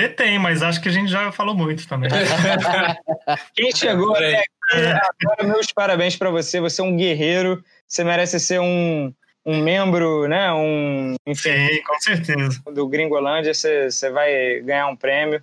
E 0.00 0.08
tem, 0.08 0.38
mas 0.38 0.62
acho 0.62 0.80
que 0.80 0.88
a 0.88 0.92
gente 0.92 1.10
já 1.10 1.30
falou 1.30 1.54
muito 1.54 1.86
também. 1.86 2.08
Quem 3.54 3.70
chegou 3.76 4.16
até 4.16 4.38
aqui, 4.38 4.98
agora 5.22 5.44
meus 5.46 5.70
parabéns 5.70 6.16
para 6.16 6.30
você. 6.30 6.58
Você 6.58 6.80
é 6.80 6.84
um 6.84 6.96
guerreiro. 6.96 7.62
Você 7.86 8.02
merece 8.02 8.40
ser 8.40 8.60
um, 8.60 9.12
um 9.44 9.62
membro, 9.62 10.28
né? 10.28 10.52
Um, 10.52 11.14
enfim, 11.26 11.68
Sim, 11.68 11.82
com 11.82 12.00
certeza. 12.00 12.62
Do 12.72 12.86
Gringolândia, 12.86 13.54
você, 13.54 13.90
você 13.90 14.10
vai 14.10 14.60
ganhar 14.60 14.88
um 14.88 14.96
prêmio. 14.96 15.42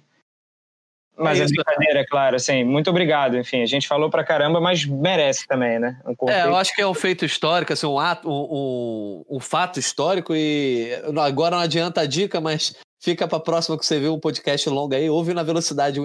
Mas 1.18 1.40
é, 1.40 1.44
é 1.44 1.48
brincadeira, 1.48 2.06
claro, 2.08 2.36
assim, 2.36 2.64
muito 2.64 2.92
obrigado. 2.92 3.38
Enfim, 3.38 3.64
a 3.64 3.66
gente 3.66 3.88
falou 3.88 4.08
pra 4.10 4.24
caramba, 4.24 4.62
mas 4.62 4.86
merece 4.86 5.48
também, 5.48 5.80
né? 5.80 6.00
Um 6.06 6.30
é, 6.30 6.46
eu 6.46 6.56
acho 6.56 6.76
que 6.76 6.82
é 6.82 6.88
um 6.88 6.94
feito 6.94 7.26
histórico, 7.26 7.74
assim, 7.74 7.88
um, 7.88 7.98
ato, 7.98 8.30
um, 8.30 9.24
um, 9.30 9.38
um 9.38 9.40
fato 9.40 9.80
histórico 9.80 10.36
e 10.36 10.92
agora 11.20 11.56
não 11.56 11.64
adianta 11.64 12.02
a 12.02 12.06
dica, 12.06 12.40
mas 12.40 12.76
fica 13.00 13.28
pra 13.28 13.40
próxima 13.40 13.78
que 13.80 13.86
você 13.86 14.00
vê 14.00 14.08
um 14.10 14.20
podcast 14.20 14.70
longo 14.70 14.94
aí, 14.94 15.10
ouve 15.10 15.34
na 15.34 15.42
velocidade 15.42 16.00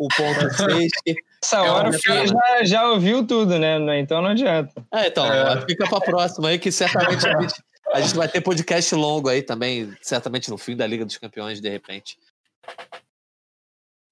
1,5, 0.00 0.56
1.6. 0.56 0.88
Essa 1.42 1.56
é 1.58 1.70
hora 1.70 1.90
é 1.90 2.26
já, 2.26 2.64
já 2.64 2.90
ouviu 2.90 3.26
tudo, 3.26 3.58
né? 3.58 4.00
Então 4.00 4.20
não 4.20 4.30
adianta. 4.30 4.84
É, 4.92 5.06
então, 5.06 5.26
é. 5.26 5.64
fica 5.66 5.88
pra 5.88 6.00
próxima 6.00 6.48
aí 6.48 6.58
que 6.58 6.72
certamente 6.72 7.26
a 7.26 7.40
gente, 7.40 7.54
a 7.92 8.00
gente 8.00 8.16
vai 8.16 8.28
ter 8.28 8.40
podcast 8.40 8.94
longo 8.94 9.28
aí 9.28 9.42
também, 9.42 9.96
certamente 10.02 10.50
no 10.50 10.58
fim 10.58 10.76
da 10.76 10.86
Liga 10.86 11.04
dos 11.04 11.18
Campeões, 11.18 11.60
de 11.60 11.68
repente. 11.68 12.18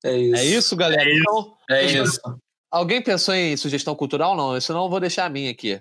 É 0.05 0.17
isso. 0.17 0.37
É 0.37 0.45
isso, 0.45 0.77
galera? 0.77 1.03
É 1.03 1.13
isso. 1.13 1.23
Então, 1.23 1.77
é 1.77 1.85
isso. 1.85 2.21
Alguém 2.71 3.01
pensou 3.01 3.35
em 3.35 3.57
sugestão 3.57 3.95
cultural? 3.95 4.37
Não, 4.37 4.61
senão 4.61 4.85
eu 4.85 4.91
vou 4.91 5.01
deixar 5.01 5.25
a 5.25 5.31
minha 5.31 5.51
aqui. 5.51 5.81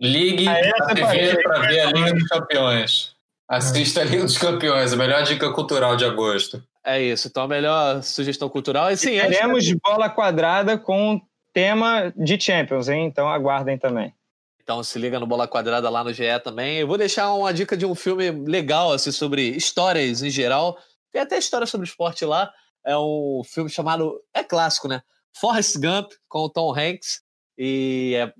Ligue 0.00 0.46
ah, 0.46 0.58
a 0.80 0.94
TV 0.94 1.42
para 1.42 1.60
ver 1.60 1.80
a 1.80 1.92
Liga 1.92 2.12
dos 2.12 2.24
Campeões. 2.24 3.16
Assista 3.48 4.00
a 4.00 4.04
Liga 4.04 4.24
dos 4.24 4.36
Campeões, 4.36 4.92
a 4.92 4.96
melhor 4.96 5.22
dica 5.22 5.50
cultural 5.52 5.96
de 5.96 6.04
agosto. 6.04 6.62
É 6.86 7.02
isso, 7.02 7.26
então 7.26 7.42
a 7.42 7.48
melhor 7.48 8.02
sugestão 8.02 8.48
cultural. 8.48 8.90
E, 8.90 8.96
sim, 8.96 9.18
teremos 9.18 9.64
de 9.64 9.74
bola 9.74 10.08
quadrada 10.08 10.78
com 10.78 11.20
tema 11.52 12.12
de 12.16 12.40
Champions, 12.40 12.88
hein? 12.88 13.06
Então 13.06 13.28
aguardem 13.28 13.76
também. 13.76 14.14
Então 14.62 14.82
se 14.82 14.98
liga 14.98 15.20
no 15.20 15.26
Bola 15.26 15.46
Quadrada 15.46 15.88
lá 15.88 16.02
no 16.02 16.12
GE 16.12 16.24
também. 16.42 16.78
Eu 16.78 16.88
vou 16.88 16.98
deixar 16.98 17.32
uma 17.32 17.54
dica 17.54 17.76
de 17.76 17.86
um 17.86 17.94
filme 17.94 18.30
legal, 18.30 18.92
assim, 18.92 19.12
sobre 19.12 19.42
histórias 19.50 20.24
em 20.24 20.30
geral. 20.30 20.76
Tem 21.12 21.22
até 21.22 21.38
história 21.38 21.66
sobre 21.66 21.86
esporte 21.86 22.24
lá 22.24 22.50
é 22.86 22.96
um 22.96 23.42
filme 23.44 23.68
chamado. 23.68 24.22
É 24.32 24.44
clássico, 24.44 24.86
né? 24.86 25.02
Forrest 25.34 25.76
Gump, 25.76 26.12
com 26.28 26.38
o 26.38 26.48
Tom 26.48 26.72
Hanks. 26.72 27.20
E 27.58 28.14
é, 28.14 28.32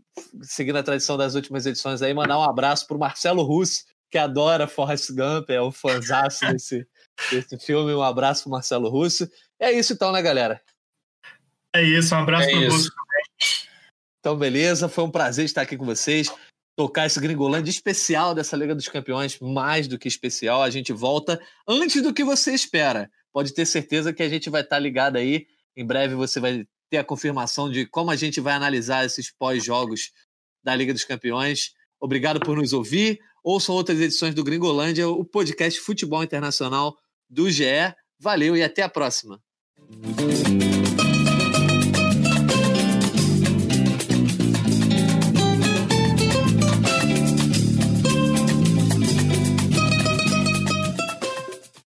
seguindo 0.43 0.77
a 0.77 0.83
tradição 0.83 1.17
das 1.17 1.35
últimas 1.35 1.67
edições 1.67 2.01
aí, 2.01 2.15
mandar 2.15 2.39
um 2.39 2.45
abraço 2.45 2.87
para 2.87 2.97
o 2.97 3.01
Marcelo 3.01 3.43
Russo, 3.43 3.83
que 4.11 4.17
adora 4.17 4.69
Forrest 4.69 5.11
Gump, 5.11 5.51
é 5.51 5.61
um 5.61 5.73
fãzaço 5.73 6.47
desse, 6.47 6.87
desse 7.31 7.59
filme. 7.59 7.93
Um 7.95 8.03
abraço 8.03 8.45
para 8.45 8.53
Marcelo 8.53 8.89
Russo. 8.89 9.31
É 9.59 9.73
isso 9.73 9.93
então, 9.93 10.12
né, 10.12 10.21
galera? 10.23 10.61
É 11.75 11.83
isso, 11.83 12.14
um 12.14 12.19
abraço 12.19 12.49
é 12.49 12.53
para 12.53 12.61
o 12.61 12.71
Russo 12.71 12.91
Então, 14.21 14.37
beleza, 14.37 14.89
foi 14.89 15.05
um 15.05 15.11
prazer 15.11 15.45
estar 15.45 15.62
aqui 15.62 15.77
com 15.77 15.85
vocês. 15.85 16.33
Tocar 16.77 17.07
esse 17.07 17.19
Gringolândia 17.21 17.71
especial 17.71 18.35
dessa 18.35 18.57
Liga 18.57 18.75
dos 18.75 18.89
Campeões, 18.89 19.39
mais 19.41 19.89
do 19.89 19.99
que 19.99 20.09
especial. 20.09 20.62
A 20.62 20.71
gente 20.71 20.93
volta 20.93 21.41
antes 21.67 22.03
do 22.03 22.12
que 22.12 22.23
você 22.23 22.53
espera 22.53 23.11
pode 23.37 23.53
ter 23.53 23.67
certeza 23.67 24.14
que 24.14 24.23
a 24.23 24.29
gente 24.31 24.49
vai 24.49 24.62
estar 24.62 24.79
ligado 24.79 25.17
aí. 25.17 25.47
Em 25.77 25.85
breve 25.85 26.14
você 26.14 26.41
vai 26.41 26.67
ter 26.89 26.97
a 26.97 27.05
confirmação 27.05 27.71
de 27.71 27.85
como 27.85 28.11
a 28.11 28.17
gente 28.17 28.41
vai 28.41 28.55
analisar 28.55 29.05
esses 29.05 29.31
pós-jogos 29.31 30.11
da 30.64 30.75
Liga 30.75 30.91
dos 30.91 31.05
Campeões. 31.05 31.75
Obrigado 32.01 32.41
por 32.41 32.57
nos 32.57 32.73
ouvir. 32.73 33.21
Ouçam 33.45 33.75
outras 33.75 34.01
edições 34.01 34.35
do 34.35 34.43
Gringolândia, 34.43 35.07
o 35.07 35.23
podcast 35.23 35.79
Futebol 35.81 36.25
Internacional 36.25 36.97
do 37.29 37.51
GE. 37.51 37.95
Valeu 38.18 38.57
e 38.57 38.62
até 38.62 38.83
a 38.83 38.89
próxima. 38.89 39.41